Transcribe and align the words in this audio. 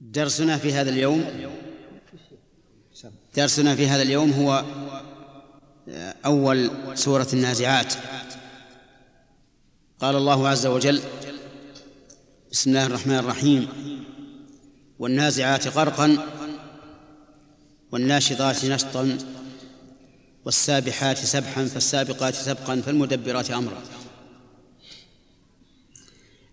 درسنا 0.00 0.58
في 0.58 0.72
هذا 0.72 0.90
اليوم 0.90 1.24
درسنا 3.36 3.76
في 3.76 3.88
هذا 3.88 4.02
اليوم 4.02 4.32
هو 4.32 4.64
أول 6.24 6.70
سورة 6.94 7.28
النازعات. 7.32 7.94
قال 10.00 10.16
الله 10.16 10.48
عز 10.48 10.66
وجل 10.66 11.00
بسم 12.52 12.70
الله 12.70 12.86
الرحمن 12.86 13.14
الرحيم 13.14 13.68
والنازعات 14.98 15.68
غرقا 15.68 16.18
والناشطات 17.92 18.64
نشطا 18.64 19.18
والسابحات 20.44 21.18
سبحا 21.18 21.64
فالسابقات 21.64 22.34
سبقا 22.34 22.80
فالمدبرات 22.80 23.50
أمرا. 23.50 23.82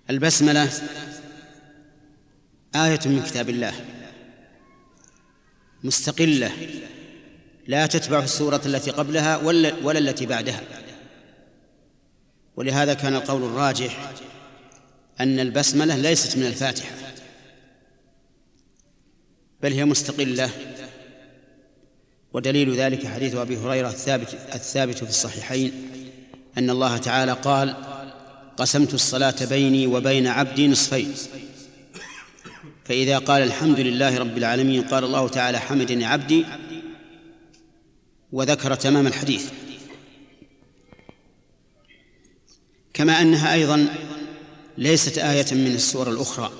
البسملة 0.10 0.69
آية 2.75 3.00
من 3.05 3.23
كتاب 3.25 3.50
الله. 3.50 3.73
مستقلة. 5.83 6.51
لا 7.68 7.86
تتبع 7.86 8.19
السورة 8.19 8.61
التي 8.65 8.91
قبلها 8.91 9.37
ولا, 9.37 9.73
ولا 9.83 10.00
التي 10.00 10.25
بعدها. 10.25 10.61
ولهذا 12.55 12.93
كان 12.93 13.15
القول 13.15 13.43
الراجح 13.43 14.11
أن 15.19 15.39
البسملة 15.39 15.95
ليست 15.95 16.37
من 16.37 16.45
الفاتحة. 16.45 16.95
بل 19.61 19.73
هي 19.73 19.86
مستقلة. 19.86 20.50
ودليل 22.33 22.75
ذلك 22.75 23.07
حديث 23.07 23.36
أبي 23.36 23.57
هريرة 23.57 23.89
الثابت 23.89 24.37
الثابت 24.55 24.97
في 24.97 25.09
الصحيحين 25.09 25.89
أن 26.57 26.69
الله 26.69 26.97
تعالى 26.97 27.31
قال 27.31 27.75
قسمت 28.57 28.93
الصلاة 28.93 29.45
بيني 29.50 29.87
وبين 29.87 30.28
عبدي 30.28 30.67
نصفين 30.67 31.14
فإذا 32.86 33.17
قال 33.17 33.44
الحمد 33.44 33.80
لله 33.80 34.17
رب 34.17 34.38
العالمين 34.38 34.84
قال 34.84 35.03
الله 35.03 35.28
تعالى 35.30 35.59
حمدني 35.59 36.06
عبدي 36.06 36.45
وذكر 38.31 38.76
تمام 38.76 39.08
الحديث. 39.08 39.52
كما 42.94 43.22
أنها 43.22 43.54
أيضا 43.54 43.88
ليست 44.78 45.17
آية 45.17 45.45
من 45.52 45.72
السور 45.76 46.09
الأخرى. 46.09 46.52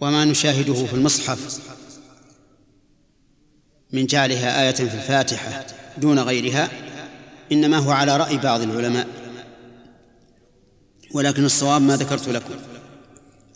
وما 0.00 0.24
نشاهده 0.24 0.86
في 0.86 0.94
المصحف 0.94 1.60
من 3.92 4.06
جعلها 4.06 4.62
آية 4.62 4.74
في 4.74 4.82
الفاتحة 4.82 5.66
دون 5.98 6.18
غيرها 6.18 6.68
إنما 7.52 7.78
هو 7.78 7.90
على 7.90 8.16
رأي 8.16 8.38
بعض 8.38 8.60
العلماء. 8.60 9.08
ولكن 11.12 11.44
الصواب 11.44 11.82
ما 11.82 11.96
ذكرت 11.96 12.28
لكم. 12.28 12.69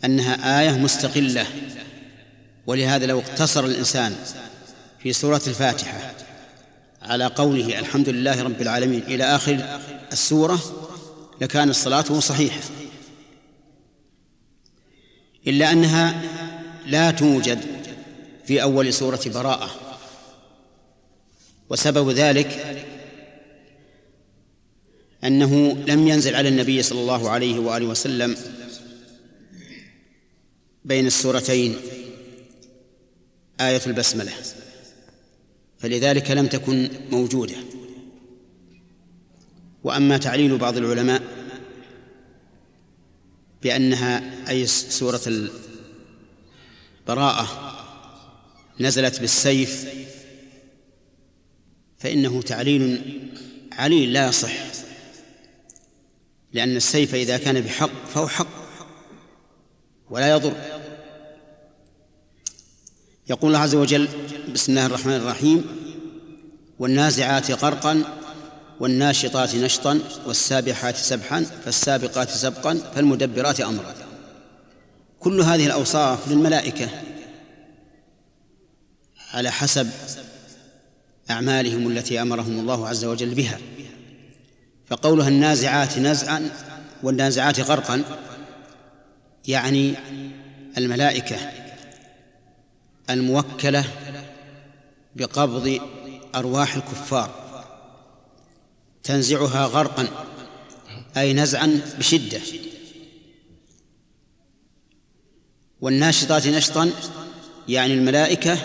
أنها 0.03 0.61
آية 0.61 0.71
مستقلة. 0.71 1.47
ولهذا 2.67 3.05
لو 3.05 3.19
اقتصر 3.19 3.65
الإنسان 3.65 4.15
في 4.99 5.13
سورة 5.13 5.41
الفاتحة 5.47 6.13
على 7.01 7.25
قوله 7.25 7.79
الحمد 7.79 8.09
لله 8.09 8.43
رب 8.43 8.61
العالمين 8.61 9.03
إلى 9.03 9.23
آخر 9.23 9.79
السورة 10.11 10.59
لكانت 11.41 11.75
صلاته 11.75 12.19
صحيحة. 12.19 12.61
إلا 15.47 15.71
أنها 15.71 16.21
لا 16.85 17.11
توجد 17.11 17.59
في 18.45 18.61
أول 18.61 18.93
سورة 18.93 19.21
براءة. 19.25 19.69
وسبب 21.69 22.09
ذلك 22.09 22.81
أنه 25.23 25.77
لم 25.87 26.07
ينزل 26.07 26.35
على 26.35 26.49
النبي 26.49 26.83
صلى 26.83 27.01
الله 27.01 27.29
عليه 27.29 27.59
وآله 27.59 27.85
وسلم 27.85 28.35
بين 30.85 31.07
السورتين. 31.07 31.75
آية 33.59 33.81
البسملة. 33.87 34.33
فلذلك 35.79 36.31
لم 36.31 36.47
تكن 36.47 36.89
موجودة. 37.11 37.55
وأما 39.83 40.17
تعليل 40.17 40.57
بعض 40.57 40.77
العلماء 40.77 41.21
بأنها 43.63 44.49
أي 44.49 44.67
سورة 44.67 45.21
البراءة 47.07 47.75
نزلت 48.79 49.19
بالسيف 49.19 49.89
فإنه 51.97 52.41
تعليل 52.41 53.01
عليل 53.71 54.13
لا 54.13 54.27
يصح. 54.27 54.53
لأن 56.53 56.75
السيف 56.75 57.15
إذا 57.15 57.37
كان 57.37 57.61
بحق 57.61 58.05
فهو 58.13 58.27
حق. 58.27 58.64
ولا 60.09 60.29
يضر. 60.29 60.53
يقول 63.29 63.47
الله 63.51 63.59
عز 63.59 63.75
وجل 63.75 64.07
بسم 64.53 64.71
الله 64.71 64.85
الرحمن 64.85 65.15
الرحيم 65.15 65.65
والنازعات 66.79 67.51
غرقا 67.51 68.03
والناشطات 68.79 69.55
نشطا 69.55 69.99
والسابحات 70.25 70.95
سبحا 70.95 71.41
فالسابقات 71.65 72.29
سبقا 72.29 72.73
فالمدبرات 72.95 73.61
أمرا. 73.61 73.95
كل 75.19 75.41
هذه 75.41 75.65
الأوصاف 75.65 76.27
للملائكة 76.27 76.89
على 79.33 79.51
حسب 79.51 79.89
أعمالهم 81.29 81.87
التي 81.87 82.21
أمرهم 82.21 82.59
الله 82.59 82.87
عز 82.87 83.05
وجل 83.05 83.35
بها. 83.35 83.59
فقولها 84.87 85.27
النازعات 85.27 85.97
نزعا 85.97 86.49
والنازعات 87.03 87.59
غرقا 87.59 88.03
يعني 89.47 89.93
الملائكة 90.77 91.37
الموكلة 93.09 93.85
بقبض 95.15 95.79
أرواح 96.35 96.75
الكفار 96.75 97.45
تنزعها 99.03 99.65
غرقا 99.65 100.07
أي 101.17 101.33
نزعا 101.33 101.81
بشدة. 101.99 102.41
والناشطات 105.81 106.47
نشطا 106.47 106.91
يعني 107.67 107.93
الملائكة 107.93 108.57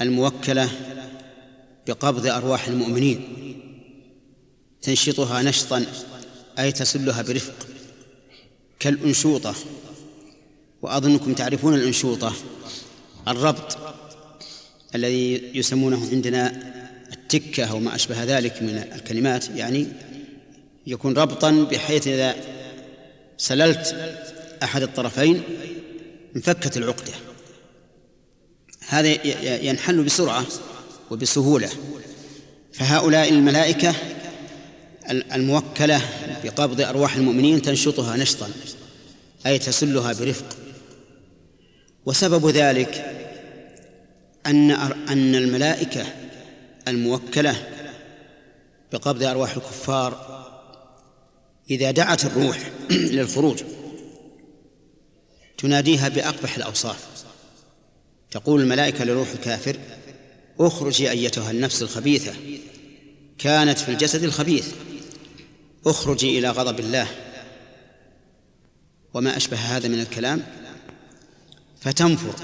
الموكلة 0.00 0.70
بقبض 1.86 2.26
أرواح 2.26 2.66
المؤمنين 2.68 3.20
تنشطها 4.82 5.42
نشطا 5.42 5.86
أي 6.58 6.72
تسلها 6.72 7.22
برفق. 7.22 7.73
كالأنشوطة. 8.80 9.54
وأظنكم 10.82 11.34
تعرفون 11.34 11.74
الأنشوطة 11.74 12.32
الربط 13.28 13.78
الذي 14.94 15.50
يسمونه 15.54 16.08
عندنا 16.10 16.72
التكة 17.12 17.64
أو 17.64 17.78
ما 17.78 17.94
أشبه 17.94 18.24
ذلك 18.24 18.62
من 18.62 18.88
الكلمات 18.94 19.48
يعني 19.48 19.86
يكون 20.86 21.14
ربطا 21.14 21.50
بحيث 21.50 22.08
إذا 22.08 22.36
سللت 23.36 24.14
أحد 24.62 24.82
الطرفين 24.82 25.42
انفكت 26.36 26.76
العقدة. 26.76 27.12
هذا 28.88 29.26
ينحل 29.64 30.02
بسرعة 30.02 30.46
وبسهولة. 31.10 31.70
فهؤلاء 32.72 33.28
الملائكة 33.28 33.94
الموكلة 35.10 36.00
بقبض 36.44 36.80
أرواح 36.80 37.16
المؤمنين 37.16 37.62
تنشطها 37.62 38.16
نشطا 38.16 38.50
أي 39.46 39.58
تسلها 39.58 40.12
برفق. 40.12 40.56
وسبب 42.06 42.48
ذلك 42.48 43.04
أن 44.46 44.70
أن 45.08 45.34
الملائكة 45.34 46.06
الموكلة 46.88 47.68
بقبض 48.92 49.22
أرواح 49.22 49.56
الكفار 49.56 50.44
إذا 51.70 51.90
دعت 51.90 52.24
الروح 52.24 52.70
للخروج 52.90 53.62
تناديها 55.58 56.08
بأقبح 56.08 56.56
الأوصاف. 56.56 57.24
تقول 58.30 58.60
الملائكة 58.60 59.04
لروح 59.04 59.28
الكافر 59.30 59.76
اخرجي 60.60 61.10
أيتها 61.10 61.50
النفس 61.50 61.82
الخبيثة 61.82 62.32
كانت 63.38 63.78
في 63.78 63.88
الجسد 63.88 64.24
الخبيث. 64.24 64.72
اخرجي 65.86 66.38
إلى 66.38 66.50
غضب 66.50 66.80
الله. 66.80 67.08
وما 69.14 69.36
أشبه 69.36 69.56
هذا 69.56 69.88
من 69.88 70.00
الكلام؟ 70.00 70.42
فتنفر. 71.80 72.34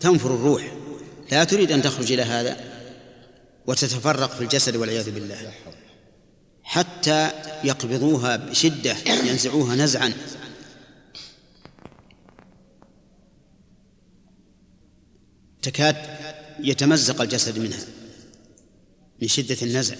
تنفر 0.00 0.34
الروح. 0.34 0.74
لا 1.32 1.44
تريد 1.44 1.72
أن 1.72 1.82
تخرج 1.82 2.12
إلى 2.12 2.22
هذا 2.22 2.56
وتتفرق 3.66 4.34
في 4.34 4.40
الجسد 4.40 4.76
والعياذ 4.76 5.10
بالله. 5.10 5.52
حتى 6.62 7.30
يقبضوها 7.64 8.36
بشدة 8.36 8.96
ينزعوها 9.26 9.76
نزعا. 9.76 10.12
تكاد 15.62 15.96
يتمزق 16.60 17.20
الجسد 17.20 17.58
منها 17.58 17.84
من 19.22 19.28
شدة 19.28 19.56
النزع. 19.62 19.96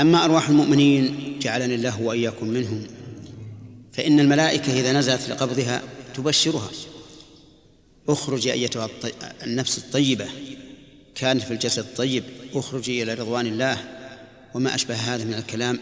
أما 0.00 0.24
أرواح 0.24 0.48
المؤمنين 0.48 1.38
جعلني 1.42 1.74
الله 1.74 2.02
وإياكم 2.02 2.48
منهم. 2.48 2.86
فإن 3.92 4.20
الملائكة 4.20 4.80
إذا 4.80 4.92
نزلت 4.92 5.28
لقبضها 5.28 5.82
تبشرها. 6.14 6.70
اخرجي 8.08 8.52
أيتها 8.52 8.88
النفس 9.42 9.78
الطيبة. 9.78 10.26
كانت 11.14 11.42
في 11.42 11.50
الجسد 11.50 11.78
الطيب. 11.78 12.24
اخرجي 12.54 13.02
إلى 13.02 13.14
رضوان 13.14 13.46
الله. 13.46 13.78
وما 14.54 14.74
أشبه 14.74 14.94
هذا 14.94 15.24
من 15.24 15.34
الكلام 15.34 15.78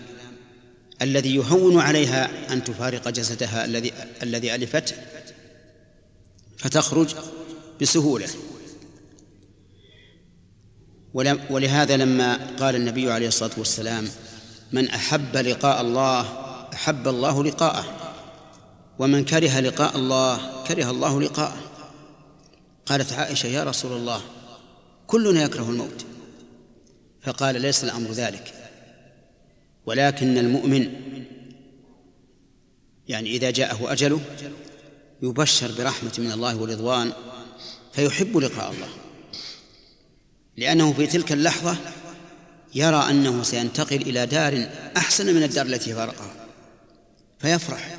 الذي 1.03 1.35
يهون 1.35 1.81
عليها 1.81 2.53
أن 2.53 2.65
تفارق 2.65 3.09
جسدها 3.09 3.65
الذي 3.65 3.93
الذي 4.23 4.55
ألفته. 4.55 4.97
فتخرج 6.59 7.15
بسهولة. 7.81 8.29
ولهذا 11.51 11.97
لما 11.97 12.57
قال 12.59 12.77
النبي 12.77 13.13
عليه 13.13 13.29
الصلاة 13.29 13.53
والسلام 13.57 14.09
من 14.73 14.89
أحب 14.89 15.37
لقاء 15.37 15.81
الله 15.81 16.21
أحب 16.73 17.09
الله 17.09 17.45
لقاءه. 17.45 17.85
ومن 18.99 19.25
كره 19.25 19.61
لقاء 19.61 19.97
الله 19.97 20.63
كره 20.65 20.91
الله 20.91 21.23
لقاءه. 21.23 21.59
قالت 22.87 23.13
عائشة 23.13 23.47
يا 23.47 23.65
رسول 23.65 23.93
الله 23.97 24.21
كلنا 25.07 25.43
يكره 25.43 25.71
الموت. 25.71 26.05
فقال 27.23 27.61
ليس 27.61 27.85
الأمر 27.85 28.11
ذلك. 28.11 28.55
ولكن 29.87 30.39
المؤمن 30.39 30.93
يعني 33.09 33.31
إذا 33.31 33.51
جاءه 33.51 33.93
أجله 33.93 34.21
يبشر 35.23 35.73
برحمة 35.79 36.13
من 36.19 36.33
الله 36.33 36.57
ورضوان 36.57 37.13
فيحب 37.93 38.37
لقاء 38.37 38.73
الله. 38.73 38.89
لأنه 40.59 40.93
في 40.93 41.07
تلك 41.07 41.33
اللحظة 41.33 41.77
يرى 42.75 43.11
أنه 43.11 43.43
سينتقل 43.43 44.03
إلى 44.03 44.27
دار 44.27 44.69
أحسن 44.97 45.35
من 45.35 45.43
الدار 45.43 45.67
التي 45.67 45.95
فارقها 45.95 46.35
فيفرح. 47.39 47.99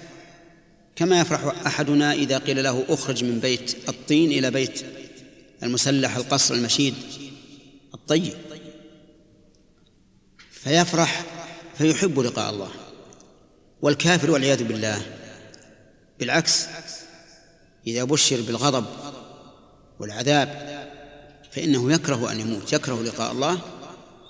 كما 0.96 1.20
يفرح 1.20 1.66
أحدنا 1.66 2.14
إذا 2.14 2.38
قيل 2.38 2.64
له 2.64 2.86
أخرج 2.90 3.24
من 3.24 3.40
بيت 3.40 3.90
الطين 3.90 4.32
إلى 4.32 4.52
بيت 4.52 4.86
المسلح 5.64 6.16
القصر 6.16 6.54
المشيد 6.54 6.94
الطيب. 7.94 8.34
فيفرح 10.52 11.26
فيحب 11.78 12.20
لقاء 12.20 12.50
الله 12.50 12.72
والكافر 13.82 14.32
والعياذ 14.32 14.64
بالله. 14.64 15.02
بالعكس 16.20 16.66
إذا 17.88 18.04
بشر 18.04 18.42
بالغضب 18.42 18.86
والعذاب 20.00 20.79
فإنه 21.52 21.94
يكره 21.94 22.32
أن 22.32 22.40
يموت 22.40 22.74
يكره 22.74 23.04
لقاء 23.04 23.32
الله 23.32 23.62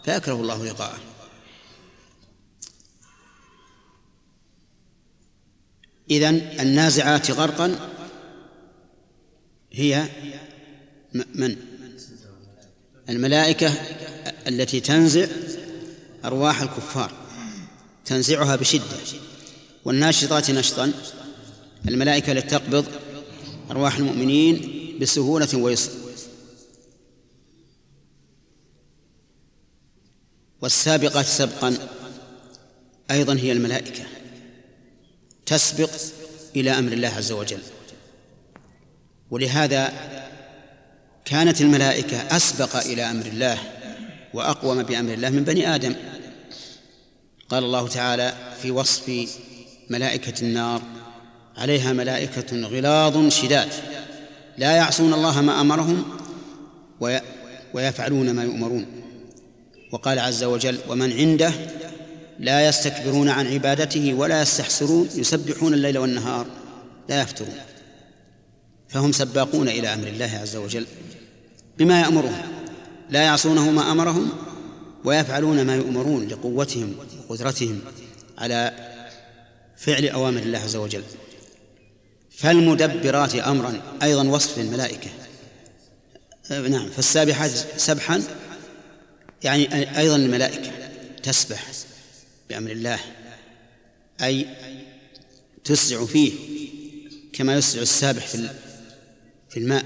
فيكره 0.06 0.34
الله 0.34 0.66
لقاءه. 0.66 1.00
إذن 6.12 6.36
النازعات 6.60 7.32
غرقا 7.32 7.80
هي 9.72 10.06
من؟ 11.14 11.56
الملائكة 13.10 13.74
التي 14.48 14.80
تنزع 14.80 15.28
أرواح 16.26 16.62
الكفار 16.62 17.12
تنزعها 18.06 18.56
بشدة. 18.56 18.98
والناشطات 19.86 20.52
نشطا 20.52 20.94
الملائكة 21.88 22.32
التي 22.32 22.48
تقبض 22.48 22.86
أرواح 23.72 23.98
المؤمنين 23.98 24.98
بسهولة 25.02 25.48
ويسر. 25.58 25.99
والسابقات 30.62 31.26
سبقا 31.26 31.78
أيضا 33.12 33.34
هي 33.34 33.52
الملائكة 33.52 34.04
تسبق 35.46 35.90
إلى 36.56 36.72
أمر 36.72 36.92
الله 36.92 37.08
عز 37.08 37.32
وجل. 37.32 37.62
ولهذا 39.32 39.94
كانت 41.26 41.62
الملائكة 41.62 42.18
أسبق 42.18 42.76
إلى 42.76 43.12
أمر 43.12 43.26
الله 43.26 43.58
وأقوم 44.34 44.84
بأمر 44.84 45.14
الله 45.14 45.30
من 45.30 45.44
بني 45.44 45.76
آدم. 45.76 45.96
قال 47.50 47.64
الله 47.64 47.88
تعالى 47.88 48.34
في 48.62 48.72
وصف 48.72 49.30
ملائكة 49.90 50.42
النار 50.42 50.82
عليها 51.58 51.94
ملائكة 51.94 52.62
غلاظ 52.62 53.30
شداد 53.30 53.70
لا 54.58 54.76
يعصون 54.76 55.14
الله 55.14 55.42
ما 55.42 55.62
أمرهم 55.62 56.18
ويفعلون 57.74 58.32
ما 58.32 58.44
يؤمرون. 58.44 58.86
وقال 59.92 60.20
عز 60.20 60.44
وجل 60.44 60.78
ومن 60.88 61.14
عنده 61.14 61.52
لا 62.40 62.68
يستكبرون 62.68 63.30
عن 63.30 63.48
عبادته 63.48 64.14
ولا 64.14 64.42
يستحسرون 64.42 65.10
يسبحون 65.16 65.74
الليل 65.74 65.98
والنهار 65.98 66.46
لا 67.10 67.22
يفترون. 67.22 67.56
فهم 68.90 69.12
سباقون 69.12 69.70
إلى 69.70 69.94
أمر 69.94 70.08
الله 70.08 70.40
عز 70.42 70.56
وجل 70.56 70.86
بما 71.78 72.02
يأمرهم 72.02 72.42
لا 73.10 73.22
يعصونه 73.22 73.72
ما 73.72 73.92
أمرهم 73.92 74.30
ويفعلون 75.06 75.66
ما 75.66 75.76
يؤمرون 75.76 76.28
لقوتهم 76.28 76.96
وقدرتهم 77.30 77.80
على 78.38 78.72
فعل 79.78 80.06
أوامر 80.08 80.42
الله 80.42 80.60
عز 80.60 80.76
وجل. 80.76 81.04
فالمدبرات 82.38 83.36
أمرا 83.36 83.82
أيضا 84.04 84.28
وصف 84.28 84.60
للملائكة. 84.60 85.10
نعم 86.50 86.90
فالسابحات 86.90 87.52
سبحا 87.78 88.22
يعني 89.44 90.00
أيضا 90.00 90.16
الملائكة 90.16 90.72
تسبح 91.24 91.68
بأمر 92.50 92.72
الله 92.72 93.00
أي 94.22 94.48
تسرع 95.64 96.06
فيه 96.06 96.34
كما 97.34 97.56
يسرع 97.56 97.82
السابح 97.82 98.28
في 98.28 98.50
في 99.50 99.58
الماء. 99.60 99.86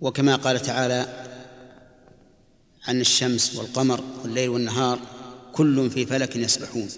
وكما 0.00 0.36
قال 0.36 0.62
تعالى 0.62 1.26
عن 2.84 3.00
الشمس 3.00 3.56
والقمر 3.56 4.04
والليل 4.22 4.48
والنهار 4.48 5.00
كل 5.52 5.90
في 5.90 6.06
فلك 6.06 6.36
يسبحون. 6.36 6.88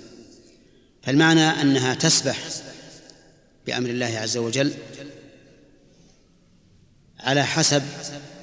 فالمعنى 1.02 1.40
أنها 1.40 1.94
تسبح 1.94 2.38
بأمر 3.66 3.90
الله 3.90 4.06
عز 4.18 4.36
وجل 4.36 4.74
على 7.20 7.46
حسب 7.46 7.82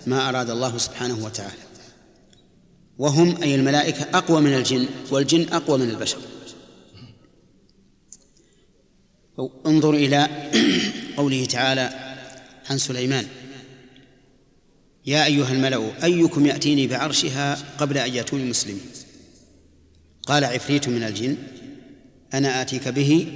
ما 0.07 0.29
أراد 0.29 0.50
الله 0.50 0.77
سبحانه 0.77 1.25
وتعالى. 1.25 1.69
وهم 3.00 3.44
أي 3.44 3.56
الملائكة 3.56 4.07
أقوى 4.13 4.42
من 4.42 4.54
الجن 4.54 4.88
والجن 5.12 5.46
أقوى 5.51 5.78
من 5.78 5.90
البشر. 5.90 6.18
انظر 9.65 9.94
إلى 9.94 10.27
قوله 11.18 11.46
تعالى 11.46 12.15
عن 12.70 12.77
سليمان. 12.77 13.25
يا 15.06 15.25
أيها 15.25 15.53
الملأ 15.53 16.03
أيكم 16.03 16.46
يأتيني 16.46 16.88
بعرشها 16.88 17.58
قبل 17.77 17.98
أن 17.98 18.15
يأتوني 18.15 18.50
مسلمين. 18.50 18.82
قال 20.24 20.44
عفريت 20.44 20.89
من 20.89 21.03
الجن 21.03 21.38
أنا 22.34 22.62
آتيك 22.62 22.88
به 22.88 23.27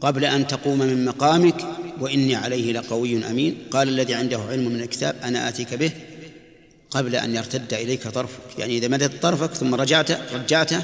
قبل 0.00 0.24
أن 0.24 0.46
تقوم 0.46 0.78
من 0.78 1.04
مقامك 1.04 1.66
وإني 2.00 2.34
عليه 2.34 2.72
لقوي 2.72 3.26
أمين. 3.26 3.56
قال 3.70 3.88
الذي 3.88 4.14
عنده 4.14 4.38
علم 4.38 4.68
من 4.68 4.80
الكتاب 4.80 5.16
أنا 5.22 5.48
آتيك 5.48 5.74
به 5.74 5.92
قبل 6.90 7.16
أن 7.16 7.34
يرتد 7.34 7.74
إليك 7.74 8.08
طرفك 8.08 8.58
يعني 8.58 8.78
إذا 8.78 8.88
مدت 8.88 9.22
طرفك 9.22 9.54
ثم 9.54 9.74
رجعت 9.74 10.10
رجعته 10.10 10.82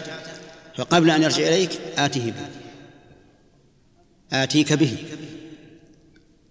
فقبل 0.77 1.11
أن 1.11 1.23
يرجع 1.23 1.49
إليك 1.49 1.71
آته 1.99 2.31
به. 2.31 2.47
آتيك 4.33 4.73
به. 4.73 4.97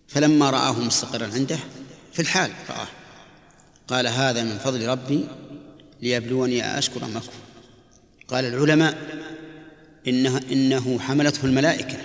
فلما 0.07 0.49
رآه 0.49 0.79
مستقرا 0.79 1.29
عنده 1.33 1.57
في 2.13 2.21
الحال 2.21 2.51
رآه. 2.69 2.87
قال 3.87 4.07
هذا 4.07 4.43
من 4.43 4.57
فضل 4.57 4.87
ربي 4.87 5.27
ليبلوني 6.01 6.77
أشكر 6.77 7.05
أم 7.05 7.17
أكفر. 7.17 7.31
قال 8.27 8.45
العلماء 8.45 8.97
إنه, 10.07 10.41
إنه 10.51 10.99
حملته 10.99 11.45
الملائكة 11.45 11.97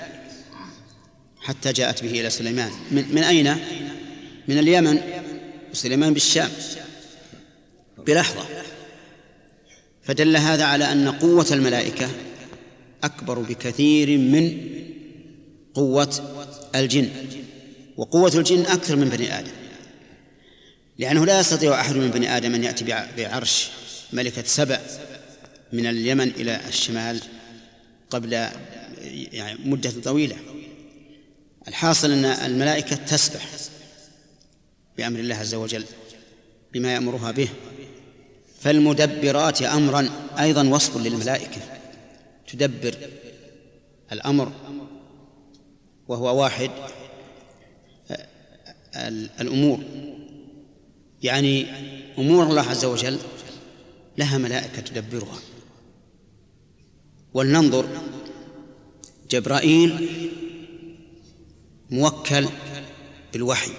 حتى 1.40 1.73
جاءت 1.73 2.02
به 2.02 2.21
إلى 2.21 2.30
سليمان. 2.30 2.71
من, 2.90 3.14
من 3.14 3.23
أين؟ 3.23 3.57
من 4.49 4.59
اليمن 4.59 5.00
وسليمان 5.73 6.14
بالشام. 6.14 6.50
بلحظة. 8.07 8.47
فدل 10.02 10.37
هذا 10.37 10.64
على 10.64 10.92
أن 10.92 11.09
قوة 11.09 11.47
الملائكة 11.52 12.09
أكبر 13.04 13.38
بكثير 13.38 14.19
من 14.19 14.71
قوة 15.75 16.14
الجن 16.75 17.09
وقوة 17.97 18.33
الجن 18.35 18.66
أكثر 18.66 18.97
من 18.97 19.09
بني 19.09 19.38
آدم. 19.38 19.52
لأنه 20.99 21.26
لا 21.26 21.40
يستطيع 21.40 21.80
أحد 21.80 21.97
من 21.97 22.11
بني 22.11 22.37
آدم 22.37 22.54
أن 22.54 22.64
يأتي 22.64 22.85
بعرش 23.16 23.71
ملكة 24.12 24.42
سبع 24.42 24.80
من 25.73 25.87
اليمن 25.87 26.28
إلى 26.28 26.61
الشمال 26.69 27.21
قبل 28.11 28.33
يعني 29.33 29.59
مدة 29.64 29.92
طويلة. 30.04 30.37
الحاصل 31.69 32.11
أن 32.11 32.25
الملائكة 32.25 32.97
تسبح 32.97 33.47
بأمر 34.99 35.19
الله 35.19 35.35
عز 35.35 35.54
وجل 35.54 35.85
بما 36.73 36.95
يأمرها 36.95 37.30
به. 37.30 37.49
فالمدبرات 38.60 39.62
أمرا 39.62 40.10
أيضا 40.38 40.68
وصف 40.68 40.96
للملائكة. 40.96 41.60
تدبر 42.48 42.94
الأمر 44.12 44.52
وهو 46.08 46.42
واحد 46.42 46.70
الأمور. 49.40 49.80
يعني 51.22 51.66
أمور 52.18 52.46
الله 52.46 52.62
عز 52.62 52.84
وجل 52.84 53.18
لها 54.18 54.38
ملائكة 54.38 54.80
تدبرها. 54.80 55.38
ولننظر 57.34 57.88
جبرائيل 59.30 60.08
موكل 61.90 62.48
بالوحي 63.32 63.72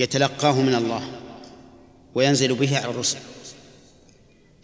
يتلقاه 0.00 0.62
من 0.62 0.74
الله. 0.74 1.19
وينزل 2.14 2.54
به 2.54 2.78
على 2.78 2.90
الرسل. 2.90 3.18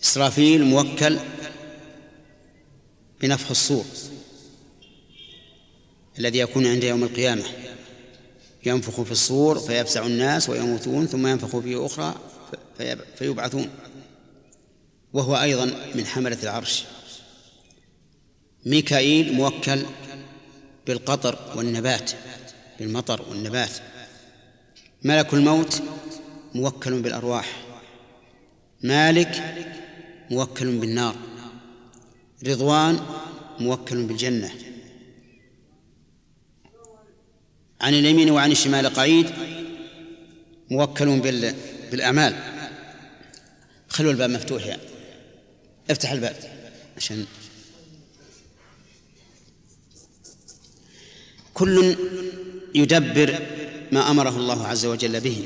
إسرافيل 0.03 0.65
موكل 0.65 1.19
بنفخ 3.21 3.50
الصور 3.50 3.85
الذي 6.19 6.38
يكون 6.38 6.67
عند 6.67 6.85
يوم 6.85 7.05
القيامة. 7.05 7.45
ينفخ 8.67 9.00
في 9.00 9.12
الصور 9.12 9.59
فيفزع 9.59 10.07
الناس 10.07 10.49
ويموتون 10.49 11.07
ثم 11.07 11.26
ينفخ 11.26 11.59
فيه 11.59 11.87
أخرى 11.87 12.15
فيبعثون. 13.19 13.71
وهو 15.12 15.37
أيضا 15.37 15.91
من 15.95 16.07
حملة 16.07 16.38
العرش. 16.43 16.85
ميكائيل 18.67 19.33
موكل 19.33 19.83
بالقطر 20.87 21.38
والنبات 21.57 22.11
بالمطر 22.79 23.23
والنبات. 23.31 23.71
ملك 25.03 25.35
الموت 25.35 25.83
موكل 26.55 27.03
بالأرواح. 27.03 27.62
مالك 28.83 29.55
موكل 30.31 30.79
بالنار. 30.79 31.17
رضوان 32.47 33.00
موكل 33.61 34.03
بالجنة. 34.03 34.50
عن 37.81 37.95
اليمين 37.95 38.31
وعن 38.31 38.53
الشمال 38.53 38.87
قعيد 38.87 39.31
موكل 40.71 41.21
بالأعمال. 41.91 42.35
خلوا 43.88 44.12
الباب 44.12 44.31
مفتوح 44.31 44.67
يعني. 44.67 44.83
افتح 45.91 46.12
الباب 46.12 46.37
عشان 46.97 47.26
كل 51.55 51.97
يدبر 52.75 53.38
ما 53.93 54.11
أمره 54.11 54.37
الله 54.37 54.67
عز 54.67 54.87
وجل 54.87 55.21
به. 55.21 55.45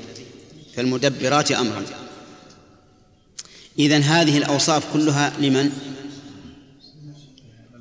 فالمدبرات 0.77 1.53
أمرا. 1.53 1.85
إذن 3.79 4.03
هذه 4.03 4.39
الأوصاف 4.39 4.93
كلها 4.93 5.33
لمن؟ 5.39 5.73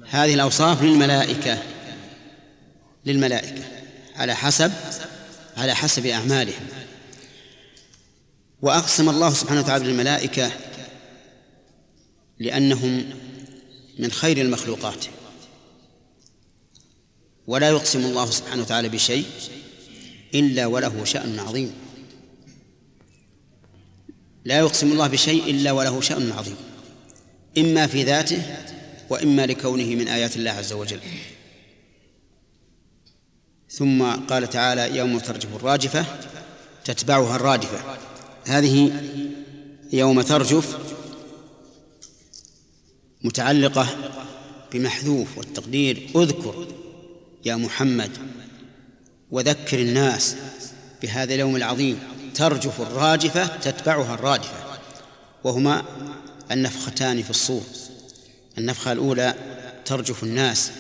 هذه 0.10 0.34
الأوصاف 0.34 0.84
للملائكة. 0.84 1.64
للملائكة. 3.06 3.64
على 4.16 4.36
حسب 4.36 4.72
على 5.58 5.76
حسب 5.76 6.06
أعمالهم. 6.06 6.68
وأقسم 8.62 9.10
الله 9.10 9.34
سبحانه 9.34 9.62
وتعالى 9.62 9.86
للملائكه 9.86 10.52
لأنهم 12.40 13.10
من 14.00 14.12
خير 14.12 14.42
المخلوقات. 14.42 15.06
ولا 17.48 17.70
يقسم 17.70 18.00
الله 18.00 18.26
سبحانه 18.26 18.62
وتعالى 18.62 18.90
بشيء 18.90 19.26
إلا 20.36 20.66
وله 20.66 21.06
شأن 21.06 21.40
عظيم. 21.40 21.89
لا 24.46 24.60
يقسم 24.60 24.92
الله 24.92 25.08
بشيء 25.08 25.50
إلا 25.50 25.72
وله 25.72 26.02
شأن 26.02 26.32
عظيم 26.32 26.56
إما 27.58 27.88
في 27.88 28.04
ذاته 28.04 28.42
وإما 29.10 29.46
لكونه 29.46 29.86
من 29.86 30.08
آيات 30.08 30.36
الله 30.36 30.52
عز 30.52 30.74
وجل. 30.74 31.00
ثم 33.70 34.04
قال 34.04 34.50
تعالى 34.50 34.98
يوم 34.98 35.20
ترجف 35.20 35.56
الراجفة 35.56 36.06
تتبعها 36.86 37.36
الرادفة. 37.36 37.98
هذه 38.46 39.02
يوم 39.94 40.22
ترجف 40.22 40.78
متعلقة 43.24 43.88
بمحذوف 44.74 45.38
والتقدير. 45.38 46.10
اذكر 46.16 46.68
يا 47.46 47.56
محمد 47.56 48.12
وذكر 49.32 49.80
الناس 49.80 50.36
بهذا 51.02 51.34
اليوم 51.34 51.56
العظيم. 51.56 52.00
ترجف 52.40 52.82
الراجفة 52.82 53.58
تتبعها 53.58 54.14
الرادفة 54.14 54.80
وهما 55.44 55.84
النفختان 56.52 57.24
في 57.24 57.30
الصور. 57.30 57.64
النفخة 58.58 58.92
الأولى 58.92 59.36
ترجف 59.86 60.24
الناس 60.24 60.72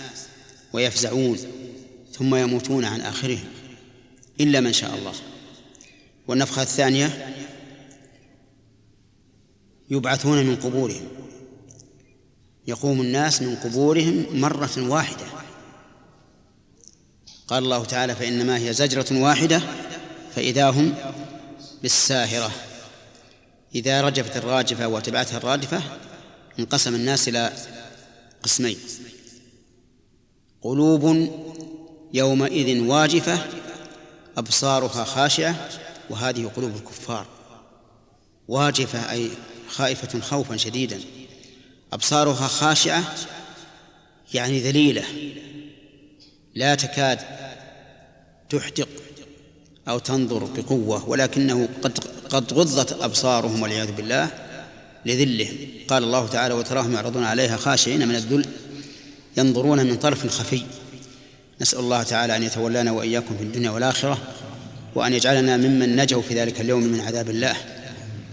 ويفزعون 0.74 1.38
ثم 2.13 2.36
يموتون 2.36 2.86
عن 2.86 3.01
آخرهم 3.01 3.46
إلا 4.39 4.60
من 4.60 4.74
شاء 4.74 4.96
الله. 4.96 5.13
والنفخة 6.28 6.62
الثانية 6.62 7.36
يبعثون 9.89 10.46
من 10.46 10.56
قبورهم 10.56 11.08
يقوم 12.68 13.01
الناس 13.01 13.42
من 13.42 13.56
قبورهم 13.56 14.25
مرة 14.32 14.72
واحدة. 14.78 15.25
قال 17.48 17.63
الله 17.63 17.86
تعالى 17.86 18.16
فإنما 18.16 18.58
هي 18.58 18.74
زجرة 18.74 19.22
واحدة 19.22 19.62
فإذا 20.36 20.70
هم 20.70 20.96
بالساهرة. 21.81 22.51
إذا 23.75 24.01
رجفت 24.01 24.38
الراجفة 24.38 24.88
وتبعتها 24.88 25.38
الرادفة 25.38 25.81
انقسم 26.59 26.95
الناس 26.95 27.27
إلى 27.27 27.53
قسمين. 28.43 28.77
قلوب 30.62 31.29
يومئذ 32.13 32.79
واجفة 32.79 33.45
أبصارها 34.38 35.03
خاشعة 35.03 35.69
وهذه 36.09 36.51
قلوب 36.55 36.75
الكفار. 36.75 37.25
واجفة 38.48 39.12
أي 39.12 39.29
خائفة 39.69 40.19
خوفا 40.19 40.57
شديدا. 40.57 41.00
أبصارها 41.93 42.48
خاشعة 42.48 43.15
يعني 44.33 44.59
ذليلة. 44.59 45.05
لا 46.55 46.75
تكاد 46.75 47.19
تحدق. 48.50 48.89
أو 49.89 50.00
تنظر 50.00 50.43
بقوة 50.43 51.10
ولكنه 51.10 51.69
قد 51.81 52.00
قد 52.29 52.53
غضت 52.53 53.01
أبصارهم 53.01 53.62
والعياذ 53.62 53.91
بالله 53.91 54.31
لذلهم. 55.05 55.58
قال 55.88 56.03
الله 56.03 56.27
تعالى 56.27 56.53
وتراهم 56.53 56.93
يعرضون 56.93 57.24
عليها 57.24 57.58
خاشعين 57.58 58.08
من 58.08 58.15
الذل 58.15 58.46
ينظرون 59.38 59.86
من 59.86 59.96
طرف 59.96 60.27
خفي. 60.27 60.62
نسأل 61.62 61.79
الله 61.79 62.03
تعالى 62.03 62.36
أن 62.36 62.43
يتولانا 62.43 62.91
وإياكم 62.91 63.38
في 63.38 63.43
الدنيا 63.43 63.69
والآخرة 63.69 64.17
وأن 64.96 65.13
يجعلنا 65.13 65.58
ممن 65.58 65.96
نجوا 65.96 66.22
في 66.22 66.34
ذلك 66.36 66.62
اليوم 66.62 66.84
من 66.84 67.00
عذاب 67.00 67.29
الله 67.29 67.55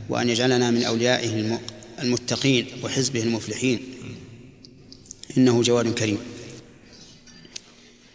وأن 0.09 0.29
يجعلنا 0.29 0.71
من 0.71 0.83
أوليائه 0.83 1.59
المتقين 2.03 2.67
وحزبه 2.83 3.23
المفلحين. 3.23 3.81
إنه 5.37 5.63
جواد 5.63 5.95
كريم. 5.95 6.19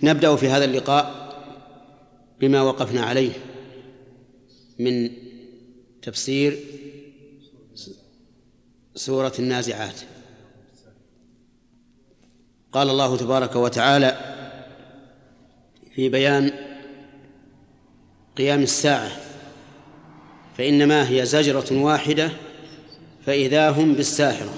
نبدأ 0.03 0.35
في 0.35 0.49
هذا 0.49 0.65
اللقاء 0.65 1.20
بما 2.41 2.61
وقفنا 2.61 3.01
عليه 3.01 3.31
من 4.79 5.09
تفسير 6.01 6.59
سورة 8.95 9.33
النازعات. 9.39 10.01
قال 12.71 12.89
الله 12.89 13.17
تبارك 13.17 13.55
وتعالى 13.55 14.17
في 15.95 16.09
بيان 16.09 16.51
قيام 18.37 18.61
الساعة 18.61 19.11
فإنما 20.57 21.09
هي 21.09 21.25
زجرة 21.25 21.81
واحدة 21.83 22.31
فإذا 23.25 23.69
هم 23.69 23.93
بالساهرة 23.93 24.53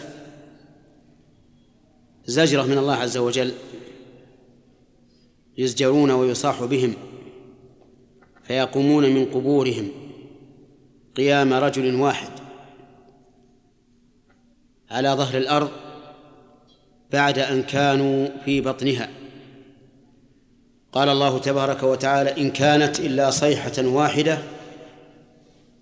زجرة 2.26 2.64
من 2.64 2.78
الله 2.78 2.96
عز 2.96 3.18
وجل 3.18 3.54
يزجرون 5.58 6.12
ويصاح 6.12 6.64
بهم. 6.64 6.94
فيقومون 8.44 9.10
من 9.10 9.26
قبورهم 9.26 9.92
قيام 11.16 11.54
رجل 11.54 11.96
واحد 11.96 12.30
على 14.92 15.10
ظهر 15.10 15.38
الأرض 15.38 15.72
بعد 17.12 17.40
أن 17.40 17.64
كانوا 17.64 18.28
في 18.46 18.62
بطنها. 18.62 19.10
قال 20.92 21.10
الله 21.10 21.40
تبارك 21.40 21.84
وتعالى 21.84 22.42
إن 22.42 22.52
كانت 22.52 23.00
إلا 23.00 23.30
صيحة 23.30 23.86
واحدة 23.86 24.38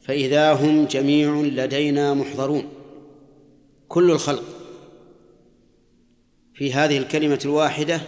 فإذا 0.02 0.54
هم 0.54 0.86
جميع 0.86 1.42
لدينا 1.42 2.14
محضرون. 2.14 2.64
كل 3.88 4.12
الخلق 4.12 4.44
في 6.54 6.74
هذه 6.74 6.98
الكلمة 6.98 7.40
الواحدة 7.46 8.02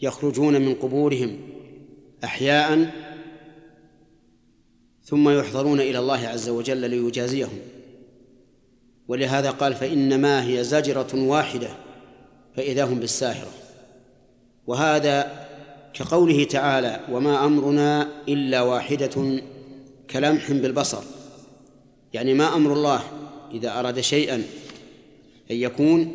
يخرجون 0.00 0.60
من 0.60 0.74
قبورهم 0.74 1.40
أحياء 2.24 2.90
ثم 5.10 5.28
يحضرون 5.28 5.80
إلى 5.80 5.98
الله 5.98 6.28
عز 6.28 6.48
وجل 6.48 6.90
ليجازيهم. 6.90 7.58
ولهذا 9.08 9.50
قال 9.50 9.74
فإنما 9.74 10.46
هي 10.46 10.64
زجرة 10.64 11.08
واحدة 11.14 11.68
فإذا 12.56 12.84
هم 12.84 13.00
بالساهرة. 13.00 13.50
وهذا 14.66 15.46
كقوله 15.94 16.44
تعالى 16.44 17.00
وما 17.10 17.46
أمرنا 17.46 18.08
إلا 18.28 18.62
واحدة 18.62 19.42
كلمح 20.10 20.52
بالبصر. 20.52 21.02
يعني 22.12 22.34
ما 22.34 22.56
أمر 22.56 22.72
الله 22.72 23.02
إذا 23.52 23.78
أراد 23.78 24.00
شيئا 24.00 24.34
أن 25.50 25.56
يكون 25.56 26.14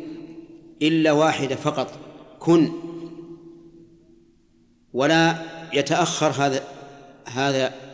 إلا 0.82 1.12
واحدة 1.12 1.56
فقط 1.56 1.92
كن. 2.38 2.72
ولا 4.92 5.38
يتأخر 5.72 6.26
هذا 6.26 6.62
هذا 7.26 7.85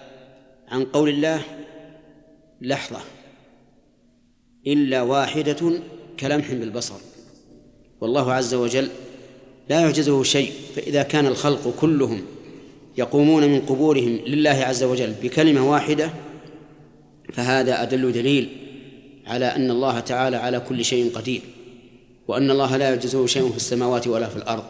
عن 0.73 0.85
قول 0.85 1.09
الله 1.09 1.43
لحظة. 2.61 3.01
إلا 4.67 5.03
واحدة 5.03 5.73
كلمح 6.21 6.53
بالبصر. 6.53 6.95
والله 8.01 8.33
عز 8.33 8.55
وجل 8.55 8.89
لا 9.71 9.81
يعجزه 9.81 10.23
شيء 10.23 10.53
فإذا 10.77 11.03
كان 11.03 11.27
الخلق 11.27 11.75
كلهم 11.81 12.23
يقومون 12.99 13.49
من 13.49 13.61
قبورهم 13.61 14.21
لله 14.27 14.51
عز 14.51 14.83
وجل 14.85 15.15
بكلمة 15.23 15.71
واحدة 15.71 16.11
فهذا 17.33 17.83
أدل 17.83 18.13
دليل 18.13 18.49
على 19.27 19.47
أن 19.47 19.71
الله 19.71 20.01
تعالى 20.01 20.37
على 20.37 20.61
كل 20.61 20.85
شيء 20.85 21.13
قدير 21.15 21.43
وأن 22.29 22.51
الله 22.51 22.77
لا 22.77 22.89
يعجزه 22.89 23.27
شيء 23.27 23.51
في 23.51 23.57
السماوات 23.57 24.07
ولا 24.07 24.29
في 24.29 24.37
الأرض. 24.37 24.65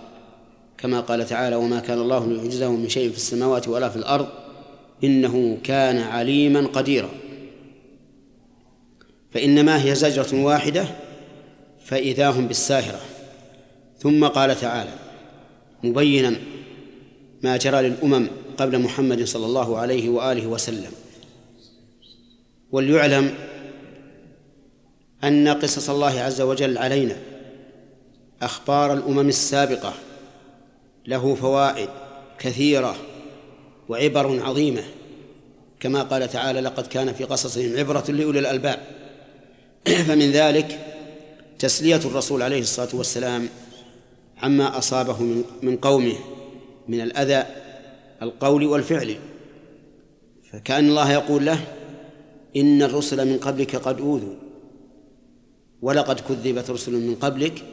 كما 0.79 1.01
قال 1.01 1.27
تعالى 1.27 1.57
وما 1.57 1.81
كان 1.81 1.99
الله 1.99 2.27
ليعجزه 2.27 2.71
من 2.71 2.89
شيء 2.89 3.11
في 3.11 3.17
السماوات 3.17 3.69
ولا 3.69 3.89
في 3.89 3.97
الأرض 3.97 4.29
إنه 5.05 5.59
كان 5.65 5.99
عليما 5.99 6.67
قديرا. 6.67 7.11
فإنما 9.31 9.85
هي 9.85 9.95
زجرة 9.95 10.45
واحدة 10.45 10.87
فإذا 11.85 12.31
هم 12.31 12.49
بالساهرة. 12.49 13.01
ثم 13.99 14.27
قال 14.27 14.61
تعالى 14.61 14.95
مبينا 15.83 16.37
ما 17.43 17.57
جرى 17.57 17.89
للأمم 17.89 18.29
قبل 18.57 18.79
محمد 18.79 19.25
صلى 19.25 19.47
الله 19.47 19.79
عليه 19.79 20.09
وآله 20.09 20.47
وسلم. 20.47 20.93
وليعلم 22.73 23.35
أن 25.25 25.49
قصص 25.49 25.91
الله 25.91 26.21
عز 26.21 26.41
وجل 26.41 26.79
علينا 26.79 27.17
أخبار 28.43 28.93
الأمم 28.93 29.29
السابقة 29.29 29.95
له 31.07 31.35
فوائد 31.35 31.89
كثيرة. 32.39 32.97
وعبر 33.93 34.43
عظيمة. 34.43 34.83
كما 35.81 36.03
قال 36.03 36.29
تعالى 36.29 36.61
لقد 36.61 36.87
كان 36.87 37.13
في 37.13 37.25
قصصهم 37.25 37.79
عبرة 37.79 38.05
لأولي 38.09 38.39
الألباب. 38.39 38.79
فمن 40.07 40.31
ذلك 40.31 40.79
تسلية 41.59 41.97
الرسول 41.97 42.43
عليه 42.43 42.61
الصلاة 42.61 42.89
والسلام 42.95 43.49
عما 44.43 44.79
أصابه 44.79 45.23
من 45.63 45.77
قومه 45.77 46.17
من 46.89 47.01
الأذى 47.01 47.45
القول 48.23 48.67
والفعل. 48.67 49.17
فكأن 50.53 50.89
الله 50.89 51.13
يقول 51.13 51.47
له 51.47 51.61
إن 52.57 52.83
الرسل 52.83 53.29
من 53.29 53.39
قبلك 53.39 53.77
قد 53.77 54.01
أوذوا 54.01 54.35
ولقد 55.83 56.21
كذبت 56.21 56.71
رسل 56.71 56.93
من 56.93 57.15
قبلك 57.15 57.65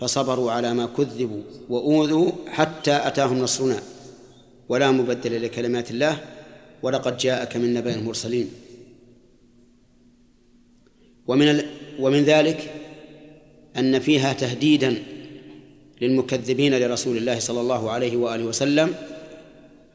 فصبروا 0.00 0.52
على 0.52 0.74
ما 0.74 0.86
كذبوا 0.86 1.42
وأوذوا 1.68 2.32
حتى 2.46 2.96
أتاهم 3.06 3.38
نصرنا. 3.38 3.82
ولا 4.68 4.90
مبدل 4.90 5.42
لكلمات 5.42 5.90
الله 5.90 6.20
ولقد 6.82 7.16
جاءك 7.16 7.56
من 7.56 7.74
نبأ 7.74 7.94
المرسلين. 7.94 8.50
ومن 11.26 11.62
ومن 11.98 12.24
ذلك 12.24 12.74
أن 13.76 13.98
فيها 13.98 14.32
تهديدا 14.32 15.02
للمكذبين 16.00 16.78
لرسول 16.78 17.16
الله 17.16 17.38
صلى 17.38 17.60
الله 17.60 17.90
عليه 17.90 18.16
وآله 18.16 18.44
وسلم 18.44 18.94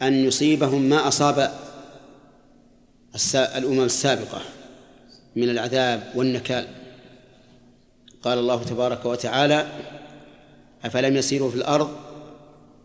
أن 0.01 0.25
يصيبهم 0.25 0.81
ما 0.81 1.07
أصاب 1.07 1.53
الأمم 3.35 3.81
السابقة 3.81 4.41
من 5.35 5.49
العذاب 5.49 6.11
والنكال. 6.15 6.67
قال 8.21 8.37
الله 8.37 8.63
تبارك 8.63 9.05
وتعالى 9.05 9.67
أفلم 10.85 11.17
يسيروا 11.17 11.51
في 11.51 11.55
الأرض 11.55 12.12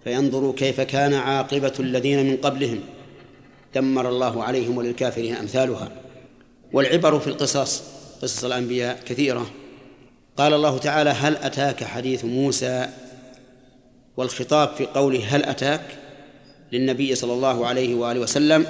فينظروا 0.08 0.52
كيف 0.52 0.80
كان 0.80 1.14
عاقبة 1.14 1.72
الذين 1.80 2.26
من 2.26 2.36
قبلهم. 2.36 2.80
دمر 3.74 4.08
الله 4.08 4.44
عليهم 4.44 4.76
وللكافرين 4.76 5.34
أمثالها. 5.34 5.92
والعبر 6.72 7.18
في 7.18 7.26
القصص 7.26 7.82
قصص 8.22 8.44
الأنبياء 8.44 9.00
كثيرة. 9.06 9.50
قال 10.36 10.54
الله 10.54 10.78
تعالى 10.78 11.10
هل 11.10 11.36
أتاك 11.36 11.84
حديث 11.84 12.24
موسى؟ 12.24 12.88
والخطاب 14.16 14.68
في 14.68 14.86
قوله 14.86 15.36
هل 15.36 15.44
أتاك؟ 15.44 15.82
للنبي 16.72 17.14
صلى 17.14 17.32
الله 17.32 17.66
عليه 17.66 17.94
وآله 17.94 18.20
وسلم. 18.20 18.66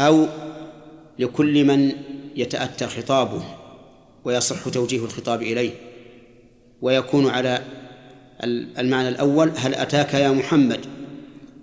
أو 0.00 0.26
لكل 1.18 1.64
من 1.64 1.92
يتأتى 2.36 2.86
خطابه 2.86 3.42
ويصح 4.24 4.68
توجيه 4.68 5.04
الخطاب 5.04 5.42
إليه 5.42 5.72
ويكون 6.82 7.28
على 7.28 7.62
المعنى 8.44 9.08
الأول 9.08 9.52
هل 9.56 9.74
أتاك 9.74 10.14
يا 10.14 10.30
محمد؟ 10.30 10.80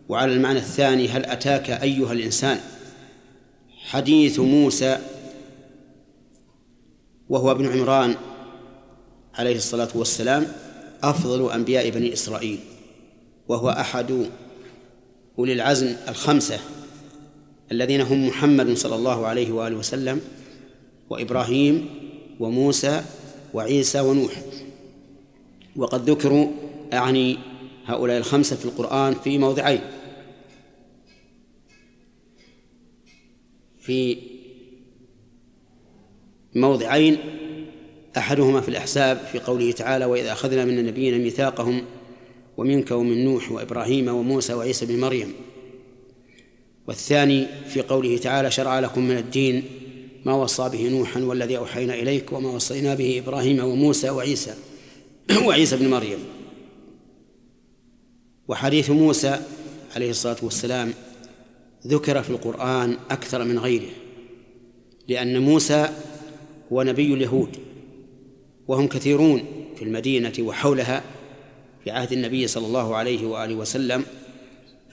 وعلى 0.09 0.33
المعنى 0.33 0.59
الثاني 0.59 1.07
هل 1.07 1.25
أتاك 1.25 1.69
أيها 1.69 2.13
الإنسان؟ 2.13 2.59
حديث 3.85 4.39
موسى 4.39 4.97
وهو 7.29 7.51
ابن 7.51 7.65
عمران 7.67 8.15
عليه 9.35 9.55
الصلاة 9.55 9.89
والسلام 9.95 10.47
أفضل 11.03 11.51
أنبياء 11.51 11.89
بني 11.89 12.13
إسرائيل 12.13 12.59
وهو 13.47 13.69
أحد 13.69 14.25
أولي 15.39 15.53
العزم 15.53 15.95
الخمسة 16.07 16.59
الذين 17.71 18.01
هم 18.01 18.27
محمد 18.27 18.77
صلى 18.77 18.95
الله 18.95 19.27
عليه 19.27 19.51
وآله 19.51 19.75
وسلم 19.75 20.21
وإبراهيم 21.09 21.89
وموسى 22.39 23.01
وعيسى 23.53 23.99
ونوح. 23.99 24.31
وقد 25.75 26.09
ذكروا 26.09 26.47
أعني 26.93 27.37
هؤلاء 27.85 28.17
الخمسة 28.17 28.55
في 28.55 28.65
القرآن 28.65 29.13
في 29.13 29.37
موضعين. 29.37 29.81
في 33.79 34.17
موضعين 36.55 37.17
أحدهما 38.17 38.61
في 38.61 38.69
الأحزاب 38.69 39.17
في 39.17 39.39
قوله 39.39 39.71
تعالى 39.71 40.05
وإذا 40.05 40.31
أخذنا 40.31 40.65
من 40.65 40.79
النبيين 40.79 41.23
ميثاقهم 41.23 41.85
ومنك 42.57 42.91
ومن 42.91 43.25
نوح 43.25 43.51
وإبراهيم 43.51 44.07
وموسى 44.07 44.53
وعيسى 44.53 44.85
بن 44.85 44.99
مريم. 44.99 45.33
والثاني 46.87 47.47
في 47.67 47.81
قوله 47.81 48.17
تعالى 48.17 48.51
شرع 48.51 48.79
لكم 48.79 49.01
من 49.01 49.17
الدين 49.17 49.63
ما 50.25 50.33
وصى 50.33 50.69
به 50.69 50.89
نوحا 50.89 51.21
والذي 51.21 51.57
أوحينا 51.57 51.93
إليك 51.93 52.33
وما 52.33 52.49
وصينا 52.49 52.95
به 52.95 53.19
إبراهيم 53.19 53.63
وموسى 53.63 54.09
وعيسى 54.09 54.53
وعيسى 55.47 55.77
بن 55.77 55.89
مريم. 55.89 56.38
وحديث 58.49 58.89
موسى 58.89 59.39
عليه 59.95 60.09
الصلاة 60.09 60.37
والسلام 60.41 60.93
ذكر 61.87 62.23
في 62.23 62.29
القرآن 62.29 62.97
أكثر 63.11 63.43
من 63.43 63.59
غيره 63.59 63.89
لأن 65.07 65.41
موسى 65.41 65.89
هو 66.73 66.83
نبي 66.83 67.13
اليهود 67.13 67.57
وهم 68.67 68.87
كثيرون 68.87 69.43
في 69.75 69.81
المدينة 69.81 70.33
وحولها 70.39 71.03
في 71.83 71.91
عهد 71.91 72.11
النبي 72.11 72.47
صلى 72.47 72.67
الله 72.67 72.95
عليه 72.95 73.27
وآله 73.27 73.55
وسلم 73.55 74.03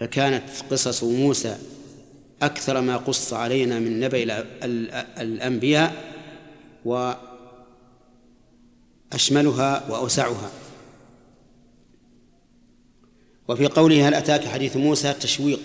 فكانت 0.01 0.43
قصص 0.71 1.05
موسى 1.05 1.57
أكثر 2.43 2.81
ما 2.81 2.97
قص 2.97 3.33
علينا 3.33 3.79
من 3.79 4.01
نبأ 4.01 4.45
الأنبياء 5.21 6.05
وأشملها 9.13 9.91
وأوسعها. 9.91 10.51
وفي 13.49 13.67
قوله 13.67 14.09
هل 14.09 14.15
أتاك 14.15 14.45
حديث 14.45 14.77
موسى؟ 14.77 15.15
تشويق 15.21 15.61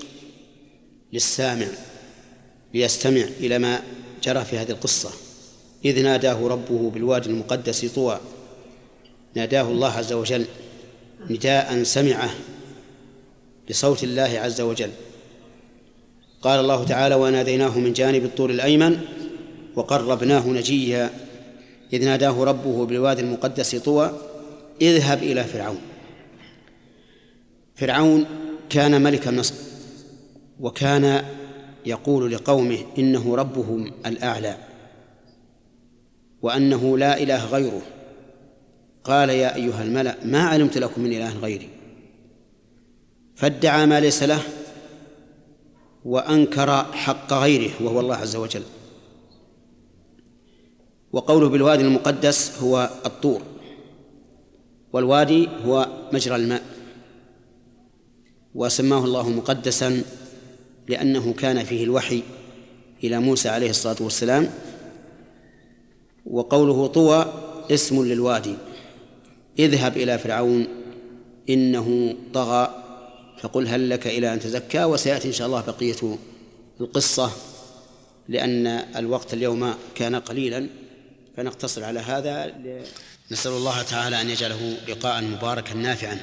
للسامع 1.13 1.67
ليستمع 2.73 3.23
إلى 3.39 3.59
ما 3.59 3.81
جرى 4.23 4.45
في 4.45 4.57
هذه 4.57 4.71
القصة. 4.71 5.09
إذ 5.85 6.03
ناداه 6.03 6.47
ربه 6.47 6.89
بالوادي 6.89 7.29
المقدس 7.29 7.85
طوى. 7.85 8.19
ناداه 9.35 9.61
الله 9.61 9.91
عز 9.91 10.13
وجل 10.13 10.45
نداء 11.29 11.83
سمعه 11.83 12.29
بصوت 13.69 14.03
الله 14.03 14.39
عز 14.39 14.61
وجل. 14.61 14.89
قال 16.41 16.59
الله 16.59 16.83
تعالى 16.83 17.15
وناديناه 17.15 17.79
من 17.79 17.93
جانب 17.93 18.25
الطور 18.25 18.49
الأيمن 18.49 18.99
وقربناه 19.75 20.47
نجيا. 20.47 21.09
إذ 21.93 22.05
ناداه 22.05 22.43
ربه 22.43 22.85
بالوادي 22.85 23.21
المقدس 23.21 23.75
طوى 23.75 24.11
اذهب 24.81 25.23
إلى 25.23 25.43
فرعون. 25.43 25.90
فرعون 27.81 28.25
كان 28.69 29.01
ملك 29.01 29.27
مصر 29.27 29.55
وكان 30.59 31.25
يقول 31.85 32.31
لقومه 32.31 32.77
إنه 32.97 33.35
ربهم 33.35 33.93
الأعلى 34.05 34.57
وأنه 36.41 36.97
لا 36.97 37.23
إله 37.23 37.45
غيره. 37.45 37.81
قال 39.03 39.29
يا 39.29 39.55
أيها 39.55 39.83
الملأ 39.83 40.17
ما 40.25 40.41
علمت 40.41 40.77
لكم 40.77 41.01
من 41.01 41.13
إله 41.13 41.39
غيري؟ 41.39 41.69
فادعى 43.35 43.85
ما 43.85 43.99
ليس 43.99 44.23
له 44.23 44.41
وأنكر 46.05 46.83
حق 46.83 47.33
غيره 47.33 47.71
وهو 47.83 47.99
الله 47.99 48.15
عز 48.15 48.35
وجل. 48.35 48.63
وقوله 51.11 51.49
بالوادي 51.49 51.83
المقدس 51.83 52.61
هو 52.63 52.89
الطور 53.05 53.41
والوادي 54.93 55.49
هو 55.65 55.87
مجرى 56.13 56.35
الماء. 56.35 56.80
وسماه 58.55 59.05
الله 59.05 59.29
مقدسا 59.29 60.03
لأنه 60.87 61.33
كان 61.33 61.63
فيه 61.63 61.83
الوحي 61.83 62.23
إلى 63.03 63.19
موسى 63.19 63.49
عليه 63.49 63.69
الصلاة 63.69 63.95
والسلام 63.99 64.49
وقوله 66.25 66.87
طوى 66.87 67.33
اسم 67.71 68.05
للوادي 68.05 68.55
اذهب 69.59 69.97
إلى 69.97 70.17
فرعون 70.17 70.67
إنه 71.49 72.15
طغى 72.33 72.83
فقل 73.41 73.67
هل 73.67 73.89
لك 73.89 74.07
إلى 74.07 74.33
أن 74.33 74.39
تزكى؟ 74.39 74.83
وسيأتي 74.83 75.27
إن 75.27 75.33
شاء 75.33 75.47
الله 75.47 75.61
بقية 75.61 76.17
القصة 76.81 77.31
لأن 78.29 78.67
الوقت 78.67 79.33
اليوم 79.33 79.73
كان 79.95 80.15
قليلا 80.15 80.67
فنقتصر 81.37 81.83
على 81.83 81.99
هذا. 81.99 82.53
نسأل 83.31 83.51
الله 83.51 83.81
تعالى 83.81 84.21
أن 84.21 84.29
يجعله 84.29 84.77
لقاء 84.87 85.23
مباركا 85.23 85.73
نافعا. 85.73 86.17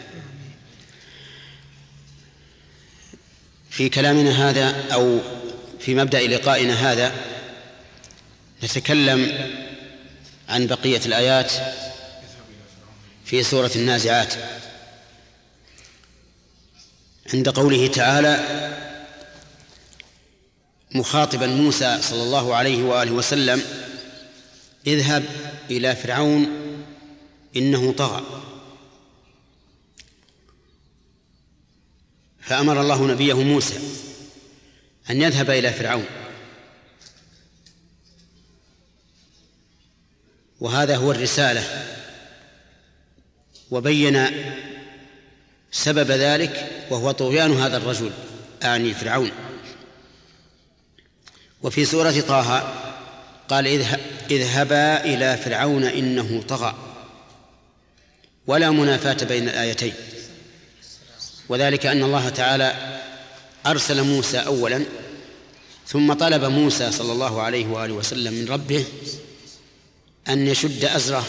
في 3.78 3.88
كلامنا 3.88 4.48
هذا 4.48 4.94
أو 4.94 5.18
في 5.80 5.94
مبدأ 5.94 6.20
لقائنا 6.20 6.92
هذا 6.92 7.12
نتكلم 8.64 9.48
عن 10.48 10.66
بقية 10.66 11.00
الآيات 11.06 11.52
في 13.24 13.42
سورة 13.42 13.70
النازعات. 13.76 14.34
عند 17.34 17.48
قوله 17.48 17.86
تعالى 17.86 18.44
مخاطبا 20.94 21.46
موسى 21.46 21.98
صلى 22.02 22.22
الله 22.22 22.54
عليه 22.54 22.82
وآله 22.82 23.12
وسلم 23.12 23.62
اذهب 24.86 25.24
إلى 25.70 25.96
فرعون 25.96 26.48
إنه 27.56 27.92
طغى. 27.92 28.22
فأمر 32.48 32.80
الله 32.80 33.06
نبيه 33.06 33.42
موسى 33.42 33.78
أن 35.10 35.22
يذهب 35.22 35.50
إلى 35.50 35.72
فرعون. 35.72 36.04
وهذا 40.60 40.96
هو 40.96 41.10
الرسالة. 41.10 41.84
وبين 43.70 44.26
سبب 45.70 46.10
ذلك 46.10 46.70
وهو 46.90 47.10
طغيان 47.10 47.52
هذا 47.52 47.76
الرجل 47.76 48.10
أعني 48.64 48.94
فرعون. 48.94 49.30
وفي 51.62 51.84
سورة 51.84 52.20
طه 52.20 52.74
قال 53.48 53.66
اذهبا 54.30 55.04
إلى 55.04 55.36
فرعون 55.36 55.84
إنه 55.84 56.42
طغى. 56.48 56.74
ولا 58.46 58.70
منافاة 58.70 59.24
بين 59.24 59.48
الآيتين. 59.48 59.94
وذلك 61.48 61.86
أن 61.86 62.02
الله 62.02 62.28
تعالى 62.28 63.00
أرسل 63.66 64.02
موسى 64.02 64.38
أولا 64.38 64.84
ثم 65.86 66.12
طلب 66.12 66.44
موسى 66.44 66.92
صلى 66.92 67.12
الله 67.12 67.42
عليه 67.42 67.66
وآله 67.66 67.94
وسلم 67.94 68.32
من 68.34 68.48
ربه 68.48 68.84
أن 70.28 70.46
يشد 70.46 70.84
أزره 70.84 71.24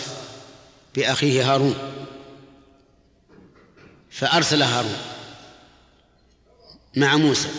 بأخيه 0.96 1.54
هارون. 1.54 1.76
فأرسل 4.12 4.62
هارون 4.62 4.98
مع 6.96 7.18
موسى 7.18 7.50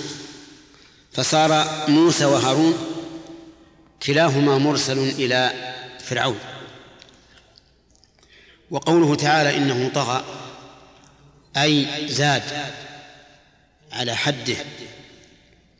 فصار 1.13 1.67
موسى 1.89 2.25
وهارون 2.25 2.75
كلاهما 4.03 4.59
مرسل 4.59 4.99
إلى 4.99 5.53
فرعون. 6.05 6.39
وقوله 8.71 9.15
تعالى 9.15 9.57
إنه 9.57 9.91
طغى 9.95 10.25
أي 11.57 12.09
زاد 12.09 12.43
على 13.93 14.17
حده 14.17 14.57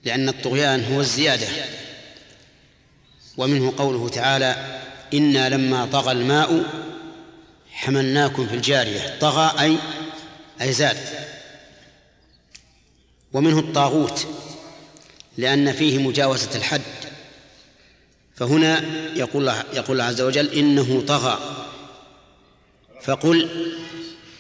لأن 0.05 0.29
الطغيان 0.29 0.95
هو 0.95 1.01
الزيادة. 1.01 1.49
ومنه 3.37 3.75
قوله 3.79 4.09
تعالى 4.09 4.81
إنا 5.15 5.49
لما 5.49 5.87
طغى 5.87 6.13
الماء 6.13 6.65
حملناكم 7.73 8.47
في 8.47 8.55
الجارية. 8.55 9.19
طغى 9.21 9.61
أي 9.61 9.79
أي 10.61 10.73
زاد. 10.73 10.99
ومنه 13.33 13.59
الطاغوت 13.59 14.27
لأن 15.39 15.73
فيه 15.73 15.99
مجاوزة 15.99 16.57
الحد. 16.57 16.81
فهنا 18.37 18.85
يقول 19.17 19.43
الله 19.43 19.65
يقول 19.73 19.91
الله 19.91 20.05
عز 20.05 20.21
وجل 20.21 20.53
إنه 20.53 21.05
طغى. 21.07 21.67
فقل 23.03 23.49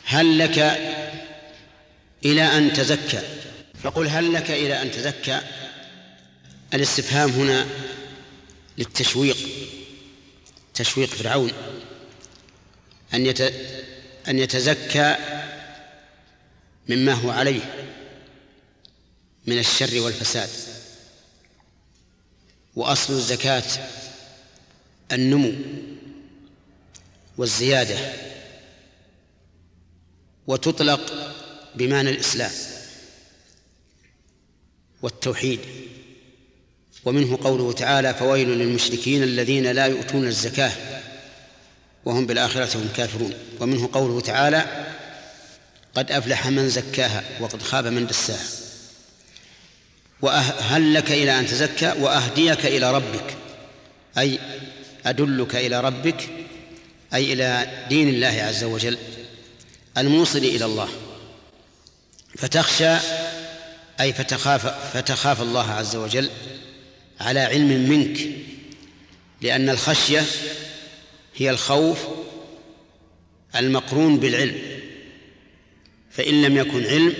هل 0.04 0.38
لك 0.38 0.58
إلى 2.24 2.42
أن 2.42 2.72
تزكى. 2.72 3.22
فقل 3.82 4.08
هل 4.08 4.32
لك 4.32 4.50
إلى 4.50 4.82
أن 4.82 4.90
تزكى؟ 4.90 5.40
الاستفهام 6.74 7.30
هنا 7.30 7.66
للتشويق 8.78 9.36
تشويق 10.74 11.08
فرعون. 11.08 11.52
أن 13.14 13.34
أن 14.28 14.38
يتزكى 14.38 15.16
مما 16.88 17.12
هو 17.12 17.30
عليه 17.30 17.88
من 19.46 19.58
الشر 19.58 20.00
والفساد. 20.00 20.48
وأصل 22.76 23.12
الزكاة 23.12 23.64
النمو 25.12 25.52
والزيادة. 27.36 28.12
وتطلق 30.46 31.34
بمعنى 31.80 32.10
الإسلام 32.10 32.50
والتوحيد 35.02 35.60
ومنه 37.04 37.38
قوله 37.44 37.72
تعالى 37.72 38.14
فويل 38.14 38.48
للمشركين 38.48 39.22
الذين 39.22 39.66
لا 39.66 39.86
يؤتون 39.86 40.26
الزكاة 40.26 40.72
وهم 42.04 42.26
بالآخرة 42.26 42.76
هم 42.76 42.88
كافرون. 42.96 43.34
ومنه 43.60 43.88
قوله 43.92 44.20
تعالى 44.20 44.86
قد 45.94 46.12
أفلح 46.12 46.46
من 46.46 46.68
زكاها 46.68 47.24
وقد 47.40 47.62
خاب 47.62 47.86
من 47.86 48.06
دساها. 48.06 48.46
وهل 50.22 50.94
لك 50.94 51.12
إلى 51.12 51.38
أن 51.38 51.46
تزكى 51.46 51.94
وأهديك 52.00 52.66
إلى 52.66 52.92
ربك 52.92 53.36
أي 54.18 54.38
أدلك 55.06 55.56
إلى 55.56 55.80
ربك 55.80 56.28
أي 57.14 57.32
إلى 57.32 57.70
دين 57.88 58.08
الله 58.08 58.42
عز 58.42 58.64
وجل 58.64 58.98
الموصل 59.98 60.38
إلى 60.38 60.64
الله. 60.64 60.88
فتخشى 62.36 62.96
أي 64.00 64.12
فتخاف 64.12 64.66
فتخاف 64.96 65.42
الله 65.42 65.70
عز 65.70 65.96
وجل 65.96 66.30
على 67.20 67.40
علم 67.40 67.88
منك 67.88 68.18
لأن 69.40 69.68
الخشية 69.68 70.24
هي 71.36 71.50
الخوف 71.50 71.98
المقرون 73.56 74.16
بالعلم. 74.20 74.58
فإن 76.10 76.42
لم 76.42 76.56
يكن 76.56 76.86
علم 76.86 77.14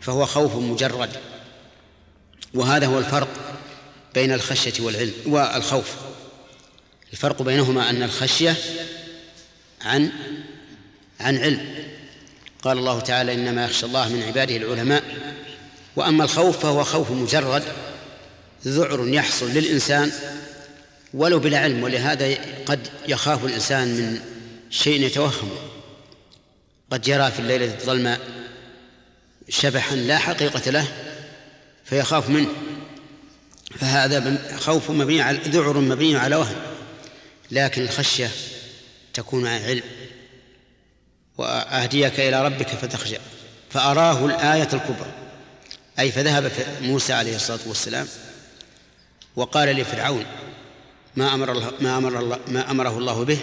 فهو 0.00 0.26
خوف 0.26 0.56
مجرد. 0.56 1.10
وهذا 2.54 2.86
هو 2.86 2.98
الفرق 2.98 3.60
بين 4.14 4.32
الخشية 4.32 4.82
والعلم 4.84 5.12
والخوف. 5.26 5.94
الفرق 7.12 7.42
بينهما 7.42 7.90
أن 7.90 8.02
الخشية 8.02 8.56
عن 9.82 10.12
عن 11.20 11.38
علم. 11.38 11.83
قال 12.64 12.78
الله 12.78 13.00
تعالى 13.00 13.34
إنما 13.34 13.64
يخشى 13.64 13.86
الله 13.86 14.08
من 14.08 14.22
عباده 14.22 14.56
العلماء 14.56 15.02
وأما 15.96 16.24
الخوف 16.24 16.58
فهو 16.58 16.84
خوف 16.84 17.10
مجرد 17.10 17.62
ذعر 18.66 19.08
يحصل 19.08 19.50
للإنسان 19.50 20.12
ولو 21.14 21.38
بلا 21.38 21.58
علم 21.58 21.82
ولهذا 21.82 22.36
قد 22.66 22.88
يخاف 23.08 23.44
الإنسان 23.44 23.88
من 23.88 24.20
شيء 24.70 25.02
يتوهمه 25.02 25.58
قد 26.90 27.08
يرى 27.08 27.30
في 27.30 27.38
الليلة 27.38 27.64
الظلماء 27.64 28.20
شبحا 29.48 29.96
لا 29.96 30.18
حقيقة 30.18 30.70
له 30.70 30.86
فيخاف 31.84 32.28
منه. 32.28 32.48
فهذا 33.80 34.38
خوف 34.58 34.90
مبني 34.90 35.22
على 35.22 35.38
ذعر 35.38 35.78
مبني 35.78 36.16
على 36.16 36.36
وهم 36.36 36.56
لكن 37.50 37.82
الخشية 37.82 38.30
تكون 39.14 39.46
عن 39.46 39.62
علم. 39.62 39.82
وأهديك 41.38 42.20
إلى 42.20 42.44
ربك 42.44 42.68
فتخشى 42.68 43.16
فأراه 43.70 44.26
الآية 44.26 44.68
الكبرى. 44.72 45.12
أي 45.98 46.12
فذهب 46.12 46.52
موسى 46.82 47.12
عليه 47.12 47.36
الصلاة 47.36 47.58
والسلام 47.66 48.06
وقال 49.36 49.68
لفرعون 49.68 50.26
ما 51.16 51.34
أمر 51.34 51.52
الله 51.52 51.72
ما 51.80 51.96
أمر 51.96 52.18
الله 52.18 52.38
ما 52.48 52.70
أمره 52.70 52.98
الله 52.98 53.24
به. 53.24 53.38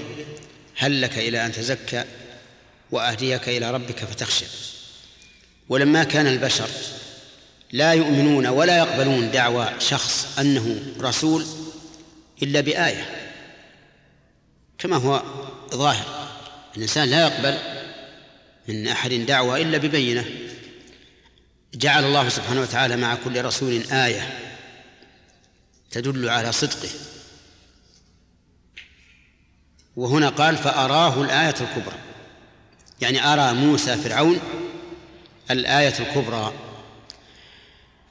هل 0.78 1.02
لك 1.02 1.18
إلى 1.18 1.46
أن 1.46 1.52
تزكى 1.52 2.04
وأهديك 2.92 3.50
إلى 3.50 3.72
ربك 3.72 4.00
فتخشى 4.00 4.46
ولما 5.70 6.04
كان 6.04 6.28
البشر 6.28 6.70
لا 7.72 7.94
يؤمنون 7.94 8.48
ولا 8.48 8.78
يقبلون 8.78 9.32
دعوى 9.32 9.70
شخص 9.80 10.40
أنه 10.40 10.84
رسول 11.00 11.46
إلا 12.44 12.62
بآية. 12.62 13.32
كما 14.78 14.96
هو 14.98 15.24
ظاهر 15.74 16.30
الإنسان 16.78 17.10
لا 17.10 17.22
يقبل 17.22 17.81
من 18.68 18.88
أحد 18.88 19.14
دعوة 19.14 19.58
إلا 19.58 19.78
ببينة. 19.78 20.26
جعل 21.74 22.04
الله 22.04 22.30
سبحانه 22.30 22.62
وتعالى 22.62 22.98
مع 22.98 23.16
كل 23.16 23.46
رسول 23.46 23.84
آية 23.92 24.40
تدل 25.92 26.30
على 26.30 26.52
صدقه. 26.52 26.90
وهنا 29.96 30.30
قال 30.30 30.58
فأراه 30.58 31.22
الآية 31.22 31.56
الكبرى. 31.62 31.98
يعني 33.02 33.26
أرى 33.34 33.54
موسى 33.54 33.98
فرعون 33.98 34.40
الآية 35.52 36.00
الكبرى. 36.00 36.54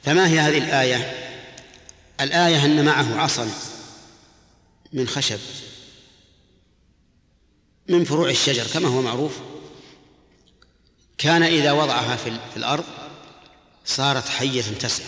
فما 0.04 0.28
هي 0.28 0.40
هذه 0.40 0.58
الآية؟ 0.58 1.14
الآية 2.20 2.64
أن 2.64 2.84
معه 2.84 3.20
عصا 3.20 3.50
من 4.92 5.08
خشب 5.08 5.38
من 7.88 8.04
فروع 8.04 8.30
الشجر 8.30 8.66
كما 8.66 8.88
هو 8.88 9.02
معروف. 9.02 9.38
كان 11.20 11.42
إذا 11.42 11.72
وضعها 11.72 12.16
في 12.16 12.56
الأرض 12.56 12.85
صارت 13.85 14.28
حية 14.28 14.62
تسعى 14.62 15.06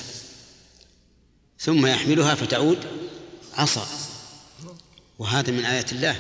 ثم 1.59 1.87
يحملها 1.87 2.35
فتعود 2.35 2.79
عصا. 3.55 3.87
وهذا 5.18 5.51
من 5.51 5.64
آيات 5.64 5.92
الله 5.92 6.16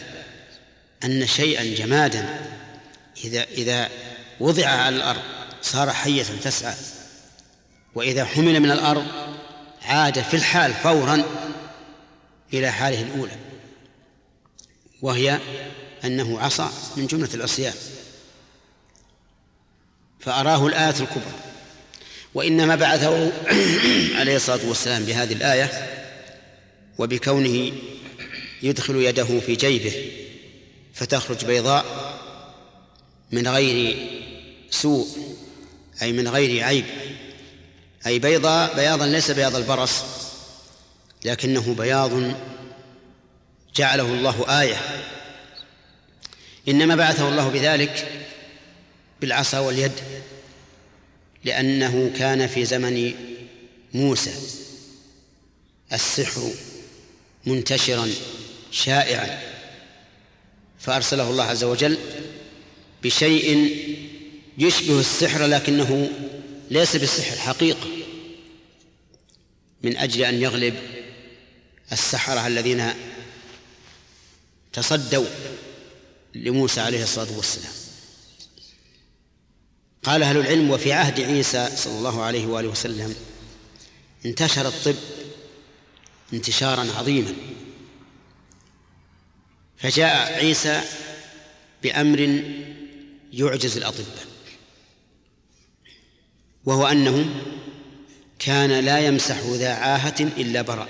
أن 1.04 1.26
شيئا 1.26 1.74
جمادا 1.74 2.50
إذا 3.24 3.44
إذا 3.44 3.88
وضع 4.40 4.66
على 4.66 4.96
الأرض 4.96 5.22
صار 5.62 5.90
حية 5.90 6.22
تسعى 6.22 6.74
وإذا 7.94 8.24
حمل 8.24 8.60
من 8.60 8.70
الأرض 8.70 9.06
عاد 9.82 10.22
في 10.22 10.34
الحال 10.34 10.74
فورا 10.74 11.24
إلى 12.52 12.70
حاله 12.70 13.02
الأولى 13.02 13.36
وهي 15.02 15.40
أنه 16.04 16.40
عصى 16.40 16.68
من 16.96 17.06
جملة 17.06 17.28
العصيان. 17.34 17.74
فأراه 20.24 20.66
الآية 20.66 20.90
الكبرى. 21.00 21.42
وإنما 22.34 22.76
بعثه 22.76 23.32
عليه 24.20 24.36
الصلاة 24.36 24.68
والسلام 24.68 25.04
بهذه 25.04 25.32
الآية 25.32 25.88
وبكونه 26.98 27.72
يدخل 28.62 28.96
يده 28.96 29.40
في 29.40 29.56
جيبه 29.56 30.10
فتخرج 30.94 31.44
بيضاء 31.44 31.84
من 33.32 33.48
غير 33.48 33.96
سوء 34.70 35.08
أي 36.02 36.12
من 36.12 36.28
غير 36.28 36.64
عيب. 36.64 36.84
أي 38.06 38.18
بيضاء 38.18 38.74
بياضا 38.74 39.06
ليس 39.06 39.30
بياض 39.30 39.56
البرص 39.56 40.02
لكنه 41.24 41.74
بياض 41.74 42.34
جعله 43.76 44.04
الله 44.04 44.60
آية. 44.60 44.80
إنما 46.68 46.96
بعثه 46.96 47.28
الله 47.28 47.48
بذلك 47.48 48.21
بالعصا 49.22 49.58
واليد 49.58 49.92
لأنه 51.44 52.12
كان 52.18 52.46
في 52.46 52.64
زمن 52.64 53.14
موسى 53.94 54.34
السحر 55.92 56.50
منتشرا 57.46 58.10
شائعا. 58.72 59.42
فأرسله 60.80 61.30
الله 61.30 61.44
عز 61.44 61.64
وجل 61.64 61.98
بشيء 63.02 63.76
يشبه 64.58 65.00
السحر 65.00 65.46
لكنه 65.46 66.10
ليس 66.70 66.96
بالسحر 66.96 67.36
حقيقة 67.36 67.88
من 69.82 69.96
أجل 69.96 70.22
أن 70.24 70.42
يغلب 70.42 70.74
السحرة 71.92 72.46
الذين 72.46 72.94
تصدوا 74.72 75.26
لموسى 76.34 76.80
عليه 76.80 77.02
الصلاة 77.02 77.36
والسلام. 77.36 77.81
قال 80.02 80.22
أهل 80.22 80.36
العلم 80.36 80.70
وفي 80.70 80.92
عهد 80.92 81.20
عيسى 81.20 81.68
صلى 81.76 81.98
الله 81.98 82.22
عليه 82.22 82.46
وآله 82.46 82.68
وسلم 82.68 83.14
انتشر 84.26 84.68
الطب 84.68 84.96
انتشارا 86.32 86.86
عظيما. 86.98 87.34
فجاء 89.76 90.32
عيسى 90.32 90.82
بأمر 91.82 92.42
يعجز 93.32 93.76
الأطباء 93.76 94.26
وهو 96.64 96.86
أنه 96.86 97.24
كان 98.38 98.84
لا 98.84 99.06
يمسح 99.06 99.38
ذا 99.38 99.74
عاهة 99.74 100.20
إلا 100.20 100.62
برأ 100.62 100.88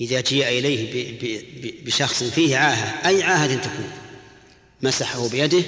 إذا 0.00 0.20
جيء 0.20 0.48
إليه 0.48 1.84
بشخص 1.84 2.22
فيه 2.22 2.56
عاهة 2.56 3.08
أي 3.08 3.22
عاهة 3.22 3.56
تكون؟ 3.56 3.90
مسحه 4.82 5.28
بيده 5.28 5.62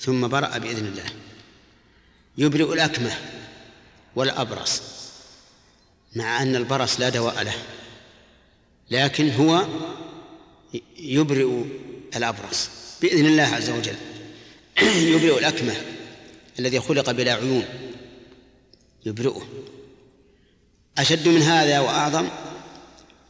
ثم 0.00 0.28
برأ 0.28 0.58
بإذن 0.58 0.86
الله. 0.86 1.04
يبرئ 2.38 2.72
الأكمة 2.72 3.18
والأبرص 4.16 4.82
مع 6.16 6.42
أن 6.42 6.56
البرص 6.56 7.00
لا 7.00 7.08
دواء 7.08 7.42
له 7.42 7.54
لكن 8.90 9.30
هو 9.30 9.66
يبرئ 10.98 11.64
الأبرص 12.16 12.70
بإذن 13.02 13.26
الله 13.26 13.42
عز 13.42 13.70
وجل. 13.70 13.96
يبرئ 15.12 15.38
الأكمة 15.38 15.74
الذي 16.58 16.80
خلق 16.80 17.10
بلا 17.10 17.34
عيون 17.34 17.64
يبرئه. 19.06 19.48
أشد 20.98 21.28
من 21.28 21.42
هذا 21.42 21.80
وأعظم 21.80 22.28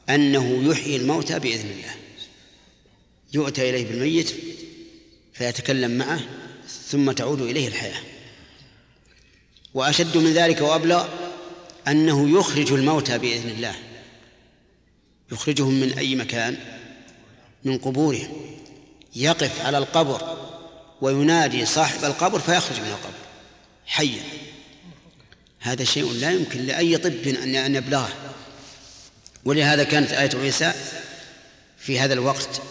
أنه 0.09 0.71
يحيي 0.71 0.97
الموتى 0.97 1.39
بإذن 1.39 1.71
الله. 1.71 1.95
يؤتى 3.35 3.71
إليه 3.71 3.85
بالميت 3.85 4.35
فيتكلم 5.33 5.91
معه 5.91 6.21
ثم 6.89 7.13
تعود 7.13 7.41
إليه 7.41 7.69
الحياة. 7.69 8.01
وأشد 9.75 10.17
من 10.17 10.33
ذلك 10.33 10.61
وأبلغ 10.61 11.09
أنه 11.89 12.39
يخرج 12.39 12.73
الموتى 12.73 13.19
بإذن 13.19 13.51
الله. 13.51 13.75
يخرجهم 15.33 15.81
من 15.81 15.93
أي 15.93 16.15
مكان؟ 16.15 16.57
من 17.65 17.79
قبورهم. 17.79 18.57
يقف 19.17 19.61
على 19.61 19.79
القبر 19.79 20.37
وينادي 21.01 21.67
صاحب 21.67 22.05
القبر 22.05 22.39
فيخرج 22.39 22.81
من 22.81 22.89
القبر. 22.89 23.19
حيا. 23.87 24.23
هذا 25.61 25.85
شيء 25.85 26.13
لا 26.13 26.31
يمكن 26.31 26.61
لأي 26.61 26.99
طب 26.99 27.27
أن 27.27 27.75
يبلغه. 27.75 28.13
ولهذا 29.45 29.85
كانت 29.85 30.13
آية 30.13 30.31
عيسى 30.35 30.73
في 31.79 32.01
هذا 32.01 32.15
الوقت 32.15 32.63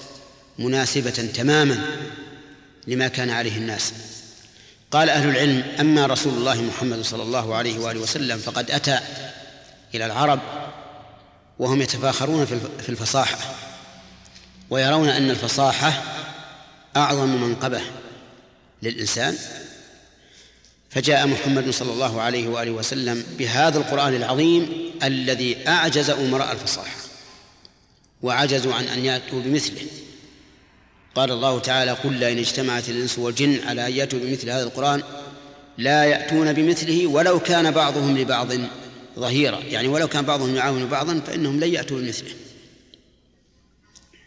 مناسبة 0.60 1.10
تماما 1.10 1.86
لما 2.88 3.08
كان 3.08 3.30
عليه 3.30 3.58
الناس. 3.58 3.93
قال 4.91 5.10
أهل 5.10 5.30
العلم 5.30 5.63
أما 5.80 6.06
رسول 6.06 6.34
الله 6.34 6.62
محمد 6.62 7.02
صلى 7.02 7.23
الله 7.23 7.56
عليه 7.56 7.80
وآله 7.80 8.00
وسلم 8.00 8.38
فقد 8.38 8.71
أتى 8.71 9.00
إلى 9.95 10.06
العرب 10.06 10.39
وهم 11.60 11.82
يتفاخرون 11.82 12.45
في 12.80 12.89
الفصاحة 12.89 13.38
ويرون 14.69 15.10
أن 15.10 15.30
الفصاحة 15.30 16.04
أعظم 16.95 17.30
منقبة 17.30 17.82
للإنسان. 18.84 19.38
فجاء 20.89 21.28
محمد 21.28 21.69
صلى 21.69 21.91
الله 21.91 22.21
عليه 22.21 22.47
وآله 22.47 22.71
وسلم 22.71 23.23
بهذا 23.38 23.78
القرآن 23.78 24.15
العظيم 24.15 24.91
الذي 25.04 25.67
أعجز 25.67 26.10
أمراء 26.10 26.52
الفصاحة 26.52 26.95
وعجزوا 28.21 28.73
عن 28.73 28.84
أن 28.84 29.06
يأتوا 29.06 29.41
بمثله. 29.41 29.88
قال 31.17 31.32
الله 31.32 31.60
تعالى 31.60 31.91
قل 31.91 32.13
لئن 32.13 32.38
اجتمعت 32.38 32.89
الإنس 32.89 33.19
والجن 33.19 33.67
على 33.67 33.88
أن 33.88 33.91
يأتوا 33.91 34.19
بمثل 34.19 34.49
هذا 34.49 34.63
القرآن؟ 34.63 35.03
لا 35.77 36.06
يأتون 36.06 36.53
بمثله 36.53 37.08
ولو 37.08 37.39
كان 37.39 37.71
بعضهم 37.71 38.17
لبعض 38.17 38.47
ظهيرا. 39.19 39.60
يعني 39.60 39.88
ولو 39.88 40.08
كان 40.08 40.25
بعضهم 40.25 40.56
يعاون 40.56 40.86
بعضا 40.86 41.19
فإنهم 41.19 41.60
لن 41.60 41.73
يأتوا 41.73 41.99
بمثله. 41.99 42.32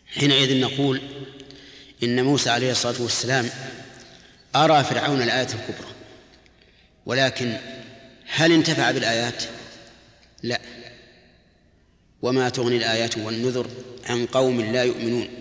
حينئذ 0.07 0.61
نقول 0.61 1.00
إن 2.03 2.24
موسى 2.24 2.50
عليه 2.50 2.70
الصلاة 2.70 3.03
والسلام 3.03 3.50
أرى 4.57 4.85
فرعون 4.85 5.22
الآية 5.22 5.48
الكبرى 5.48 5.90
ولكن 7.07 7.57
هل 8.26 8.53
انتفع 8.53 8.90
بالآيات؟ 8.90 9.42
لا. 10.42 10.61
وما 12.22 12.48
تغني 12.48 12.76
الآيات 12.76 13.18
والنذر 13.18 13.66
عن 14.07 14.26
قوم 14.26 14.61
لا 14.61 14.85
يؤمنون. 14.85 15.39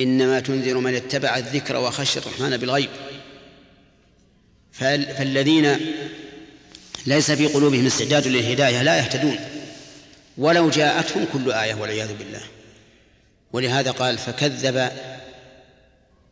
إنما 0.00 0.40
تنذر 0.40 0.78
من 0.78 0.94
اتبع 0.94 1.36
الذكر 1.36 1.76
وخشي 1.76 2.18
الرحمن 2.18 2.56
بالغيب. 2.56 2.90
فالذين 4.72 5.76
ليس 7.06 7.30
في 7.30 7.46
قلوبهم 7.46 7.86
استعداد 7.86 8.26
للهداية 8.26 8.82
لا 8.82 8.98
يهتدون. 8.98 9.38
ولو 10.38 10.70
جاءتهم 10.70 11.26
كل 11.32 11.52
آية 11.52 11.74
والعياذ 11.74 12.14
بالله. 12.14 12.42
ولهذا 13.52 13.90
قال 13.90 14.18
فكذب 14.18 14.90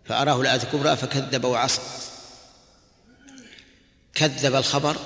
فأراه 0.04 0.40
الآية 0.40 0.62
الكبرى 0.62 0.96
فكذب 0.96 1.44
وعصى. 1.44 1.80
كذب 4.14 4.54
الخبر 4.54 4.96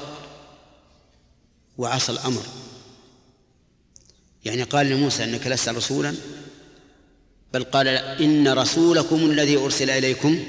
وعصى 1.79 2.13
الأمر. 2.13 2.43
يعني 4.45 4.63
قال 4.63 4.87
لموسى 4.87 5.25
إنك 5.25 5.47
لست 5.47 5.69
رسولا 5.69 6.15
بل 7.53 7.65
قال 7.65 7.89
إن 7.89 8.49
رسولكم 8.49 9.31
الذي 9.31 9.57
أرسل 9.57 9.91
إليكم 9.91 10.45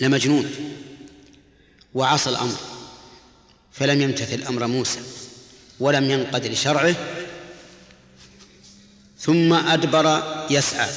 لمجنون 0.00 0.50
وعصى 1.94 2.30
الأمر 2.30 2.56
فلم 3.72 4.00
يمتثل 4.00 4.42
أمر 4.42 4.66
موسى 4.66 5.00
ولم 5.80 6.10
ينقد 6.10 6.46
لشرعه 6.46 6.94
ثم 9.18 9.52
أدبر 9.52 10.22
يسعى 10.50 10.90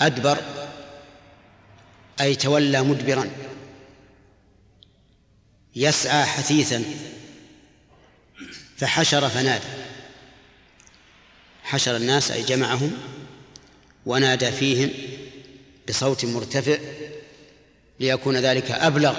أدبر 0.00 0.38
أي 2.20 2.34
تولى 2.34 2.82
مدبرا 2.82 3.30
يسعى 5.76 6.24
حثيثا 6.24 6.84
فحشر 8.76 9.28
فنادى 9.28 9.64
حشر 11.62 11.96
الناس 11.96 12.30
أي 12.30 12.42
جمعهم 12.42 12.92
ونادى 14.06 14.52
فيهم 14.52 14.90
بصوت 15.88 16.24
مرتفع 16.24 16.78
ليكون 18.00 18.36
ذلك 18.36 18.70
أبلغ 18.70 19.16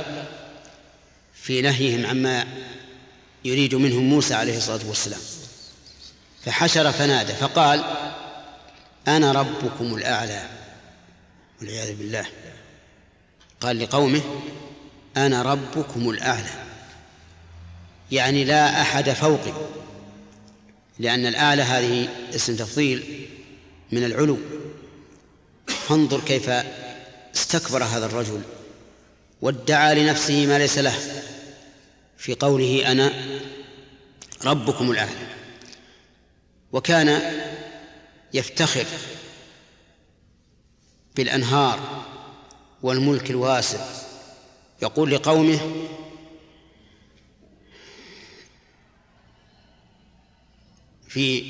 في 1.33 1.61
نهيهم 1.61 2.05
عما 2.05 2.47
يريد 3.45 3.75
منهم 3.75 4.03
موسى 4.03 4.33
عليه 4.33 4.57
الصلاة 4.57 4.87
والسلام. 4.87 5.19
فحشر 6.45 6.91
فنادى 6.91 7.33
فقال 7.33 7.83
أنا 9.07 9.31
ربكم 9.31 9.95
الأعلى 9.95 10.49
والعياذ 11.59 11.95
بالله. 11.95 12.25
قال 13.61 13.79
لقومه 13.79 14.21
أنا 15.17 15.41
ربكم 15.41 16.09
الأعلى. 16.09 16.49
يعني 18.11 18.43
لا 18.43 18.81
أحد 18.81 19.09
فوقي 19.09 19.53
لأن 20.99 21.25
الأعلى 21.25 21.61
هذه 21.61 22.09
اسم 22.35 22.55
تفضيل 22.55 23.27
من 23.91 24.03
العلو. 24.03 24.37
فانظر 25.67 26.19
كيف 26.19 26.49
استكبر 27.35 27.83
هذا 27.83 28.05
الرجل 28.05 28.41
وادعى 29.41 30.03
لنفسه 30.03 30.45
ما 30.45 30.57
ليس 30.57 30.77
له 30.77 31.23
في 32.17 32.33
قوله 32.33 32.91
أنا 32.91 33.13
ربكم 34.45 34.91
الأعلى. 34.91 35.27
وكان 36.71 37.21
يفتخر 38.33 38.85
بالأنهار 41.15 42.05
والملك 42.83 43.29
الواسع 43.29 43.85
يقول 44.81 45.11
لقومه 45.11 45.59
في 51.07 51.43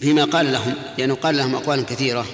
فيما 0.00 0.24
قال 0.24 0.52
لهم 0.52 0.74
لأنه 0.98 1.14
قال 1.14 1.36
لهم 1.36 1.54
أقوالا 1.54 1.82
كثيرة 1.82 2.26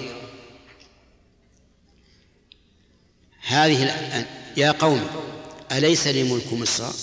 هذه 3.47 4.25
يا 4.57 4.71
قوم 4.71 5.07
أليس 5.71 6.07
لي 6.07 6.23
ملك 6.23 6.53
مصر؟ 6.53 6.93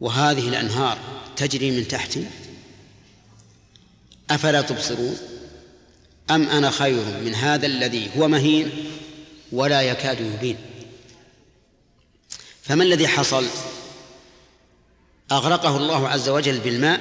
وهذه 0.00 0.48
الأنهار 0.48 0.98
تجري 1.36 1.70
من 1.70 1.88
تحتي؟ 1.88 2.26
أفلا 4.30 4.62
تبصرون؟ 4.62 5.18
أم 6.30 6.48
أنا 6.48 6.70
خير 6.70 7.04
من 7.24 7.34
هذا 7.34 7.66
الذي 7.66 8.10
هو 8.16 8.28
مهين 8.28 8.70
ولا 9.52 9.82
يكاد 9.82 10.20
يبين؟ 10.20 10.56
فما 12.62 12.84
الذي 12.84 13.08
حصل؟ 13.08 13.46
أغرقه 15.32 15.76
الله 15.76 16.08
عز 16.08 16.28
وجل 16.28 16.58
بالماء 16.58 17.00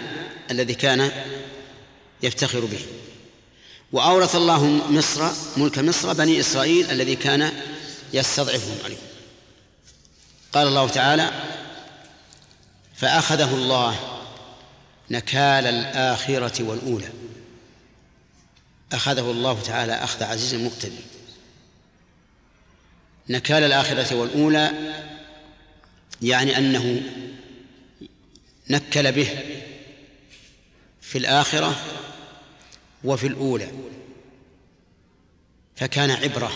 الذي 0.52 0.74
كان 0.74 1.12
يفتخر 2.24 2.66
به. 2.66 2.86
وأورث 3.92 4.36
الله 4.36 4.66
مصر 4.92 5.32
ملك 5.58 5.80
مصر 5.80 6.14
بني 6.14 6.40
إسرائيل 6.40 6.92
الذي 6.92 7.16
كان 7.16 7.52
يستضعفهم 8.14 8.78
عليه. 8.84 8.98
قال 10.54 10.68
الله 10.68 10.88
تعالى 10.90 11.32
فأخذه 12.96 13.56
الله 13.56 14.00
نكال 15.12 15.68
الآخرة 15.68 16.64
والأولى. 16.64 17.10
أخذه 18.94 19.32
الله 19.32 19.62
تعالى 19.62 19.94
أخذ 19.94 20.24
عزيز 20.24 20.56
مقتدر 20.56 21.02
نكال 23.30 23.64
الآخرة 23.64 24.16
والأولى 24.16 24.72
يعني 26.22 26.58
أنه 26.58 27.02
نكل 28.70 29.12
به 29.12 29.28
في 31.02 31.18
الآخرة 31.18 31.76
وفي 33.06 33.28
الأولى. 33.28 33.68
فكان 35.76 36.12
عبرة 36.12 36.52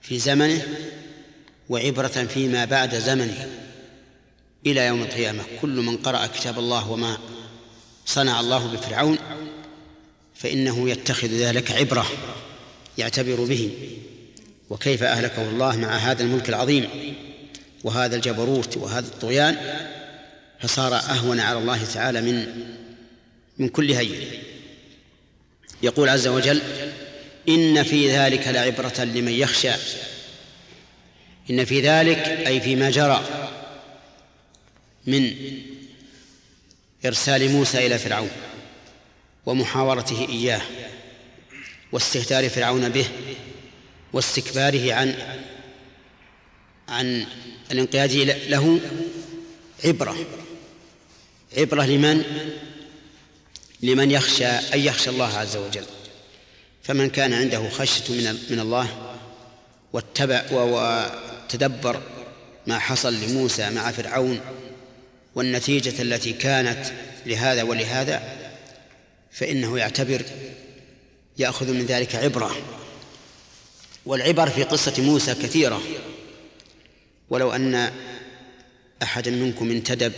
في 0.00 0.18
زمنه 0.18 0.66
وعبرة 1.68 2.08
فيما 2.08 2.64
بعد 2.64 2.94
زمنه 2.94 3.48
إلى 4.66 4.86
يوم 4.86 5.02
القيامة. 5.02 5.42
كل 5.60 5.76
من 5.76 5.96
قرأ 5.96 6.26
كتاب 6.26 6.58
الله 6.58 6.90
وما 6.90 7.18
صنع 8.06 8.40
الله 8.40 8.66
بفرعون 8.72 9.18
فإنه 10.34 10.90
يتخذ 10.90 11.28
ذلك 11.28 11.70
عبرة 11.72 12.06
يعتبر 12.98 13.44
به. 13.44 13.70
وكيف 14.70 15.02
أهلكه 15.02 15.50
الله 15.50 15.76
مع 15.76 15.96
هذا 15.96 16.22
الملك 16.22 16.48
العظيم 16.48 16.88
وهذا 17.84 18.16
الجبروت 18.16 18.76
وهذا 18.76 19.06
الطغيان؟ 19.06 19.56
فصار 20.60 20.94
أهون 20.94 21.40
على 21.40 21.58
الله 21.58 21.84
تعالى 21.84 22.20
من 22.20 22.46
من 23.58 23.68
كل 23.68 23.92
هين 23.92 24.14
يقول 25.82 26.08
عز 26.08 26.26
وجل 26.28 26.62
إن 27.48 27.82
في 27.82 28.16
ذلك 28.16 28.48
لعبرة 28.48 29.04
لمن 29.04 29.32
يخشى. 29.32 29.72
إن 31.50 31.64
في 31.64 31.80
ذلك 31.80 32.18
أي 32.18 32.60
فيما 32.60 32.90
جرى 32.90 33.24
من 35.06 35.34
إرسال 37.04 37.50
موسى 37.50 37.86
إلى 37.86 37.98
فرعون 37.98 38.30
ومحاورته 39.46 40.28
إياه 40.28 40.62
واستهتار 41.92 42.48
فرعون 42.48 42.88
به 42.88 43.06
واستكباره 44.12 44.94
عن 44.94 45.14
عن 46.88 47.26
الانقياد 47.70 48.12
له 48.48 48.80
عبرة. 49.84 50.16
عبرة 51.56 51.82
لمن؟ 51.82 52.24
لمن 53.82 54.10
يخشى 54.10 54.46
أن 54.46 54.78
يخشى 54.80 55.10
الله 55.10 55.38
عز 55.38 55.56
وجل. 55.56 55.84
فمن 56.82 57.10
كان 57.10 57.32
عنده 57.32 57.68
خشية 57.68 58.14
من 58.14 58.38
من 58.50 58.60
الله 58.60 59.16
واتبع 59.92 60.44
وتدبر 60.50 62.02
ما 62.66 62.78
حصل 62.78 63.14
لموسى 63.14 63.70
مع 63.70 63.90
فرعون 63.92 64.40
والنتيجة 65.34 66.02
التي 66.02 66.32
كانت 66.32 66.92
لهذا 67.26 67.62
ولهذا 67.62 68.22
فإنه 69.32 69.78
يعتبر 69.78 70.22
يأخذ 71.38 71.72
من 71.72 71.86
ذلك 71.86 72.14
عبرة. 72.16 72.56
والعبر 74.06 74.50
في 74.50 74.62
قصة 74.62 75.02
موسى 75.02 75.34
كثيرة. 75.34 75.82
ولو 77.30 77.52
أن 77.52 77.92
أحدا 79.02 79.30
منكم 79.30 79.70
انتدب 79.70 80.12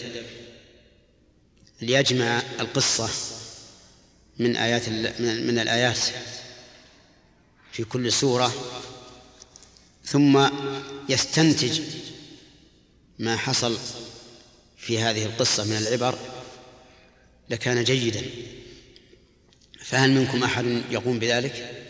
ليجمع 1.83 2.43
القصة 2.61 3.09
من 4.43 4.57
آيات 4.57 4.89
من 5.19 5.59
الآيات 5.59 5.99
في 7.73 7.85
كل 7.85 8.13
سورة 8.13 8.53
ثم 10.05 10.49
يستنتج 11.09 11.81
ما 13.19 13.37
حصل 13.37 13.79
في 14.77 14.99
هذه 14.99 15.25
القصة 15.25 15.65
من 15.65 15.77
العبر 15.77 16.19
لكان 17.51 17.85
جيدا. 17.85 18.23
فهل 19.85 20.11
منكم 20.11 20.45
أحد 20.45 20.83
يقوم 20.91 21.19
بذلك؟ 21.19 21.85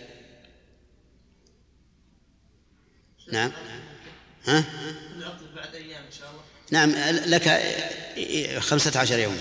نعم. 3.33 3.53
ها؟ 4.45 4.65
بعد 5.57 5.75
أيام 5.75 6.05
إن 6.05 6.13
شاء 6.13 6.31
الله 6.31 6.43
نعم 6.71 6.91
لك 7.27 7.49
خمسة 8.59 9.01
عشر 9.01 9.19
يوم. 9.19 9.39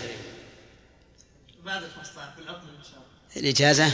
بعد 1.66 1.84
الخمسة 1.84 2.12
في 2.36 2.42
العطل 2.42 2.68
إن 2.78 2.84
شاء 2.84 2.94
الله 2.94 3.21
الإجازة؟ 3.38 3.92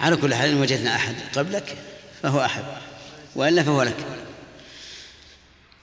على 0.00 0.16
كل 0.16 0.34
حال 0.34 0.50
إن 0.50 0.60
وجدنا 0.60 0.96
أحد 0.96 1.14
قبلك 1.34 1.76
فهو 2.22 2.44
أحد 2.44 2.64
وإلا 3.36 3.62
فهو 3.62 3.82
لك. 3.82 4.06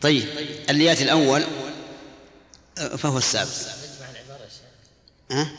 طيب 0.02 0.24
اللي 0.70 0.86
يأتي 0.86 1.04
الأول 1.04 1.44
فهو 2.98 3.18
السابق. 3.18 3.52
ها؟ 5.32 5.52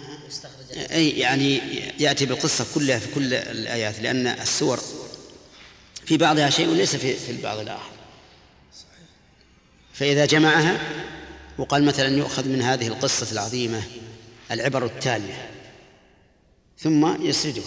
أي 0.76 1.10
يعني 1.10 1.60
يأتي 1.98 2.26
بالقصة 2.26 2.66
كلها 2.74 2.98
في 2.98 3.14
كل 3.14 3.34
الآيات 3.34 4.00
لأن 4.00 4.26
السور 4.26 4.80
في 6.06 6.16
بعضها 6.16 6.50
شيء 6.50 6.68
وليس 6.68 6.96
في, 6.96 7.14
في 7.14 7.32
البعض 7.32 7.58
الآخر. 7.58 7.92
فإذا 9.94 10.26
جمعها 10.26 10.80
وقال 11.58 11.84
مثلا 11.84 12.16
يؤخذ 12.16 12.48
من 12.48 12.62
هذه 12.62 12.86
القصة 12.86 13.32
العظيمة 13.32 13.82
العبر 14.50 14.84
التالية 14.84 15.51
ثم 16.82 17.26
يسردها 17.26 17.64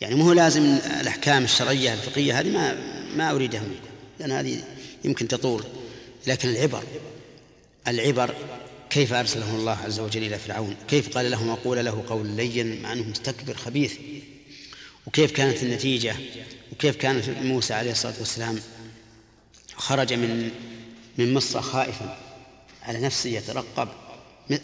يعني 0.00 0.14
مو 0.14 0.32
لازم 0.32 0.78
الأحكام 1.00 1.44
الشرعية 1.44 1.92
الفقهية 1.92 2.40
هذه 2.40 2.50
ما 2.50 2.76
ما 3.16 3.30
أريدها 3.30 3.60
منكم 3.60 3.92
لأن 4.20 4.32
هذه 4.32 4.64
يمكن 5.04 5.28
تطول. 5.28 5.64
لكن 6.26 6.48
العبر 6.48 6.82
العبر 7.88 8.34
كيف 8.90 9.12
أرسله 9.12 9.54
الله 9.56 9.78
عز 9.84 10.00
وجل 10.00 10.24
إلى 10.24 10.38
فرعون؟ 10.38 10.76
كيف 10.88 11.08
قال 11.08 11.30
له 11.30 11.50
وقول 11.50 11.84
له 11.84 12.04
قول 12.08 12.26
لين 12.26 12.82
مع 12.82 12.92
أنه 12.92 13.02
مستكبر 13.02 13.56
خبيث؟ 13.56 13.94
وكيف 15.06 15.32
كانت 15.32 15.62
النتيجة؟ 15.62 16.16
وكيف 16.72 16.96
كان 16.96 17.36
موسى 17.42 17.74
عليه 17.74 17.90
الصلاة 17.90 18.14
والسلام 18.18 18.60
خرج 19.74 20.12
من 20.12 20.50
من 21.18 21.34
مصر 21.34 21.62
خائفا 21.62 22.18
على 22.82 23.00
نفسه 23.00 23.30
يترقب 23.30 23.88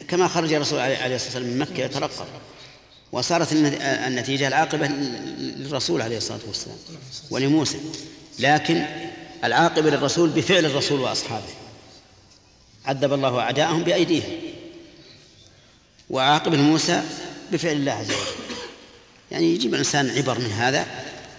كما 0.09 0.29
خرج 0.29 0.53
الرسول 0.53 0.79
عليه 0.79 0.95
الصلاة 0.95 1.13
والسلام 1.15 1.47
من 1.47 1.59
مكة 1.59 1.85
يترقب. 1.85 2.27
وصارت 3.13 3.53
النتيجة 3.53 4.49
العاقبة 4.49 4.87
للرسول 5.39 6.03
عليه 6.03 6.17
الصلاة 6.17 6.41
والسلام 6.47 6.77
ولموسى. 7.31 7.79
لكن 8.39 8.87
العاقبة 9.45 9.91
للرسول 9.91 10.31
بفعل 10.31 10.67
الرسول 10.67 11.01
وأصحابه. 11.01 11.53
عذب 12.85 13.13
الله 13.13 13.41
أعداءهم 13.41 13.85
بأيديهم. 13.85 14.33
وعاقب 16.11 16.55
موسى 16.55 17.03
بفعل 17.53 17.73
الله 17.73 17.93
عز 17.93 18.11
وجل. 18.11 18.19
يعني 19.31 19.55
يجيب 19.55 19.75
الإنسان 19.75 20.11
عبر 20.11 20.39
من 20.39 20.51
هذا. 20.51 20.87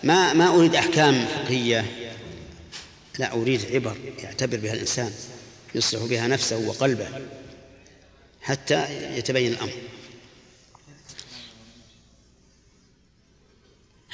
ما 0.03 0.33
ما 0.33 0.47
أريد 0.55 0.75
أحكام 0.75 1.25
فقهية. 1.25 1.85
لا 3.19 3.33
أريد 3.33 3.65
عبر 3.73 3.97
يعتبر 4.23 4.57
بها 4.57 4.73
الإنسان. 4.73 5.11
يصلح 5.75 6.03
بها 6.03 6.27
نفسه 6.27 6.57
وقلبه. 6.57 7.07
حتى 8.41 8.85
يتبين 9.17 9.51
الأمر. 9.51 9.71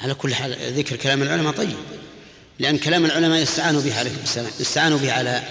على 0.00 0.14
كل 0.14 0.34
حال 0.34 0.78
ذكر 0.78 0.96
كلام 0.96 1.22
العلماء 1.22 1.52
طيب 1.52 1.76
لأن 2.58 2.78
كلام 2.78 3.04
العلماء 3.04 3.42
يستعانوا 3.42 3.82
به 3.82 3.98
عليكم 3.98 4.18
السلام 4.22 4.50
يستعانوا 4.60 4.98
به 4.98 5.12
على 5.12 5.42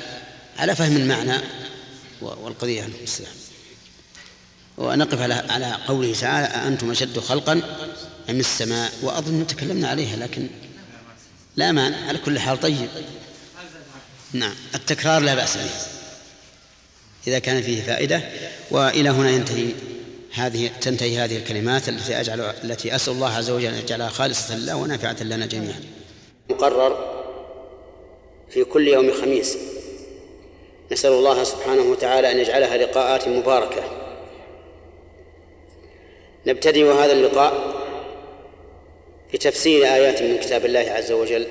على 0.57 0.75
فهم 0.75 0.97
المعنى 0.97 1.37
والقضية 2.21 2.81
عليكم 2.81 3.03
السلام. 3.03 3.33
ونقف 4.77 5.21
على 5.21 5.33
على 5.33 5.77
قوله 5.87 6.13
تعالى 6.13 6.47
أأنتم 6.47 6.91
أشد 6.91 7.19
خلقا 7.19 7.53
أم 8.29 8.39
السماء؟ 8.39 8.91
وأظن 9.01 9.47
تكلمنا 9.47 9.87
عليها 9.87 10.15
لكن 10.15 10.47
لا 11.55 11.71
مانع 11.71 12.07
على 12.07 12.17
كل 12.17 12.39
حال 12.39 12.59
طيب. 12.59 12.89
نعم 14.33 14.55
التكرار 14.75 15.21
لا 15.21 15.35
بأس 15.35 15.57
به. 15.57 15.69
إذا 17.27 17.39
كان 17.39 17.61
فيه 17.61 17.81
فائدة 17.81 18.23
وإلى 18.71 19.09
هنا 19.09 19.29
ينتهي 19.29 19.71
هذه 20.36 20.69
تنتهي 20.81 21.17
هذه 21.17 21.38
الكلمات 21.38 21.89
التي 21.89 22.19
أجعل 22.19 22.41
التي 22.63 22.95
أسأل 22.95 23.13
الله 23.13 23.29
عز 23.38 23.49
وجل 23.49 23.67
أن 23.67 23.79
يجعلها 23.79 24.09
خالصة 24.09 24.55
لله 24.55 24.75
ونافعة 24.75 25.23
لنا 25.23 25.45
جميعا. 25.45 25.81
مقرر 26.49 27.23
في 28.49 28.63
كل 28.63 28.88
يوم 28.88 29.11
خميس 29.11 29.57
نسأل 30.91 31.11
الله 31.11 31.43
سبحانه 31.43 31.81
وتعالى 31.81 32.31
أن 32.31 32.39
يجعلها 32.39 32.77
لقاءات 32.77 33.27
مباركة. 33.27 33.83
نبتدئ 36.47 36.91
هذا 36.91 37.11
اللقاء 37.11 37.75
بتفسير 39.33 39.86
آيات 39.86 40.21
من 40.21 40.38
كتاب 40.38 40.65
الله 40.65 40.79
عز 40.79 41.11
وجل 41.11 41.47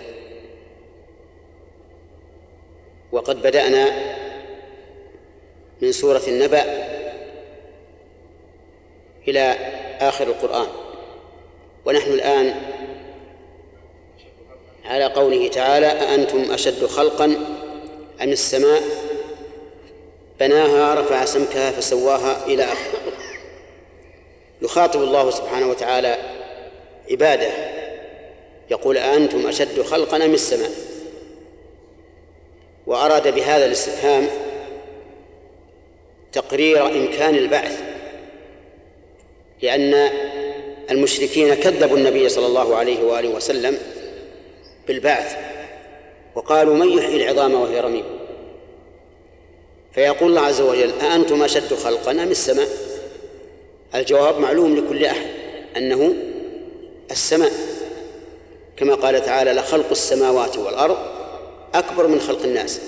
وقد 3.12 3.43
بدأنا 3.43 3.93
من 5.82 5.93
سورة 5.93 6.22
النبأ 6.28 6.93
إلى 9.29 9.57
آخر 10.01 10.27
القرآن. 10.27 10.66
ونحن 11.85 12.11
الآن 12.11 12.55
على 14.85 15.05
قوله 15.05 15.49
تعالى 15.49 15.87
أأنتم 15.87 16.53
أشد 16.53 16.87
خلقا؟ 16.87 17.25
أم 18.22 18.29
السماء 18.29 18.83
بناها 20.41 20.95
رفع 20.95 21.25
سمكها 21.25 21.70
فسواها 21.70 22.47
إلى 22.47 22.64
آخره. 22.64 23.01
يخاطب 24.62 25.03
الله 25.03 25.31
سبحانه 25.31 25.70
وتعالى 25.70 26.18
عباده 27.11 27.51
يقول 28.70 28.97
أأنتم 28.97 29.47
أشد 29.47 29.83
خلقا 29.83 30.16
أم 30.16 30.35
السماء؟ 30.35 30.70
وأراد 32.87 33.35
بهذا 33.35 33.66
الاستفهام 33.66 34.29
تقرير 36.33 36.87
إمكان 36.87 37.35
البعث. 37.35 37.93
لأن 39.63 40.11
المشركين 40.91 41.55
كذبوا 41.55 41.97
النبي 41.97 42.29
صلى 42.29 42.47
الله 42.47 42.77
عليه 42.77 43.05
وآله 43.05 43.29
وسلم 43.29 43.79
بالبعث 44.89 45.37
وقالوا 46.35 46.75
من 46.75 46.89
يحيي 46.89 47.17
العظام 47.17 47.55
وهي 47.55 47.81
رميم؟ 47.81 48.05
فيقول 49.93 50.31
الله 50.31 50.41
عز 50.41 50.61
وجل 50.61 50.93
أأنتم 51.01 51.43
أشد 51.43 51.75
خلقا 51.75 52.11
أم 52.11 52.31
السماء؟ 52.31 52.69
الجواب 53.95 54.39
معلوم 54.39 54.77
لكل 54.77 55.05
أحد 55.05 55.27
أنه 55.77 56.15
السماء. 57.11 57.53
كما 58.77 58.95
قال 58.95 59.25
تعالى 59.25 59.53
لخلق 59.53 59.91
السماوات 59.91 60.59
والأرض 60.59 60.97
أكبر 61.75 62.07
من 62.07 62.21
خلق 62.21 62.43
الناس 62.43 62.81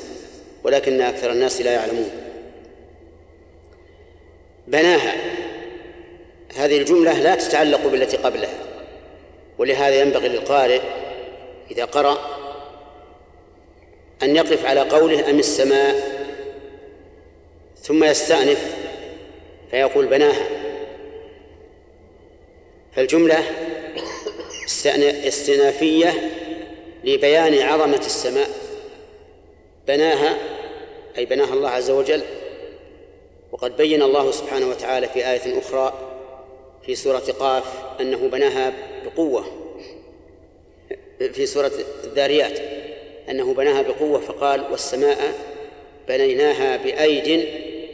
ولكن 0.64 1.00
أكثر 1.00 1.32
الناس 1.32 1.60
لا 1.60 1.72
يعلمون. 1.72 2.10
بناها 4.66 5.35
هذه 6.56 6.78
الجملة 6.78 7.18
لا 7.20 7.34
تتعلق 7.34 7.86
بالتي 7.86 8.16
قبلها 8.16 8.54
ولهذا 9.58 10.00
ينبغي 10.00 10.28
للقارئ 10.28 10.80
إذا 11.70 11.84
قرأ 11.84 12.18
أن 14.22 14.36
يقف 14.36 14.66
على 14.66 14.80
قوله 14.80 15.30
أم 15.30 15.38
السماء 15.38 16.16
ثم 17.82 18.04
يستأنف 18.04 18.76
فيقول 19.70 20.06
بناها. 20.06 20.46
فالجملة 22.92 23.38
استئنافية 25.26 26.30
لبيان 27.04 27.62
عظمة 27.62 27.96
السماء. 28.06 28.48
بناها 29.88 30.36
أي 31.18 31.24
بناها 31.24 31.54
الله 31.54 31.68
عز 31.68 31.90
وجل 31.90 32.22
وقد 33.52 33.76
بين 33.76 34.02
الله 34.02 34.30
سبحانه 34.30 34.68
وتعالى 34.68 35.08
في 35.08 35.30
آية 35.30 35.58
أخرى 35.58 36.15
في 36.86 36.94
سورة 36.94 37.18
قاف 37.18 37.64
أنه 38.00 38.28
بناها 38.28 38.72
بقوة. 39.04 39.44
في 41.32 41.46
سورة 41.46 41.72
الذاريات 42.04 42.58
أنه 43.30 43.54
بناها 43.54 43.82
بقوة 43.82 44.20
فقال 44.20 44.64
والسماء 44.70 45.18
بنيناها 46.08 46.76
بأيد 46.76 47.48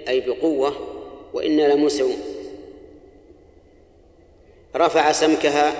أي 0.08 0.20
بقوة 0.20 0.76
وإنا 1.32 1.62
لموسعون. 1.62 2.16
رفع 4.76 5.12
سمكها 5.12 5.72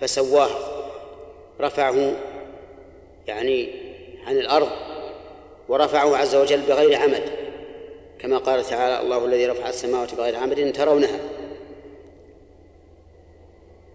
فسواها. 0.00 0.82
رفعه 1.60 2.16
يعني 3.26 3.68
عن 4.26 4.36
الأرض 4.36 4.70
ورفعه 5.68 6.16
عز 6.16 6.34
وجل 6.34 6.60
بغير 6.60 6.96
عمد 6.96 7.22
كما 8.18 8.38
قال 8.38 8.64
تعالى 8.64 9.00
الله 9.00 9.24
الذي 9.24 9.46
رفع 9.46 9.68
السماوات 9.68 10.14
بغير 10.14 10.36
عمد 10.36 10.72
ترونها. 10.72 11.20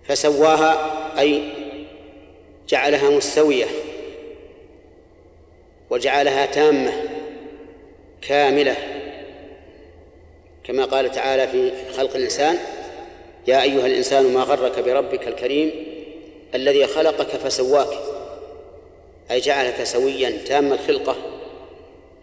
فسواها 0.07 1.01
أي 1.19 1.43
جعلها 2.69 3.09
مستوية 3.09 3.65
وجعلها 5.89 6.45
تامة 6.45 6.93
كاملة. 8.21 8.75
كما 10.63 10.85
قال 10.85 11.11
تعالى 11.11 11.47
في 11.47 11.71
خلق 11.97 12.15
الإنسان 12.15 12.57
يا 13.47 13.61
أيها 13.61 13.85
الإنسان 13.85 14.33
ما 14.33 14.43
غرك 14.43 14.79
بربك 14.79 15.27
الكريم 15.27 15.71
الذي 16.55 16.87
خلقك 16.87 17.27
فسواك 17.27 17.99
أي 19.31 19.39
جعلك 19.39 19.83
سويا 19.83 20.37
تام 20.47 20.73
الخلقة 20.73 21.15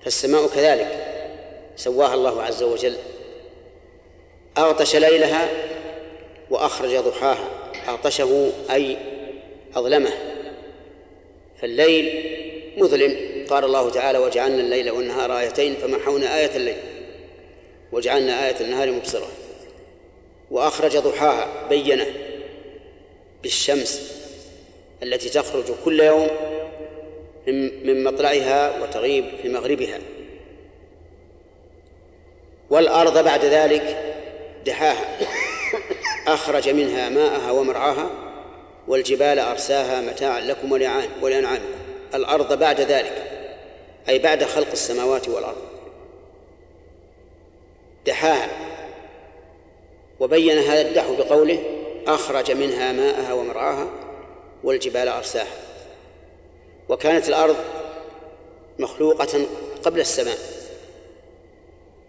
فالسماء 0.05 0.47
كذلك. 0.47 1.09
سواها 1.77 2.15
الله 2.15 2.43
عز 2.43 2.63
وجل. 2.63 2.97
أغطش 4.59 4.97
ليلها 4.97 5.49
وأخرج 6.51 6.97
ضحاها. 6.97 7.62
أغطشه 7.89 8.53
أي 8.71 8.97
أظلمه. 9.75 10.13
فالليل 11.61 12.33
مظلم. 12.77 13.17
قال 13.51 13.65
الله 13.65 13.91
تعالى 13.91 14.19
وجعلنا 14.19 14.61
الليل 14.61 14.91
والنهار 14.91 15.39
آيتين 15.39 15.75
فمحونا 15.75 16.39
آية 16.39 16.57
الليل. 16.57 16.77
وجعلنا 17.93 18.47
آية 18.47 18.61
النهار 18.61 18.91
مبصرة. 18.91 19.29
وأخرج 20.51 20.97
ضحاها 20.97 21.69
بينه 21.69 22.07
بالشمس 23.43 24.23
التي 25.03 25.29
تخرج 25.29 25.65
كل 25.85 26.01
يوم 26.01 26.29
من 27.85 28.05
مطلعها 28.05 28.83
وتغيب 28.83 29.25
في 29.43 29.49
مغربها. 29.49 29.99
والأرض 32.71 33.25
بعد 33.25 33.45
ذلك 33.45 34.15
دحاها. 34.67 35.19
أخرج 36.27 36.69
منها 36.69 37.09
ماءها 37.09 37.51
ومرعاها 37.51 38.11
والجبال 38.89 39.39
أرساها 39.39 40.01
متاعا 40.01 40.41
لكم 40.41 40.73
ولأنعامكم. 41.23 41.65
الأرض 42.15 42.59
بعد 42.59 42.81
ذلك 42.81 43.33
أي 44.09 44.19
بعد 44.19 44.45
خلق 44.45 44.71
السماوات 44.73 45.29
والأرض. 45.29 45.63
دحاها. 48.07 48.51
وبين 50.21 50.59
هذا 50.59 50.81
الدحو 50.81 51.17
بقوله 51.17 51.63
أخرج 52.07 52.53
منها 52.53 52.93
ماءها 52.93 53.33
ومرعاها 53.33 53.87
والجبال 54.65 55.09
أرساها. 55.09 55.55
وكانت 56.89 57.29
الأرض 57.29 57.57
مخلوقة 58.79 59.47
قبل 59.85 60.01
السماء. 60.01 60.39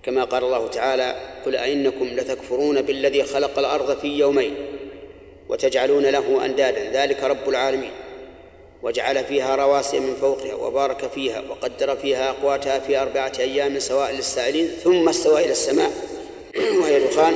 كما 0.04 0.24
قال 0.24 0.44
الله 0.44 0.68
تعالى 0.68 1.16
قل 1.46 1.56
أئنكم 1.56 2.06
لتكفرون 2.06 2.82
بالذي 2.82 3.24
خلق 3.24 3.60
الأرض 3.60 3.98
في 3.98 4.08
يومين 4.08 4.56
وتجعلون 5.50 6.06
له 6.06 6.46
أندادا 6.46 6.92
ذلك 6.92 7.24
رب 7.24 7.50
العالمين 7.50 7.92
وجعل 8.84 9.24
فيها 9.24 9.56
رواسي 9.56 10.00
من 10.00 10.16
فوقها 10.16 10.56
وبارك 10.56 11.08
فيها 11.08 11.44
وقدر 11.50 11.96
فيها 11.96 12.30
أقواتها 12.30 12.80
في 12.80 12.98
أربعة 12.98 13.32
أيام 13.40 13.80
سواء 13.80 14.12
للسائلين 14.12 14.68
ثم 14.68 15.10
استوى 15.10 15.44
إلى 15.46 15.52
السماء 15.52 15.92
وهي 16.82 17.00
دخان 17.00 17.34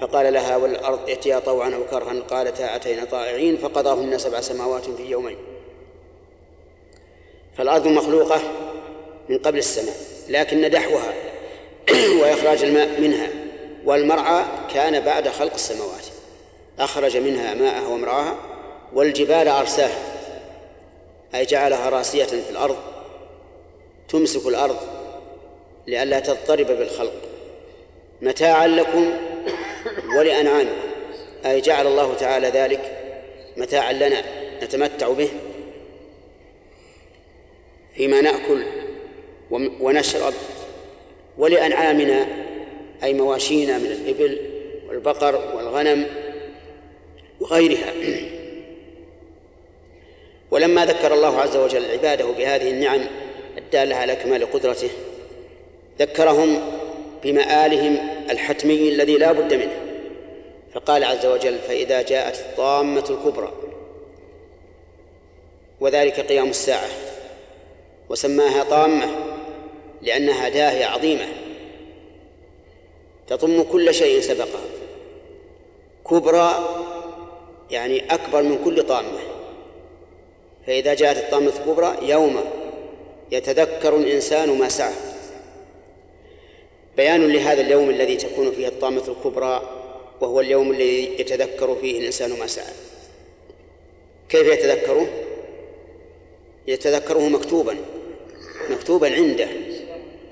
فقال 0.00 0.32
لها 0.32 0.56
والأرض 0.56 1.08
ائتيا 1.08 1.38
طوعا 1.38 1.74
أو 1.74 1.84
كرها 1.90 2.20
قالتا 2.20 2.76
أتينا 2.76 3.04
طائعين 3.04 3.56
فقضاهن 3.56 4.18
سبع 4.18 4.40
سماوات 4.40 4.84
في 4.84 5.02
يومين. 5.10 5.36
فالأرض 7.56 7.86
مخلوقة 7.88 8.40
من 9.28 9.38
قبل 9.38 9.58
السماء 9.58 9.96
لكن 10.28 10.70
دحوها 10.70 11.25
وإخراج 12.20 12.62
الماء 12.64 13.00
منها. 13.00 13.28
والمرعى 13.84 14.44
كان 14.74 15.00
بعد 15.00 15.28
خلق 15.28 15.54
السماوات. 15.54 16.04
أخرج 16.78 17.16
منها 17.16 17.54
ماءها 17.54 17.88
ومرعاها 17.88 18.36
والجبال 18.92 19.48
أرساها. 19.48 19.98
أي 21.34 21.44
جعلها 21.44 21.88
راسية 21.88 22.24
في 22.24 22.50
الأرض 22.50 22.76
تمسك 24.08 24.46
الأرض 24.46 24.76
لئلا 25.86 26.20
تضطرب 26.20 26.66
بالخلق. 26.66 27.12
متاعا 28.22 28.66
لكم 28.66 29.12
ولأنعامكم. 30.18 30.86
أي 31.46 31.60
جعل 31.60 31.86
الله 31.86 32.14
تعالى 32.14 32.48
ذلك 32.48 32.98
متاعا 33.56 33.92
لنا 33.92 34.22
نتمتع 34.62 35.08
به 35.08 35.28
فيما 37.96 38.20
نأكل 38.20 38.64
ونشرب. 39.80 40.34
ولأنعامنا 41.38 42.26
أي 43.04 43.14
مواشينا 43.14 43.78
من 43.78 43.86
الإبل 43.86 44.40
والبقر 44.88 45.56
والغنم 45.56 46.06
وغيرها. 47.40 47.92
ولما 50.50 50.86
ذكر 50.86 51.14
الله 51.14 51.40
عز 51.40 51.56
وجل 51.56 51.90
عباده 51.90 52.24
بهذه 52.24 52.70
النعم 52.70 53.00
الدالة 53.58 53.96
على 53.96 54.16
كمال 54.16 54.52
قدرته 54.52 54.90
ذكرهم 55.98 56.60
بمآلهم 57.22 57.98
الحتمي 58.30 58.88
الذي 58.88 59.16
لا 59.16 59.32
بد 59.32 59.54
منه. 59.54 59.80
فقال 60.74 61.04
عز 61.04 61.26
وجل 61.26 61.58
فإذا 61.58 62.02
جاءت 62.02 62.36
الطامة 62.36 63.04
الكبرى 63.10 63.52
وذلك 65.80 66.20
قيام 66.20 66.48
الساعة 66.48 66.88
وسماها 68.08 68.64
طامة. 68.64 69.25
لأنها 70.02 70.48
داهية 70.48 70.84
عظيمة. 70.84 71.28
تضم 73.26 73.62
كل 73.62 73.94
شيء 73.94 74.20
سبقها 74.20 74.64
كبرى 76.10 76.68
يعني 77.70 78.14
أكبر 78.14 78.42
من 78.42 78.64
كل 78.64 78.82
طامة. 78.82 79.18
فإذا 80.66 80.94
جاءت 80.94 81.16
الطامة 81.16 81.52
الكبرى 81.58 81.96
يوم 82.02 82.44
يتذكر 83.32 83.96
الإنسان 83.96 84.58
ما 84.58 84.68
سعى. 84.68 84.94
بيان 86.96 87.28
لهذا 87.28 87.60
اليوم 87.60 87.90
الذي 87.90 88.16
تكون 88.16 88.52
فيه 88.52 88.68
الطامة 88.68 89.02
الكبرى 89.08 89.70
وهو 90.20 90.40
اليوم 90.40 90.70
الذي 90.70 91.20
يتذكر 91.20 91.76
فيه 91.80 91.98
الإنسان 91.98 92.38
ما 92.38 92.46
سعى. 92.46 92.72
كيف 94.28 94.46
يتذكره؟ 94.46 95.06
يتذكره 96.66 97.28
مكتوبا. 97.28 97.76
مكتوبا 98.70 99.14
عنده. 99.14 99.48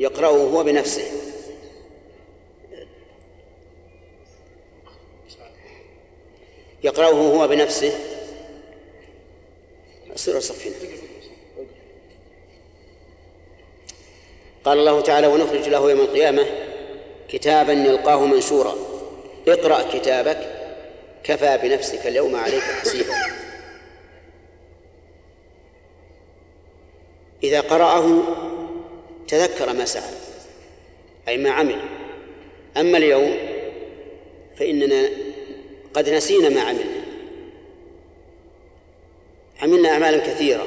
يقرأه 0.01 0.29
هو 0.29 0.65
بنفسه. 0.65 1.05
يقرأه 6.85 7.13
هو 7.13 7.49
بنفسه. 7.49 7.93
سورة 10.15 10.39
صفنا 10.39 10.73
قال 14.65 14.79
الله 14.79 15.01
تعالى 15.01 15.27
ونخرج 15.27 15.69
له 15.69 15.91
يوم 15.91 16.01
القيامة 16.01 16.47
كتابا 17.29 17.73
يلقاه 17.73 18.27
منشورا. 18.27 18.75
اقرأ 19.49 19.99
كتابك 19.99 20.39
كفى 21.25 21.59
بنفسك 21.63 22.07
اليوم 22.07 22.37
عليك 22.37 22.63
حسيبا. 22.63 23.15
إذا 27.43 27.61
قرأه 27.61 28.23
تذكر 29.29 29.73
ما 29.73 29.85
سعى 29.85 30.11
أي 31.29 31.37
ما 31.37 31.51
عمل. 31.51 31.81
أما 32.77 32.99
اليوم 32.99 33.37
فإننا 34.57 35.09
قد 35.95 36.09
نسينا 36.09 36.49
ما 36.49 36.61
عملنا. 36.61 37.05
عملنا 39.61 39.89
أعمالا 39.89 40.19
كثيرة 40.19 40.67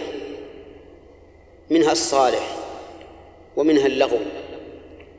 منها 1.69 1.91
الصالح 1.91 2.57
ومنها 3.55 3.85
اللغو 3.85 4.19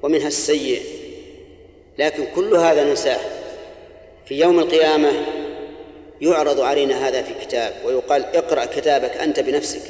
ومنها 0.03 0.29
السيء. 0.29 0.83
لكن 1.99 2.27
كل 2.35 2.55
هذا 2.55 2.85
ننساه. 2.85 3.21
في 4.27 4.41
يوم 4.41 4.59
القيامة 4.59 5.13
يعرض 6.21 6.61
علينا 6.61 7.09
هذا 7.09 7.23
في 7.23 7.35
كتاب 7.47 7.75
ويقال 7.85 8.25
اقرأ 8.25 8.65
كتابك 8.65 9.17
أنت 9.17 9.41
بنفسك. 9.41 9.83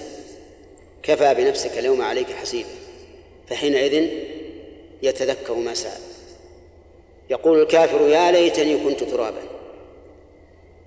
كفى 1.03 1.35
بنفسك 1.35 1.79
اليوم 1.79 2.03
عليك 2.03 2.31
حسيبا. 2.33 2.69
فحينئذ 3.51 4.09
يتذكر 5.03 5.55
ما 5.55 5.75
سعى 5.75 5.99
يقول 7.31 7.63
الكافر 7.63 8.09
يا 8.09 8.33
ليتني 8.33 8.77
كنت 8.77 9.05
ترابا. 9.05 9.43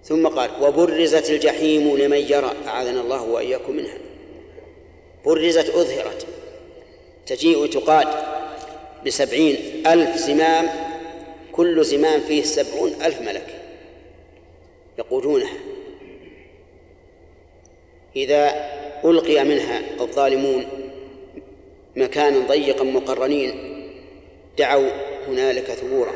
ثم 0.04 0.28
قال 0.28 0.50
وبرزت 0.62 1.30
الجحيم 1.30 1.98
لمن 1.98 2.18
يرى 2.18 2.52
أعاذنا 2.68 3.02
الله 3.02 3.24
وإياكم 3.24 3.76
منها. 3.76 3.98
برزت 5.26 5.70
أظهرت. 5.70 6.26
تجيء 7.26 7.66
تقاد 7.66 8.08
بسبعين 9.06 9.88
ألف 9.88 10.16
زمام 10.16 10.70
كل 11.52 11.86
زمام 11.86 12.22
فيه 12.22 12.44
سبعون 12.44 12.94
ألف 13.02 13.22
ملك 13.22 13.48
يقودونها. 15.00 15.58
إذا 18.16 18.72
ألقي 19.06 19.44
منها 19.44 19.82
الظالمون 20.00 20.66
مكانا 21.96 22.48
ضيقا 22.48 22.84
مقرنين 22.84 23.72
دعوا 24.58 24.90
هنالك 25.28 25.66
ثبورا 25.72 26.14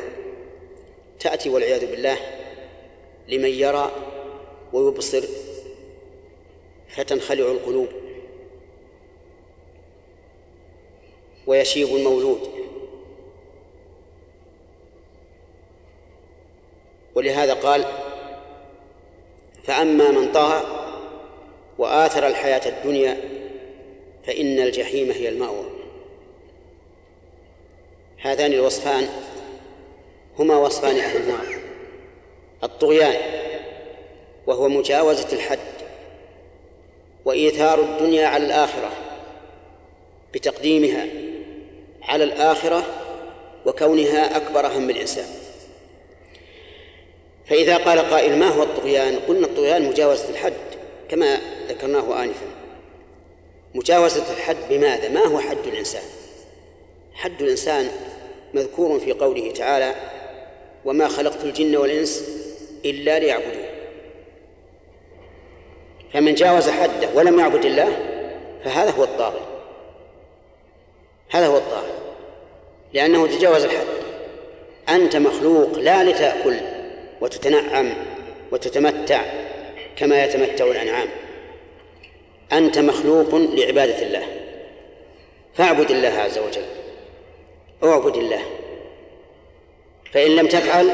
تأتي 1.20 1.50
والعياذ 1.50 1.90
بالله 1.90 2.18
لمن 3.28 3.48
يرى 3.48 3.92
ويبصر 4.72 5.24
فتنخلع 6.88 7.46
القلوب 7.46 7.88
ويشيب 11.46 11.96
المولود. 11.96 12.50
ولهذا 17.14 17.54
قال 17.54 17.84
فأما 19.64 20.10
من 20.10 20.32
طغى 20.32 20.62
وآثر 21.78 22.26
الحياة 22.26 22.68
الدنيا 22.68 23.35
فإن 24.26 24.58
الجحيم 24.60 25.10
هي 25.10 25.28
المأوى. 25.28 25.66
هذان 28.20 28.52
الوصفان 28.52 29.08
هما 30.38 30.56
وصفان 30.56 30.96
أهل 30.96 31.16
النار. 31.16 31.46
الطغيان 32.62 33.14
وهو 34.46 34.68
مجاوزة 34.68 35.32
الحد 35.32 35.58
وإيثار 37.24 37.80
الدنيا 37.80 38.26
على 38.26 38.46
الآخرة 38.46 38.92
بتقديمها 40.34 41.06
على 42.02 42.24
الآخرة 42.24 42.84
وكونها 43.66 44.36
أكبر 44.36 44.66
هم 44.66 44.90
الإنسان. 44.90 45.28
فإذا 47.46 47.76
قال 47.76 47.98
قائل 47.98 48.38
ما 48.38 48.48
هو 48.48 48.62
الطغيان؟ 48.62 49.18
قلنا 49.28 49.46
الطغيان 49.46 49.88
مجاوزة 49.88 50.30
الحد 50.30 50.52
كما 51.08 51.40
ذكرناه 51.68 52.22
آنفا. 52.22 52.55
مجاوزة 53.76 54.32
الحد 54.32 54.56
بماذا؟ 54.70 55.08
ما 55.08 55.26
هو 55.26 55.38
حد 55.38 55.66
الإنسان؟ 55.66 56.02
حد 57.14 57.42
الإنسان 57.42 57.88
مذكور 58.54 58.98
في 58.98 59.12
قوله 59.12 59.52
تعالى 59.52 59.94
وما 60.84 61.08
خلقت 61.08 61.44
الجن 61.44 61.76
والإنس 61.76 62.24
إلا 62.84 63.18
ليعبدون 63.18 63.66
فمن 66.12 66.34
جاوز 66.34 66.68
حده 66.68 67.08
ولم 67.14 67.38
يعبد 67.38 67.64
الله 67.64 67.96
فهذا 68.64 68.90
هو 68.90 69.04
الطاغي 69.04 69.40
هذا 71.30 71.46
هو 71.46 71.56
الطاغي 71.56 71.92
لأنه 72.92 73.26
تجاوز 73.26 73.64
الحد. 73.64 73.86
أنت 74.88 75.16
مخلوق 75.16 75.78
لا 75.78 76.04
لتأكل 76.04 76.56
وتتنعم 77.20 77.94
وتتمتع 78.52 79.22
كما 79.96 80.24
يتمتع 80.24 80.64
الأنعام. 80.64 81.08
أنت 82.52 82.78
مخلوق 82.78 83.34
لعبادة 83.34 84.02
الله. 84.02 84.26
فاعبد 85.54 85.90
الله 85.90 86.08
عز 86.08 86.38
وجل. 86.38 86.64
أعبد 87.84 88.16
الله. 88.16 88.42
فإن 90.12 90.30
لم 90.36 90.46
تفعل 90.46 90.90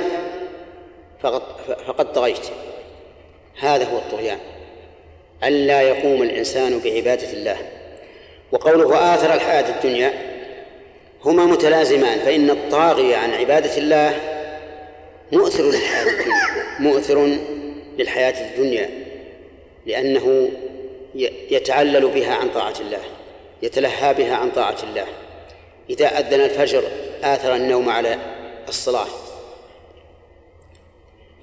فقد, 1.23 1.43
فقد 1.87 2.13
طغيت. 2.13 2.47
هذا 3.61 3.85
هو 3.85 3.99
الطغيان. 3.99 4.39
ألا 5.45 5.83
يقوم 5.83 6.23
الإنسان 6.23 6.79
بعبادة 6.79 7.33
الله. 7.33 7.57
وقوله 8.53 9.15
آثر 9.15 9.35
الحياة 9.35 9.77
الدنيا 9.77 10.13
هما 11.25 11.47
متلازمان 11.47 12.19
فإن 12.19 12.51
الطاغي 12.51 13.15
عن 13.15 13.31
عبادة 13.31 13.77
الله 13.77 14.15
مؤثر 15.33 15.65
للحياة 15.65 16.07
الدنيا. 16.07 16.65
مؤثر 16.79 17.39
للحياة 17.99 18.51
الدنيا. 18.51 18.91
لأنه 19.87 20.49
يتعلل 21.51 22.09
بها 22.09 22.35
عن 22.35 22.49
طاعة 22.49 22.75
الله 22.81 23.01
يتلهى 23.63 24.15
بها 24.15 24.35
عن 24.37 24.51
طاعة 24.51 24.77
الله. 24.83 25.07
إذا 25.91 26.07
أذن 26.07 26.41
الفجر 26.41 26.83
آثر 27.25 27.57
النوم 27.57 27.89
على 27.89 28.19
الصلاة. 28.69 29.07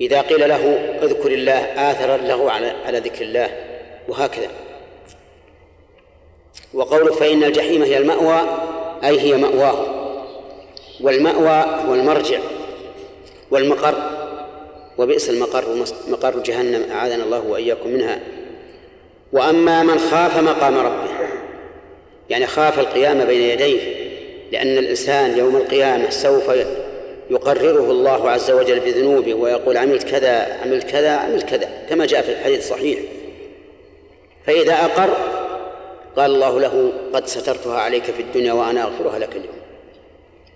إذا 0.01 0.21
قيل 0.21 0.49
له 0.49 0.65
اذكر 1.03 1.31
الله 1.31 1.59
آثر 1.91 2.15
اللغو 2.15 2.49
على 2.49 2.67
على 2.85 2.99
ذكر 2.99 3.21
الله 3.21 3.49
وهكذا. 4.07 4.49
وقوله 6.73 7.13
فإن 7.13 7.43
الجحيم 7.43 7.83
هي 7.83 7.97
المأوى 7.97 8.41
أي 9.03 9.19
هي 9.19 9.37
مأواه. 9.37 9.85
والمأوى 11.01 11.85
هو 11.87 11.93
المرجع 11.93 12.39
والمقر 13.51 13.95
وبئس 14.97 15.29
المقر 15.29 15.85
مقر 16.07 16.39
جهنم 16.39 16.91
أعاذنا 16.91 17.23
الله 17.23 17.39
وإياكم 17.39 17.89
منها. 17.89 18.19
وأما 19.33 19.83
من 19.83 19.99
خاف 19.99 20.37
مقام 20.37 20.77
ربه 20.77 21.09
يعني 22.29 22.47
خاف 22.47 22.79
القيام 22.79 23.25
بين 23.25 23.41
يديه 23.41 24.09
لأن 24.51 24.77
الإنسان 24.77 25.37
يوم 25.37 25.55
القيامة 25.55 26.09
سوف 26.09 26.51
يقرره 27.29 27.91
الله 27.91 28.29
عز 28.29 28.51
وجل 28.51 28.79
بذنوبه 28.79 29.33
ويقول 29.33 29.77
عملت 29.77 30.03
كذا 30.03 30.57
عملت 30.63 30.91
كذا 30.91 31.11
عملت 31.11 31.49
كذا 31.49 31.69
كما 31.89 32.05
جاء 32.05 32.21
في 32.21 32.31
الحديث 32.31 32.59
الصحيح. 32.59 32.99
فإذا 34.45 34.73
أقر 34.73 35.09
قال 36.15 36.31
الله 36.31 36.59
له 36.59 36.91
قد 37.13 37.27
سترتها 37.27 37.79
عليك 37.79 38.03
في 38.03 38.21
الدنيا 38.21 38.53
وأنا 38.53 38.83
أغفرها 38.83 39.19
لك 39.19 39.31
اليوم. 39.31 39.59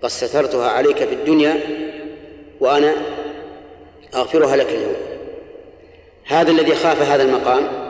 قد 0.02 0.08
سترتها 0.08 0.68
عليك 0.68 0.96
في 0.96 1.14
الدنيا 1.14 1.60
وأنا 2.60 2.94
أغفرها 4.14 4.56
لك 4.56 4.68
اليوم. 4.68 4.96
هذا 6.24 6.50
الذي 6.50 6.74
خاف 6.74 7.02
هذا 7.02 7.22
المقام 7.22 7.83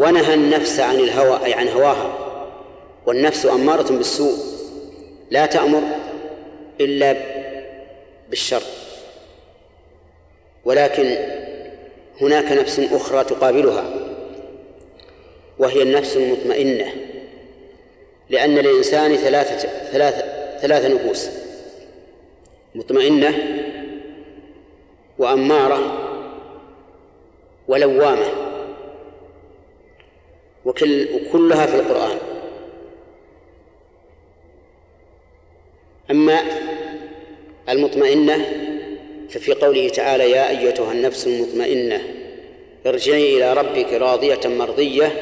ونهى 0.00 0.34
النفس 0.34 0.80
عن 0.80 0.94
الهوى 0.94 1.44
أي 1.44 1.54
عن 1.54 1.68
هواها. 1.68 2.18
والنفس 3.06 3.46
أمارة 3.46 3.92
بالسوء. 3.92 4.38
لا 5.30 5.46
تأمر 5.46 5.82
إلا 6.80 7.16
بالشر. 8.30 8.62
ولكن 10.64 11.16
هناك 12.20 12.52
نفس 12.52 12.80
أخرى 12.92 13.24
تقابلها 13.24 13.84
وهي 15.58 15.82
النفس 15.82 16.16
المطمئنة. 16.16 16.92
لأن 18.30 18.54
للإنسان 18.54 19.16
ثلاثة 19.16 19.68
ثلاثة 19.68 20.24
ثلاثة 20.58 20.88
نفوس. 20.88 21.30
مطمئنة 22.74 23.34
وأمارة 25.18 25.98
ولوامة. 27.68 28.49
وكل 30.64 31.08
وكلها 31.14 31.66
في 31.66 31.74
القرآن. 31.74 32.18
أما 36.10 36.42
المطمئنة 37.68 38.46
ففي 39.30 39.52
قوله 39.52 39.88
تعالى 39.88 40.30
يا 40.30 40.48
أيتها 40.48 40.92
النفس 40.92 41.26
المطمئنة 41.26 42.02
ارجعي 42.86 43.36
إلى 43.36 43.52
ربك 43.54 43.92
راضية 43.92 44.40
مرضية 44.44 45.12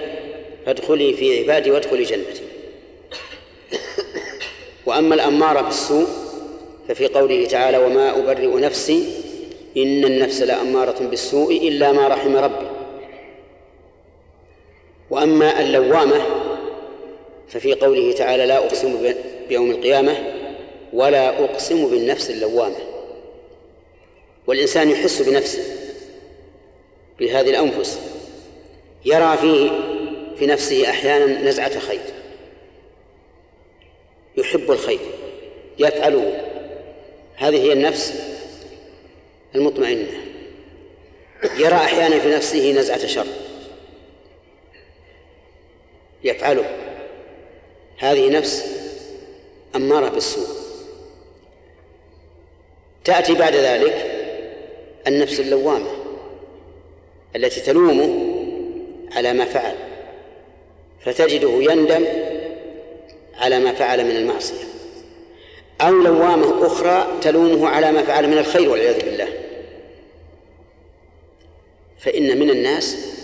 فادخلي 0.66 1.12
في 1.12 1.38
عبادي 1.40 1.70
وادخلي 1.70 2.02
جنتي. 2.02 2.42
وأما 4.86 5.14
الأمارة 5.14 5.60
بالسوء 5.60 6.06
ففي 6.88 7.06
قوله 7.06 7.46
تعالى 7.46 7.78
وما 7.78 8.18
أبرئ 8.18 8.60
نفسي 8.60 9.04
إن 9.76 10.04
النفس 10.04 10.42
لأمارة 10.42 10.98
بالسوء 11.00 11.68
إلا 11.68 11.92
ما 11.92 12.08
رحم 12.08 12.36
ربي. 12.36 12.67
وأما 15.10 15.60
اللوامة 15.60 16.20
ففي 17.48 17.74
قوله 17.74 18.12
تعالى 18.12 18.46
لا 18.46 18.58
أقسم 18.58 19.14
بيوم 19.48 19.70
القيامة 19.70 20.16
ولا 20.92 21.44
أقسم 21.44 21.90
بالنفس 21.90 22.30
اللوامة. 22.30 22.76
والإنسان 24.46 24.90
يحس 24.90 25.22
بنفسه 25.22 25.62
بهذه 27.18 27.50
الأنفس 27.50 28.00
يرى 29.04 29.36
فيه 29.36 29.70
في 30.38 30.46
نفسه 30.46 30.90
أحيانا 30.90 31.42
نزعة 31.42 31.78
خير 31.78 32.00
يحب 34.36 34.70
الخير 34.70 34.98
يفعله. 35.78 36.44
هذه 37.36 37.62
هي 37.62 37.72
النفس 37.72 38.14
المطمئنة. 39.54 40.08
يرى 41.58 41.74
أحيانا 41.74 42.18
في 42.18 42.28
نفسه 42.28 42.72
نزعة 42.72 43.06
شر. 43.06 43.26
يفعله. 46.24 46.64
هذه 47.98 48.30
نفس 48.30 48.66
أمارة 49.76 50.08
بالسوء. 50.08 50.46
تأتي 53.04 53.34
بعد 53.34 53.54
ذلك 53.54 54.14
النفس 55.06 55.40
اللوامة 55.40 55.90
التي 57.36 57.60
تلومه 57.60 58.34
على 59.12 59.32
ما 59.32 59.44
فعل 59.44 59.74
فتجده 61.04 61.72
يندم 61.72 62.04
على 63.34 63.58
ما 63.58 63.72
فعل 63.72 64.04
من 64.04 64.16
المعصية. 64.16 64.64
أو 65.80 65.92
لوامة 65.92 66.66
أخرى 66.66 67.18
تلومه 67.22 67.68
على 67.68 67.92
ما 67.92 68.02
فعل 68.02 68.28
من 68.28 68.38
الخير 68.38 68.70
والعياذ 68.70 69.04
بالله. 69.04 69.28
فإن 71.98 72.38
من 72.38 72.50
الناس 72.50 73.17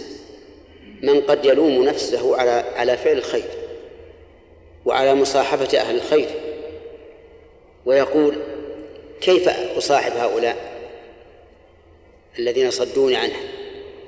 من 1.04 1.20
قد 1.20 1.44
يلوم 1.44 1.84
نفسه 1.84 2.36
على 2.36 2.64
على 2.76 2.96
فعل 2.96 3.18
الخير 3.18 3.44
وعلى 4.84 5.14
مصاحبة 5.14 5.78
أهل 5.78 5.96
الخير 5.96 6.28
ويقول 7.86 8.34
كيف 9.20 9.48
أصاحب 9.78 10.12
هؤلاء 10.16 10.56
الذين 12.38 12.70
صدوني 12.70 13.16
عن 13.16 13.30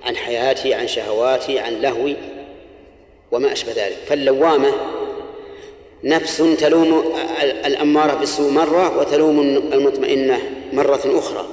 عن 0.03 0.17
حياتي 0.17 0.75
عن 0.75 0.89
شهواتي 0.89 1.59
عن 1.59 1.81
لهوي 1.81 2.17
وما 3.33 3.53
أشبه 3.53 3.73
ذلك؟ 3.73 3.97
فاللوامة 4.07 4.73
نفس 6.05 6.37
تلوم 6.37 7.17
الأمارة 7.43 8.15
بالسوء 8.15 8.51
مرة 8.51 8.99
وتلوم 8.99 9.41
المطمئنة 9.73 10.51
مرة 10.73 11.01
أخرى. 11.05 11.47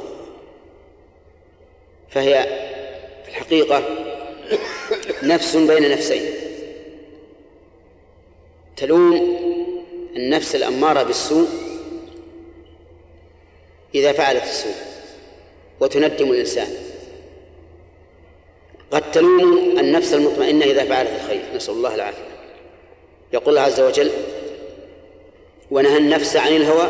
فهي 2.09 2.43
في 3.23 3.29
الحقيقة 3.29 3.83
نفس 5.23 5.55
بين 5.55 5.91
نفسين. 5.91 6.21
تلوم 8.77 9.37
النفس 10.15 10.55
الأمارة 10.55 11.03
بالسوء 11.03 11.47
إذا 13.95 14.11
فعلت 14.11 14.43
السوء 14.43 14.75
وتندم 15.79 16.31
الإنسان. 16.31 16.67
قد 18.91 19.11
تلوم 19.11 19.79
النفس 19.79 20.13
المطمئنة 20.13 20.65
إذا 20.65 20.85
فعلت 20.85 21.09
الخير. 21.21 21.41
نسأل 21.55 21.73
الله 21.73 21.95
العافية. 21.95 22.27
يقول 23.33 23.49
الله 23.49 23.61
عز 23.61 23.79
وجل 23.79 24.11
ونهى 25.71 25.97
النفس 25.97 26.35
عن 26.35 26.55
الهوى 26.55 26.89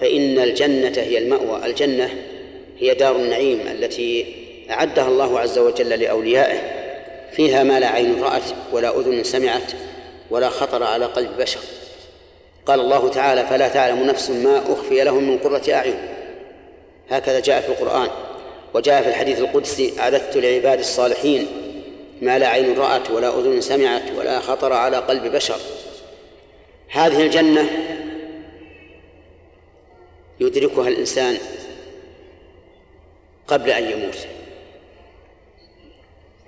فإن 0.00 0.38
الجنة 0.38 0.98
هي 0.98 1.18
المأوى. 1.18 1.66
الجنة 1.66 2.24
هي 2.78 2.94
دار 2.94 3.16
النعيم 3.16 3.60
التي 3.60 4.34
أعدها 4.70 5.08
الله 5.08 5.40
عز 5.40 5.58
وجل 5.58 5.88
لأوليائه. 5.88 6.79
فيها 7.32 7.62
ما 7.62 7.80
لا 7.80 7.88
عين 7.88 8.22
رأت 8.22 8.42
ولا 8.72 9.00
أذن 9.00 9.24
سمعت 9.24 9.72
ولا 10.30 10.48
خطر 10.48 10.82
على 10.82 11.04
قلب 11.04 11.36
بشر. 11.36 11.60
قال 12.66 12.80
الله 12.80 13.08
تعالى 13.08 13.46
فلا 13.46 13.68
تعلم 13.68 14.04
نفس 14.04 14.30
ما 14.30 14.62
أخفي 14.72 15.04
لهم 15.04 15.24
من 15.24 15.38
قرة 15.38 15.62
أعين. 15.72 15.98
هكذا 17.10 17.40
جاء 17.40 17.60
في 17.60 17.68
القرآن 17.68 18.08
وجاء 18.74 19.02
في 19.02 19.08
الحديث 19.08 19.38
القدسي 19.38 20.00
أعددت 20.00 20.36
لعباد 20.36 20.78
الصالحين 20.78 21.46
ما 22.22 22.38
لا 22.38 22.48
عين 22.48 22.78
رأت 22.78 23.10
ولا 23.10 23.38
أذن 23.38 23.60
سمعت 23.60 24.02
ولا 24.16 24.40
خطر 24.40 24.72
على 24.72 24.96
قلب 24.96 25.32
بشر. 25.32 25.56
هذه 26.88 27.22
الجنة 27.22 27.70
يدركها 30.40 30.88
الإنسان 30.88 31.38
قبل 33.48 33.70
أن 33.70 33.90
يموت. 33.90 34.18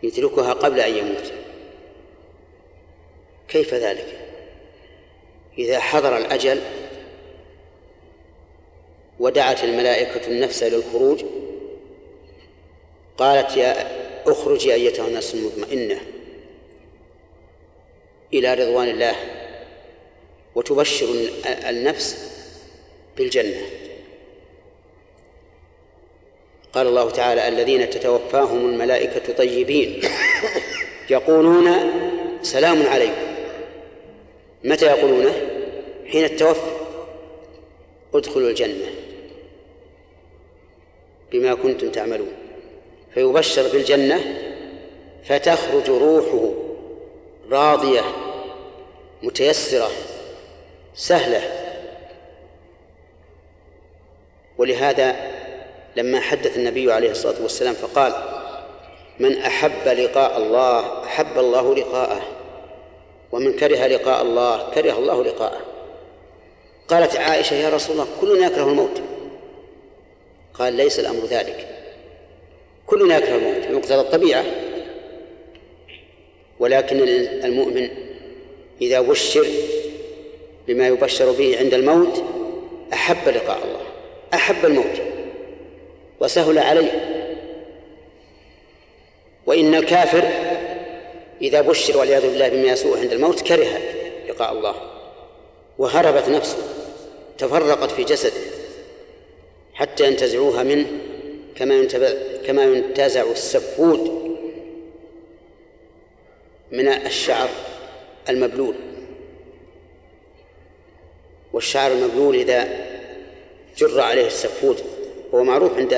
يدركها 0.03 0.53
قبل 0.53 0.81
أن 0.81 0.97
يموت. 0.97 1.33
كيف 3.49 3.75
ذلك؟ 3.75 4.19
إذا 5.59 5.81
حضر 5.81 6.17
الأجل 6.17 6.61
ودعت 9.21 9.65
الملائكة 9.65 10.27
النفس 10.27 10.63
إلى 10.63 10.77
الخروج 10.77 11.25
قالت 13.17 13.57
يا 13.57 14.03
اخرجي 14.27 14.75
أيتها 14.75 15.09
النفس 15.09 15.35
المطمئنة 15.35 16.01
إلى 18.35 18.55
رضوان 18.55 18.89
الله 18.89 19.17
وتبشر 20.55 21.07
النفس 21.47 22.33
بالجنة. 23.17 23.82
قال 26.73 26.87
الله 26.87 27.11
تعالى 27.11 27.49
الذين 27.49 27.91
تتوفاهم 27.91 28.67
الملائكة 28.67 29.35
طيبين 29.35 30.01
يقولون 31.11 31.71
سلام 32.43 32.87
عليكم. 32.87 33.33
متى 34.65 34.87
يقولونه؟ 34.87 35.33
حين 36.07 36.25
التوفي. 36.25 36.71
ادخلوا 38.15 38.51
الجنة 38.51 38.87
بما 41.33 41.55
كنتم 41.55 41.91
تعملون. 41.91 42.33
فيبشر 43.15 43.69
بالجنة 43.73 44.21
فتخرج 45.25 45.91
روحه 45.91 46.55
راضية 47.51 48.03
متيسرة 49.23 49.91
سهلة. 50.95 51.43
ولهذا 54.59 55.32
لما 55.97 56.21
حدث 56.21 56.57
النبي 56.57 56.93
عليه 56.93 57.11
الصلاة 57.11 57.43
والسلام 57.43 57.75
فقال 57.75 58.13
من 59.19 59.39
أحب 59.39 59.89
لقاء 59.89 60.39
الله 60.39 61.05
أحب 61.05 61.39
الله 61.39 61.75
لقاءه 61.75 62.23
ومن 63.33 63.57
كره 63.57 63.87
لقاء 63.87 64.23
الله 64.23 64.71
كره 64.75 64.99
الله 64.99 65.25
لقاءه. 65.25 65.61
قالت 66.89 67.17
عائشة 67.17 67.55
يا 67.55 67.69
رسول 67.69 67.93
الله 67.93 68.07
كلنا 68.21 68.47
يكره 68.47 68.65
الموت. 68.65 69.03
قال 70.55 70.73
ليس 70.73 71.01
الأمر 71.01 71.25
ذلك. 71.25 71.69
كلنا 72.87 73.19
يكره 73.19 73.37
الموت 73.37 73.67
بمقتضى 73.69 74.01
الطبيعة. 74.01 74.45
ولكن 76.61 77.01
المؤمن 77.45 77.89
إذا 78.81 79.01
بشر 79.01 79.47
بما 80.69 80.89
يبشر 80.89 81.33
به 81.33 81.59
عند 81.59 81.75
الموت 81.75 82.25
أحب 82.93 83.29
لقاء 83.29 83.59
الله 83.65 83.81
أحب 84.35 84.67
الموت. 84.67 85.12
وسهل 86.23 86.59
عليه. 86.59 87.09
وإن 89.47 89.75
الكافر 89.75 90.29
إذا 91.41 91.61
بشر 91.61 91.99
والعياذ 91.99 92.23
بالله 92.23 92.49
بما 92.49 92.73
يسوء 92.73 92.99
عند 92.99 93.13
الموت 93.13 93.41
كره 93.41 93.79
لقاء 94.29 94.53
الله 94.53 94.75
وهربت 95.79 96.29
نفسه 96.29 96.59
تفرقت 97.39 97.91
في 97.91 98.05
جسده 98.05 98.41
حتى 99.75 100.07
ينتزعوها 100.07 100.63
منه 100.63 100.87
كما 101.57 101.85
كما 102.47 102.65
ينتزع 102.65 103.31
السفود 103.31 104.23
من 106.73 106.89
الشعر 106.89 107.49
المبلول. 108.29 108.75
والشعر 111.53 111.93
المبلول 111.93 112.35
إذا 112.35 112.69
جر 113.77 114.01
عليه 114.01 114.27
السفود 114.27 115.02
هو 115.35 115.45
معروف 115.45 115.79
عند 115.79 115.93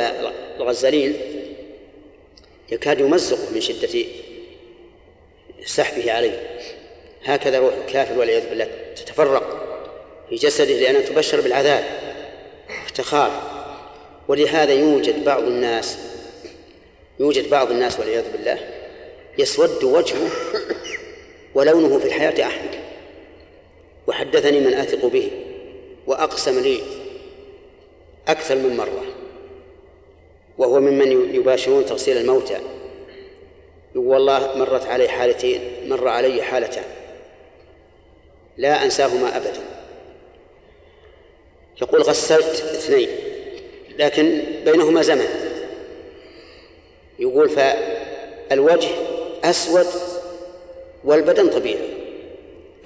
الغزالين 0.57 1.17
يكاد 2.71 3.01
يمزقه 3.01 3.55
من 3.55 3.61
شدة 3.61 4.05
سحبه 5.65 6.13
عليه. 6.13 6.59
هكذا 7.25 7.59
روح 7.59 7.75
الكافر 7.87 8.19
والعياذ 8.19 8.49
بالله 8.49 8.69
تتفرق 8.97 9.65
في 10.31 10.35
جسده 10.35 10.75
لأنها 10.75 11.01
تبشر 11.01 11.41
بالعذاب 11.41 11.85
تخاف 12.95 13.33
ولهذا 14.29 14.73
يوجد 14.73 15.25
بعض 15.25 15.43
الناس 15.43 15.99
يوجد 17.21 17.51
بعض 17.51 17.71
الناس 17.71 18.01
والعياذ 18.01 18.33
بالله 18.33 18.59
يسود 19.39 19.85
وجهه 19.85 20.31
ولونه 21.55 21.99
في 21.99 22.07
الحياة 22.07 22.47
أحمر 22.47 22.71
وحدثني 24.07 24.61
من 24.61 24.75
أثق 24.75 25.07
به 25.07 25.31
وأقسم 26.07 26.61
لي 26.61 26.81
أكثر 28.29 28.57
من 28.57 28.77
مرة. 28.77 29.05
وهو 30.59 30.81
ممن 30.81 31.35
يباشرون 31.35 31.87
تغسيل 31.87 32.17
الموتى. 32.17 32.61
والله 33.95 34.57
مرت 34.57 34.87
علي 34.87 35.09
حالتين 35.09 35.61
مر 35.89 36.09
علي 36.09 36.43
حالتان. 36.43 36.85
لا 38.57 38.85
أنساهما 38.85 39.37
أبدا. 39.37 39.61
يقول 41.83 42.03
غسلت 42.03 42.63
اثنين 42.63 43.09
لكن 43.99 44.43
بينهما 44.65 45.03
زمن. 45.03 45.29
يقول 47.19 47.49
فالوجه 47.49 48.91
أسود 49.45 49.87
والبدن 51.05 51.51
طبيعي. 51.51 51.89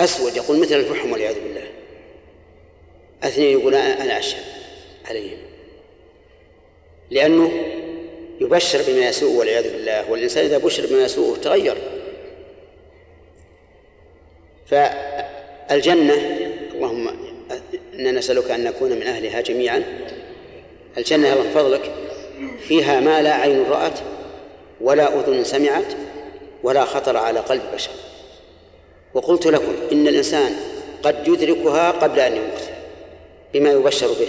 أسود 0.01 0.37
يقول 0.37 0.59
مثل 0.61 0.75
الفحم 0.75 1.13
والعياذ 1.13 1.35
بالله. 1.35 1.67
اثنين 3.25 3.59
يقول 3.59 3.75
أنا 3.75 4.19
أشهد 4.19 4.45
عليهم 5.05 5.48
لأنه 7.11 7.53
يبشر 8.41 8.83
بما 8.89 9.09
يسوء 9.09 9.39
والعياذ 9.39 9.73
بالله 9.73 10.11
والإنسان 10.11 10.45
إذا 10.45 10.59
بشر 10.59 10.87
بما 10.87 11.05
يسوء 11.05 11.37
تغير. 11.37 11.77
فالجنة 14.67 16.15
اللهم 16.75 17.09
إنا 17.95 18.13
نسألك 18.13 18.51
أن 18.51 18.65
نكون 18.65 18.93
من 18.93 19.03
أهلها 19.03 19.41
جميعا. 19.41 19.85
الجنة 20.99 21.35
من 21.35 21.51
فضلك 21.55 21.93
فيها 22.69 23.01
ما 23.01 23.23
لا 23.23 23.35
عين 23.35 23.65
رأت 23.71 23.99
ولا 24.81 25.21
أذن 25.21 25.45
سمعت 25.45 25.93
ولا 26.63 26.85
خطر 26.85 27.17
على 27.17 27.41
قلب 27.41 27.63
بشر. 27.75 27.91
وقلت 29.15 29.47
لكم 29.47 29.73
إن 29.93 30.09
الإنسان 30.09 30.53
قد 31.03 31.29
يدركها 31.29 31.91
قبل 31.91 32.21
أن 32.21 32.37
يموت 32.37 32.63
بما 33.55 33.71
يبشر 33.71 34.09
به. 34.09 34.29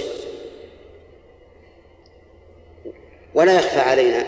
ولا 3.34 3.56
يخفى 3.56 3.80
علينا 3.80 4.26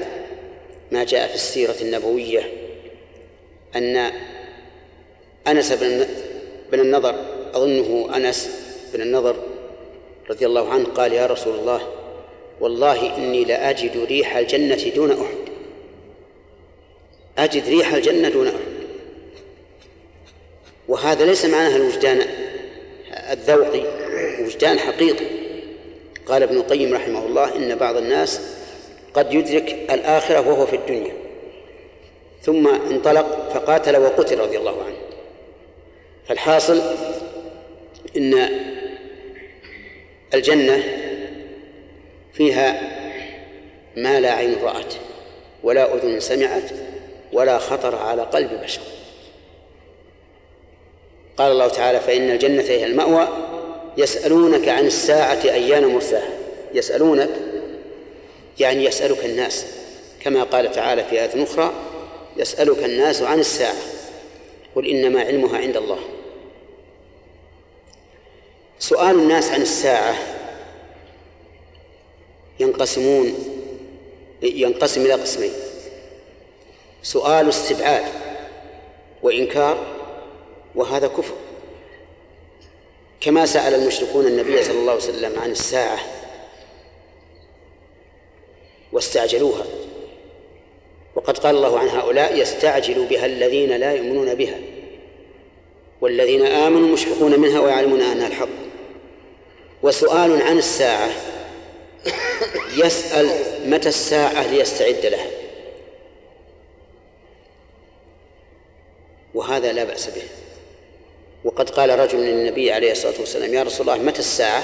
ما 0.92 1.04
جاء 1.04 1.28
في 1.28 1.36
السيرة 1.36 1.76
النبوية 1.82 2.52
أن 3.76 4.12
أنس 5.48 5.74
بن 6.72 6.80
النضر 6.80 7.16
أظنه 7.54 8.16
أنس 8.16 8.50
بن 8.94 9.02
النضر 9.02 9.36
رضي 10.30 10.46
الله 10.46 10.70
عنه 10.70 10.86
قال 10.86 11.14
يا 11.14 11.26
رسول 11.26 11.60
الله 11.60 11.88
والله 12.60 13.18
إني 13.18 13.46
لأجد 13.46 13.98
ريح 13.98 14.38
الجنة 14.38 14.90
دون 14.96 15.12
أحد. 15.12 15.38
أجد 17.38 17.70
ريح 17.70 17.94
الجنة 17.94 18.30
دون 18.30 18.48
أحد. 18.48 18.72
وهذا 20.88 21.26
ليس 21.26 21.46
معناها 21.46 21.76
الوجدان 21.76 22.22
الذوقي 23.32 23.84
وجدان 24.46 24.80
حقيقي. 24.80 25.26
قال 26.26 26.44
ابن 26.44 26.58
القيم 26.58 26.94
رحمه 26.94 27.26
الله 27.26 27.56
إن 27.56 27.76
بعض 27.76 27.98
الناس 27.98 28.42
قد 29.14 29.34
يدرك 29.34 29.72
الآخرة 29.92 30.50
وهو 30.50 30.66
في 30.66 30.76
الدنيا. 30.76 31.14
ثم 32.42 32.68
انطلق 32.68 33.50
فقاتل 33.54 33.98
وقتل 33.98 34.40
رضي 34.40 34.58
الله 34.58 34.84
عنه. 34.84 34.96
فالحاصل 36.28 36.82
إن 38.18 38.50
الجنة 40.34 40.84
فيها 42.34 42.82
ما 43.98 44.20
لا 44.20 44.32
عين 44.32 44.56
رأت 44.64 44.94
ولا 45.64 45.96
أذن 45.96 46.20
سمعت 46.20 46.72
ولا 47.34 47.58
خطر 47.58 47.96
على 47.96 48.22
قلب 48.22 48.62
بشر. 48.64 48.82
قال 51.38 51.52
الله 51.52 51.68
تعالى 51.68 52.00
فإن 52.00 52.30
الجنة 52.30 52.62
هي 52.62 52.86
المأوى 52.86 53.28
يسألونك 53.98 54.68
عن 54.68 54.86
الساعة 54.86 55.40
أيان 55.44 55.86
مرساها. 55.86 56.30
يسألونك 56.74 57.30
يعني 58.60 58.86
يسألك 58.86 59.26
الناس 59.26 59.66
كما 60.20 60.44
قال 60.44 60.72
تعالى 60.72 61.04
في 61.04 61.22
آية 61.22 61.44
أخرى 61.44 61.72
يسألك 62.38 62.84
الناس 62.84 63.22
عن 63.22 63.40
الساعة 63.40 63.76
قل 64.76 64.88
إنما 64.88 65.22
علمها 65.22 65.58
عند 65.58 65.78
الله. 65.78 66.00
سؤال 68.80 69.16
الناس 69.16 69.52
عن 69.52 69.62
الساعة 69.62 70.16
ينقسمون 72.60 73.34
ينقسم 74.42 75.06
إلى 75.06 75.14
قسمين 75.14 75.52
سؤال 77.04 77.50
استبعاد 77.50 78.06
وإنكار 79.24 79.86
وهذا 80.76 81.08
كفر. 81.08 81.34
كما 83.22 83.46
سأل 83.46 83.74
المشركون 83.74 84.28
النبي 84.28 84.64
صلى 84.64 84.80
الله 84.80 84.92
عليه 84.92 85.04
وسلم 85.04 85.40
عن 85.40 85.52
الساعة 85.52 86.00
واستعجلوها. 88.92 89.66
وقد 91.16 91.38
قال 91.38 91.56
الله 91.56 91.80
عن 91.80 91.88
هؤلاء 91.88 92.38
يستعجل 92.38 93.06
بها 93.06 93.26
الذين 93.26 93.70
لا 93.70 93.94
يؤمنون 93.94 94.34
بها. 94.34 94.60
والذين 96.02 96.46
آمنوا 96.46 96.88
مشفقون 96.88 97.40
منها 97.40 97.60
ويعلمون 97.60 98.02
أنها 98.02 98.28
الحق. 98.28 98.48
وسؤال 99.84 100.42
عن 100.42 100.58
الساعة. 100.58 101.10
يسأل 102.78 103.30
متى 103.66 103.90
الساعة 103.90 104.52
ليستعد 104.52 105.06
لها. 105.06 105.28
وهذا 109.34 109.72
لا 109.72 109.84
بأس 109.84 110.08
به. 110.08 110.24
وقد 111.44 111.70
قال 111.70 112.00
رجل 112.00 112.20
للنبي 112.20 112.72
عليه 112.72 112.92
الصلاة 112.92 113.20
والسلام 113.20 113.54
يا 113.54 113.64
رسول 113.64 113.90
الله 113.90 114.04
متى 114.04 114.20
الساعة؟ 114.20 114.64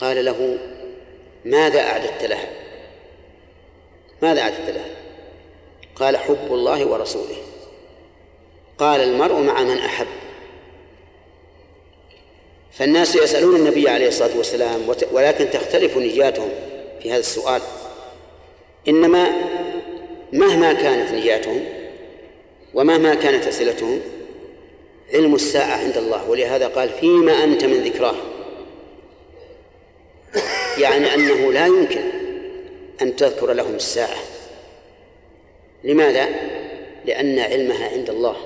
قال 0.00 0.24
له 0.24 0.58
ماذا 1.48 1.80
أعددت 1.80 2.24
لها؟ 2.24 2.48
ماذا 4.22 4.40
أعددت 4.40 4.70
لها؟ 4.70 4.88
قال 5.96 6.16
حب 6.16 6.46
الله 6.50 6.86
ورسوله. 6.86 7.36
قال 8.78 9.00
المرء 9.00 9.40
مع 9.40 9.62
من 9.62 9.78
أحب. 9.78 10.06
فالناس 12.72 13.16
يسألون 13.16 13.56
النبي 13.56 13.88
عليه 13.88 14.08
الصلاة 14.08 14.36
والسلام 14.36 14.94
ولكن 15.12 15.50
تختلف 15.50 15.96
نياتهم 15.96 16.48
في 17.02 17.10
هذا 17.10 17.20
السؤال. 17.20 17.62
إنما 18.88 19.30
مهما 20.32 20.72
كانت 20.72 21.12
نياتهم 21.12 21.64
ومهما 22.74 23.14
كانت 23.14 23.46
أسئلتهم 23.46 24.00
علم 25.14 25.34
الساعة 25.34 25.76
عند 25.76 25.96
الله. 25.96 26.30
ولهذا 26.30 26.68
قال 26.68 26.88
فيما 26.88 27.44
أنت 27.44 27.64
من 27.64 27.82
ذكراه. 27.82 28.14
يعني 30.80 31.14
أنه 31.14 31.52
لا 31.52 31.66
يمكن 31.66 32.02
أن 33.02 33.16
تذكر 33.16 33.52
لهم 33.52 33.74
الساعة. 33.74 34.18
لماذا؟ 35.84 36.28
لأن 37.04 37.38
علمها 37.38 37.90
عند 37.90 38.10
الله. 38.10 38.36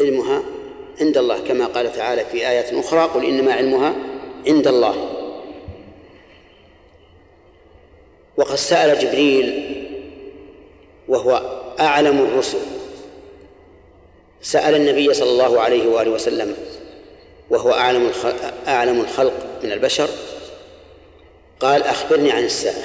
علمها 0.00 0.42
عند 1.00 1.18
الله 1.18 1.40
كما 1.40 1.66
قال 1.66 1.92
تعالى 1.92 2.24
في 2.24 2.48
آية 2.48 2.80
أخرى 2.80 3.04
قل 3.04 3.24
إنما 3.24 3.52
علمها 3.52 3.94
عند 4.46 4.66
الله. 4.66 5.08
وقد 8.36 8.54
سأل 8.54 8.98
جبريل 8.98 9.78
وهو 11.08 11.60
أعلم 11.80 12.18
الرسل. 12.18 12.58
سأل 14.42 14.74
النبي 14.74 15.14
صلى 15.14 15.30
الله 15.30 15.60
عليه 15.60 15.88
وآله 15.88 16.10
وسلم 16.10 16.56
وهو 17.50 17.72
أعلم 17.72 18.12
أعلم 18.68 19.00
الخلق. 19.00 19.51
من 19.64 19.72
البشر 19.72 20.08
قال 21.60 21.82
أخبرني 21.82 22.32
عن 22.32 22.44
الساعة. 22.44 22.84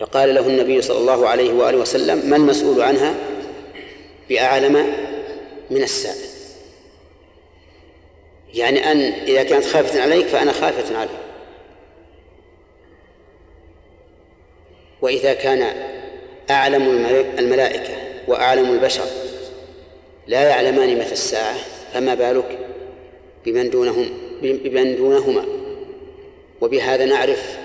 فقال 0.00 0.34
له 0.34 0.46
النبي 0.46 0.82
صلى 0.82 0.98
الله 0.98 1.28
عليه 1.28 1.52
وآله 1.52 1.78
وسلم 1.78 2.30
ما 2.30 2.36
المسؤول 2.36 2.82
عنها؟ 2.82 3.14
بأعلم 4.28 4.94
من 5.70 5.82
السائل 5.82 6.28
يعني 8.54 8.92
أن 8.92 9.00
إذا 9.00 9.42
كانت 9.42 9.64
خافة 9.64 10.02
عليك 10.02 10.26
فأنا 10.26 10.52
خافة 10.52 10.98
عليك. 10.98 11.10
وإذا 15.02 15.34
كان 15.34 15.72
أعلم 16.50 17.06
الملائكة 17.38 17.94
وأعلم 18.28 18.72
البشر 18.72 19.06
لا 20.26 20.48
يعلمان 20.48 20.98
متى 20.98 21.12
الساعة 21.12 21.56
فما 21.94 22.14
بالك 22.14 22.58
بمن 23.44 23.70
دونهم؟ 23.70 24.27
بمن 24.42 24.96
دونهما. 24.96 25.44
وبهذا 26.60 27.04
نعرف 27.04 27.58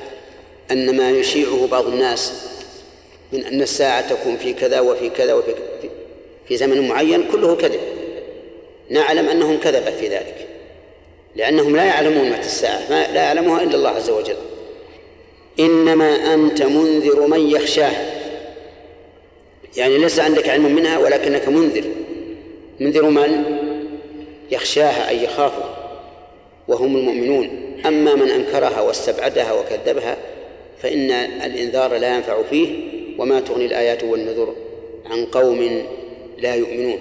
أن 0.71 0.97
ما 0.97 1.11
يشيعه 1.11 1.67
بعض 1.67 1.87
الناس 1.87 2.33
من 3.33 3.45
أن 3.45 3.61
الساعة 3.61 4.09
تكون 4.09 4.37
في 4.37 4.53
كذا 4.53 4.79
وفي 4.79 5.09
كذا 5.09 5.33
وفي 5.33 5.55
في 6.47 6.57
زمن 6.57 6.87
معين 6.87 7.23
كله 7.31 7.55
كذب. 7.55 7.79
نعلم 8.89 9.29
أنهم 9.29 9.57
كذبت 9.57 9.93
في 9.99 10.07
ذلك. 10.07 10.47
لأنهم 11.35 11.75
لا 11.75 11.83
يعلمون 11.83 12.29
متى 12.29 12.39
الساعة 12.39 12.89
ما 12.89 13.07
لا 13.13 13.23
يعلمها 13.23 13.63
إلا 13.63 13.75
الله 13.75 13.89
عز 13.89 14.09
وجل. 14.09 14.35
إنما 15.59 16.33
أنت 16.33 16.61
منذر 16.61 17.27
من 17.27 17.49
يخشاه. 17.49 17.93
يعني 19.77 19.97
ليس 19.97 20.19
عندك 20.19 20.49
علم 20.49 20.75
منها 20.75 20.97
ولكنك 20.97 21.47
منذر. 21.47 21.83
منذر 22.79 23.09
من 23.09 23.43
يخشاها 24.51 25.09
أي 25.09 25.23
يخافها 25.23 25.82
وهم 26.73 26.97
المؤمنون. 26.97 27.73
أما 27.85 28.15
من 28.15 28.29
أنكرها 28.29 28.81
واستبعدها 28.81 29.53
وكذبها 29.53 30.17
فإن 30.81 31.11
الإنذار 31.11 31.97
لا 31.97 32.15
ينفع 32.15 32.43
فيه 32.43 32.93
وما 33.17 33.39
تغني 33.39 33.65
الآيات 33.65 34.03
والنذر 34.03 34.55
عن 35.05 35.25
قوم 35.25 35.85
لا 36.37 36.55
يؤمنون. 36.55 36.99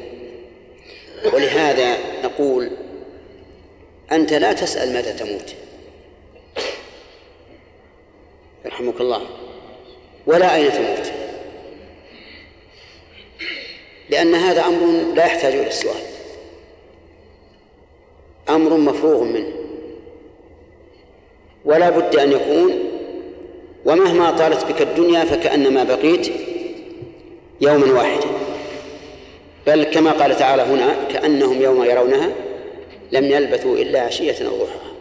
ولهذا 1.33 1.97
نقول 2.25 2.71
أنت 4.13 4.33
لا 4.33 4.53
تسأل 4.53 4.93
متى 4.97 5.13
تموت. 5.13 5.55
يرحمك 8.65 9.01
الله. 9.01 9.27
ولا 10.27 10.55
أين 10.55 10.73
تموت. 10.73 11.13
لأن 14.11 14.35
هذا 14.35 14.65
أمر 14.67 15.15
لا 15.15 15.25
يحتاج 15.27 15.53
إلى 15.53 15.69
السؤال. 15.69 16.03
أمر 18.49 18.77
مفروغ 18.77 19.25
منه. 19.25 19.62
ولا 21.65 21.91
بد 21.91 22.17
أن 22.17 22.33
يكون 22.33 22.79
ومهما 23.85 24.31
طالت 24.31 24.65
بك 24.65 24.83
الدنيا 24.83 25.25
فكأنما 25.25 25.85
بقيت 25.85 26.29
يوما 27.61 27.93
واحدا. 27.93 28.27
بل 29.67 29.85
كما 29.85 30.13
قال 30.13 30.39
تعالى 30.39 30.63
هنا 30.63 30.95
كأنهم 31.13 31.63
يوم 31.63 31.85
يرونها 31.85 32.31
لم 33.13 33.25
يلبثوا 33.25 33.77
إلا 33.77 34.01
عشية 34.01 34.49
أو 34.49 34.57
ضحاها. 34.57 34.93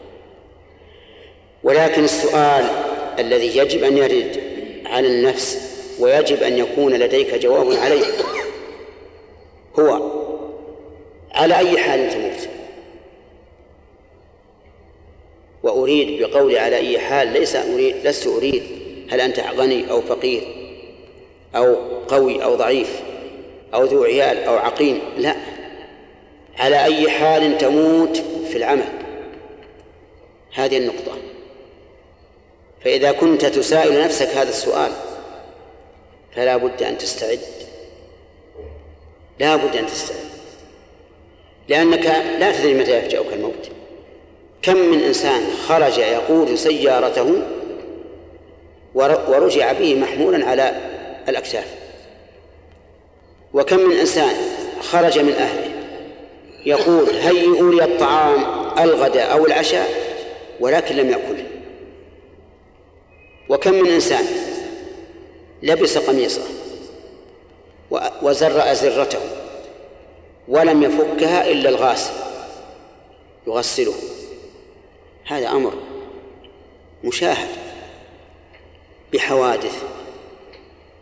ولكن 1.64 2.04
السؤال 2.04 2.66
الذي 3.20 3.58
يجب 3.58 3.84
أن 3.84 3.98
يرد 3.98 4.38
على 4.86 5.08
النفس 5.08 5.72
ويجب 6.00 6.44
أن 6.44 6.58
يكون 6.58 6.94
لديك 6.94 7.36
جواب 7.36 7.72
عليه 7.72 8.06
هو 9.80 10.12
على 11.32 11.58
أي 11.58 11.78
حال 11.78 12.10
تموت 12.10 12.50
وأريد 15.64 16.22
بقولي 16.22 16.60
على 16.60 16.76
أي 16.76 17.00
حال 17.00 17.28
ليس 17.28 17.56
أريد 17.56 17.96
لست 18.08 18.28
أريد. 18.28 18.64
هل 19.12 19.22
أنت 19.22 19.40
غني 19.40 19.92
أو 19.92 20.02
فقير 20.02 20.44
أو 21.56 21.76
قوي 22.08 22.44
أو 22.44 22.56
ضعيف 22.56 23.02
أو 23.74 23.84
ذو 23.84 24.04
عيال 24.04 24.44
أو 24.44 24.58
عقيم؟ 24.58 25.00
لا. 25.18 25.36
على 26.58 26.84
أي 26.84 27.10
حال 27.10 27.58
تموت 27.58 28.18
في 28.50 28.58
العمل؟ 28.58 28.90
هذه 30.54 30.78
النقطة. 30.78 31.18
فإذا 32.84 33.12
كنت 33.12 33.46
تسائل 33.46 34.04
نفسك 34.04 34.28
هذا 34.28 34.50
السؤال 34.50 34.92
فلا 36.36 36.58
بد 36.58 36.84
أن 36.84 36.98
تستعد. 36.98 37.40
لا 39.40 39.56
بد 39.56 39.76
أن 39.76 39.86
تستعد. 39.86 40.32
لأنك 41.68 42.06
لا 42.40 42.52
تدري 42.52 42.74
متى 42.74 42.98
يفجأك 42.98 43.34
الموت. 43.34 43.70
كم 44.62 44.78
من 44.78 45.00
إنسان 45.00 45.44
خرج 45.68 45.98
يقود 45.98 46.56
سيارته 46.56 47.42
ورجع 48.96 49.72
به 49.72 49.96
محمولا 49.96 50.46
على 50.46 50.76
الأكتاف. 51.30 51.66
وكم 53.54 53.80
من 53.80 53.98
إنسان 53.98 54.36
خرج 54.82 55.20
من 55.20 55.34
أهله 55.34 55.72
يقول 56.66 57.10
هيئوا 57.10 57.72
لي 57.72 57.84
الطعام 57.84 58.46
الغداء 58.80 59.32
أو 59.32 59.46
العشاء 59.46 59.90
ولكن 60.60 60.96
لم 60.96 61.10
يأكله 61.10 61.46
وكم 63.50 63.74
من 63.74 63.90
إنسان 63.90 64.26
لبس 65.64 65.98
قميصه 65.98 66.42
وزر 68.22 68.72
أزرته 68.72 69.20
ولم 70.48 70.84
يفكها 70.84 71.52
إلا 71.52 71.70
الغاسل 71.70 72.14
يغسله. 73.48 73.94
هذا 75.26 75.50
أمر 75.52 75.74
مشاهد 77.04 77.50
بحوادث 79.14 79.84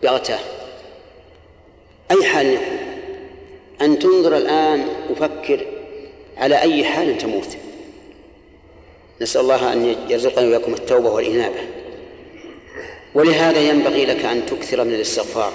بغتة. 0.03 0.39
أي 2.11 2.25
حال 2.25 2.45
يكون 2.45 2.79
أن 3.81 3.99
تنظر 3.99 4.37
الآن 4.37 4.87
وفكر 5.09 5.65
على 6.37 6.61
أي 6.61 6.83
حال 6.83 7.17
تموت. 7.17 7.57
نسأل 9.21 9.41
الله 9.41 9.73
أن 9.73 9.95
يرزقنا 10.09 10.47
وإياكم 10.47 10.73
التوبة 10.73 11.09
والإنابة. 11.09 11.59
ولهذا 13.15 13.59
ينبغي 13.59 14.05
لك 14.05 14.25
أن 14.25 14.45
تكثر 14.45 14.83
من 14.83 14.93
الاستغفار. 14.93 15.53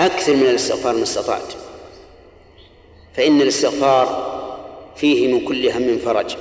أكثر 0.00 0.34
من 0.36 0.46
الاستغفار 0.46 0.96
ما 0.96 1.02
استطعت. 1.02 1.52
فإن 3.16 3.42
الاستغفار 3.42 4.32
فيه 4.96 5.34
من 5.34 5.44
كل 5.44 5.68
هم 5.68 5.98
فرج. 5.98 6.36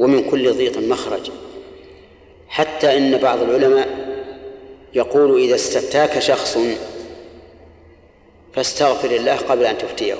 ومن 0.00 0.30
كل 0.30 0.52
ضيق 0.52 0.78
مخرج. 0.78 1.30
حتى 2.48 2.96
إن 2.96 3.18
بعض 3.18 3.42
العلماء 3.42 3.88
يقول 4.94 5.40
إذا 5.40 5.54
استفتاك 5.54 6.18
شخص 6.18 6.58
فاستغفر 8.52 9.10
الله 9.10 9.36
قبل 9.36 9.66
أن 9.66 9.78
تفتيه. 9.78 10.14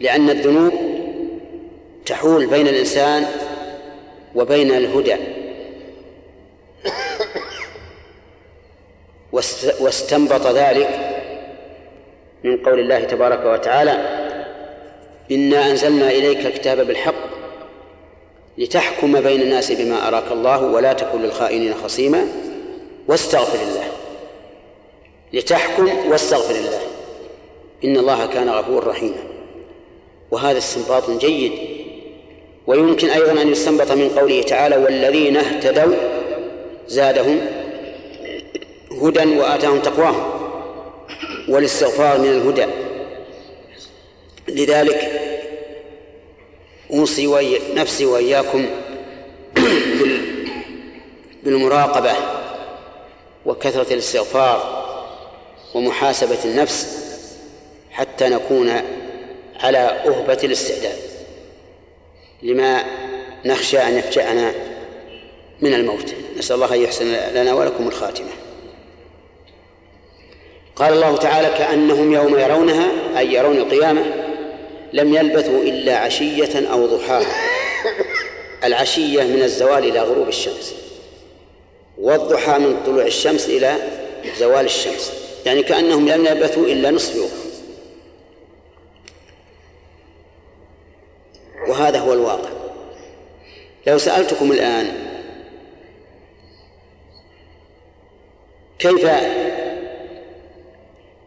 لأن 0.00 0.30
الذنوب 0.30 0.72
تحول 2.06 2.46
بين 2.46 2.68
الإنسان 2.68 3.26
وبين 4.34 4.70
الهدى. 4.70 5.16
واستنبط 9.80 10.46
ذلك 10.46 10.88
من 12.44 12.56
قول 12.56 12.80
الله 12.80 13.04
تبارك 13.04 13.44
وتعالى 13.44 14.19
إنا 15.30 15.70
أنزلنا 15.70 16.10
إليك 16.10 16.46
الكتاب 16.46 16.86
بالحق 16.86 17.30
لتحكم 18.58 19.20
بين 19.20 19.42
الناس 19.42 19.72
بما 19.72 20.08
أراك 20.08 20.32
الله 20.32 20.62
ولا 20.62 20.92
تكن 20.92 21.22
للخائنين 21.22 21.74
خصيما 21.74 22.26
واستغفر 23.08 23.62
الله. 23.62 23.84
لتحكم 25.32 26.10
واستغفر 26.10 26.54
الله. 26.54 26.80
إن 27.84 27.96
الله 27.96 28.26
كان 28.26 28.48
غفورا 28.48 28.90
رحيما. 28.90 29.22
وهذا 30.30 30.58
استنباط 30.58 31.10
جيد. 31.10 31.52
ويمكن 32.66 33.10
أيضا 33.10 33.42
أن 33.42 33.48
يستنبط 33.48 33.92
من 33.92 34.08
قوله 34.08 34.42
تعالى 34.42 34.76
والذين 34.76 35.36
اهتدوا 35.36 35.96
زادهم 36.88 37.40
هدى 39.02 39.38
وآتاهم 39.38 39.78
تقواهم. 39.78 40.30
والاستغفار 41.48 42.18
من 42.18 42.28
الهدى. 42.28 42.66
لذلك 44.50 45.10
أوصي 46.90 47.58
نفسي 47.74 48.06
وإياكم 48.06 48.66
بالمراقبة 51.44 52.12
وكثرة 53.46 53.92
الاستغفار 53.92 54.80
ومحاسبة 55.74 56.38
النفس 56.44 57.00
حتى 57.90 58.28
نكون 58.28 58.72
على 59.60 59.78
أهبة 59.78 60.38
الاستعداد 60.44 60.98
لما 62.42 62.84
نخشى 63.44 63.78
أن 63.78 63.98
يفجأنا 63.98 64.54
من 65.60 65.74
الموت. 65.74 66.14
نسأل 66.38 66.56
الله 66.56 66.74
أن 66.74 66.80
يحسن 66.80 67.06
لنا 67.34 67.54
ولكم 67.54 67.88
الخاتمة. 67.88 68.30
قال 70.76 70.92
الله 70.92 71.16
تعالى 71.16 71.48
كأنهم 71.58 72.12
يوم 72.12 72.38
يرونها 72.38 72.90
أي 73.18 73.32
يرون 73.32 73.56
القيامة 73.56 74.02
لم 74.92 75.14
يلبثوا 75.14 75.62
إلا 75.62 75.96
عشية 75.96 76.70
أو 76.72 76.86
ضحاها. 76.86 77.50
العشية 78.64 79.22
من 79.22 79.42
الزوال 79.42 79.84
إلى 79.84 80.00
غروب 80.00 80.28
الشمس 80.28 80.74
والضحى 81.98 82.58
من 82.58 82.82
طلوع 82.86 83.06
الشمس 83.06 83.48
إلى 83.48 83.76
زوال 84.38 84.64
الشمس. 84.64 85.12
يعني 85.46 85.62
كأنهم 85.62 86.08
لم 86.08 86.26
يلبثوا 86.26 86.66
إلا 86.66 86.90
نصف 86.90 87.16
يوم. 87.16 87.30
وهذا 91.68 91.98
هو 91.98 92.12
الواقع. 92.12 92.50
لو 93.86 93.98
سألتكم 93.98 94.52
الآن 94.52 95.10
كيف 98.78 99.04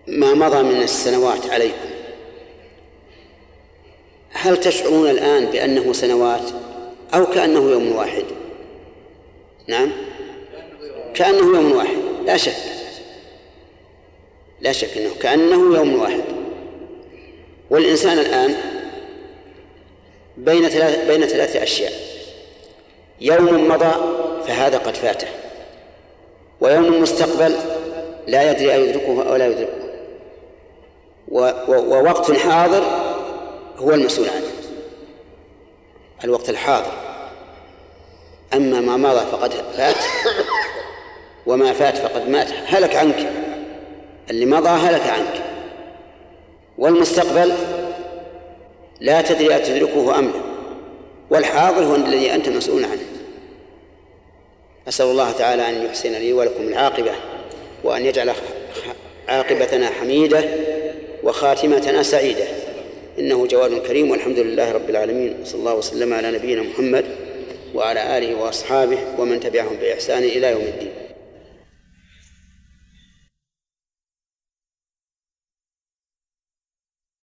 ما 0.07 0.33
مضى 0.33 0.63
من 0.63 0.81
السنوات 0.81 1.49
عليكم؟ 1.49 1.92
هل 4.33 4.57
تشعرون 4.57 5.09
الآن 5.09 5.45
بأنه 5.45 5.93
سنوات 5.93 6.51
أو 7.13 7.25
كأنه 7.25 7.71
يوم 7.71 7.95
واحد؟ 7.95 8.25
نعم. 9.67 9.91
كأنه 11.13 11.57
يوم 11.57 11.71
واحد. 11.71 11.97
لا 12.25 12.37
شك. 12.37 12.55
لا 14.61 14.71
شك 14.71 14.97
أنه 14.97 15.11
كأنه 15.21 15.77
يوم 15.77 16.01
واحد. 16.01 16.23
والإنسان 17.69 18.19
الآن 18.19 18.55
بين 20.37 20.69
ثلاث 20.69 21.07
بين 21.07 21.25
ثلاث 21.25 21.55
أشياء. 21.55 21.93
يوم 23.21 23.67
مضى 23.67 23.91
فهذا 24.47 24.77
قد 24.77 24.95
فاته. 24.95 25.27
ويوم 26.61 27.01
مستقبل 27.01 27.55
لا 28.27 28.51
يدري 28.51 28.73
أيدركه 28.73 29.29
أو 29.29 29.35
لا 29.35 29.47
يدركه. 29.47 29.83
ووقت 31.67 32.31
حاضر 32.31 33.02
هو 33.77 33.91
المسؤول 33.91 34.29
عنه. 34.29 34.47
الوقت 36.23 36.49
الحاضر. 36.49 36.91
أما 38.53 38.81
ما 38.81 38.97
مضى 38.97 39.25
فقد 39.31 39.53
فات 39.77 39.95
وما 41.45 41.73
فات 41.73 41.97
فقد 41.97 42.29
مات. 42.29 42.51
هلك 42.65 42.95
عنك. 42.95 43.29
اللي 44.29 44.45
مضى 44.45 44.69
هلك 44.69 45.07
عنك. 45.07 45.43
والمستقبل 46.77 47.53
لا 48.99 49.21
تدري 49.21 49.55
أتدركه 49.55 50.19
أم 50.19 50.25
لا. 50.25 50.41
والحاضر 51.29 51.83
هو 51.83 51.95
الذي 51.95 52.35
أنت 52.35 52.49
مسؤول 52.49 52.85
عنه. 52.85 53.05
أسأل 54.87 55.05
الله 55.05 55.31
تعالى 55.31 55.69
أن 55.69 55.85
يحسن 55.85 56.11
لي 56.11 56.33
ولكم 56.33 56.63
العاقبة 56.63 57.11
وأن 57.83 58.05
يجعل 58.05 58.33
عاقبتنا 59.27 59.89
حميدة 59.89 60.43
وخاتمتنا 61.23 62.03
سعيدة. 62.03 62.62
إنه 63.19 63.47
جواد 63.47 63.81
كريم 63.87 64.11
والحمد 64.11 64.39
لله 64.39 64.71
رب 64.71 64.89
العالمين 64.89 65.35
صلى 65.43 65.59
الله 65.59 65.75
وسلم 65.75 66.13
على 66.13 66.31
نبينا 66.31 66.61
محمد 66.61 67.05
وعلى 67.75 68.17
آله 68.17 68.35
وأصحابه 68.35 68.97
ومن 69.17 69.39
تبعهم 69.39 69.75
بإحسان 69.81 70.23
إلى 70.23 70.51
يوم 70.51 70.61
الدين. 70.61 71.02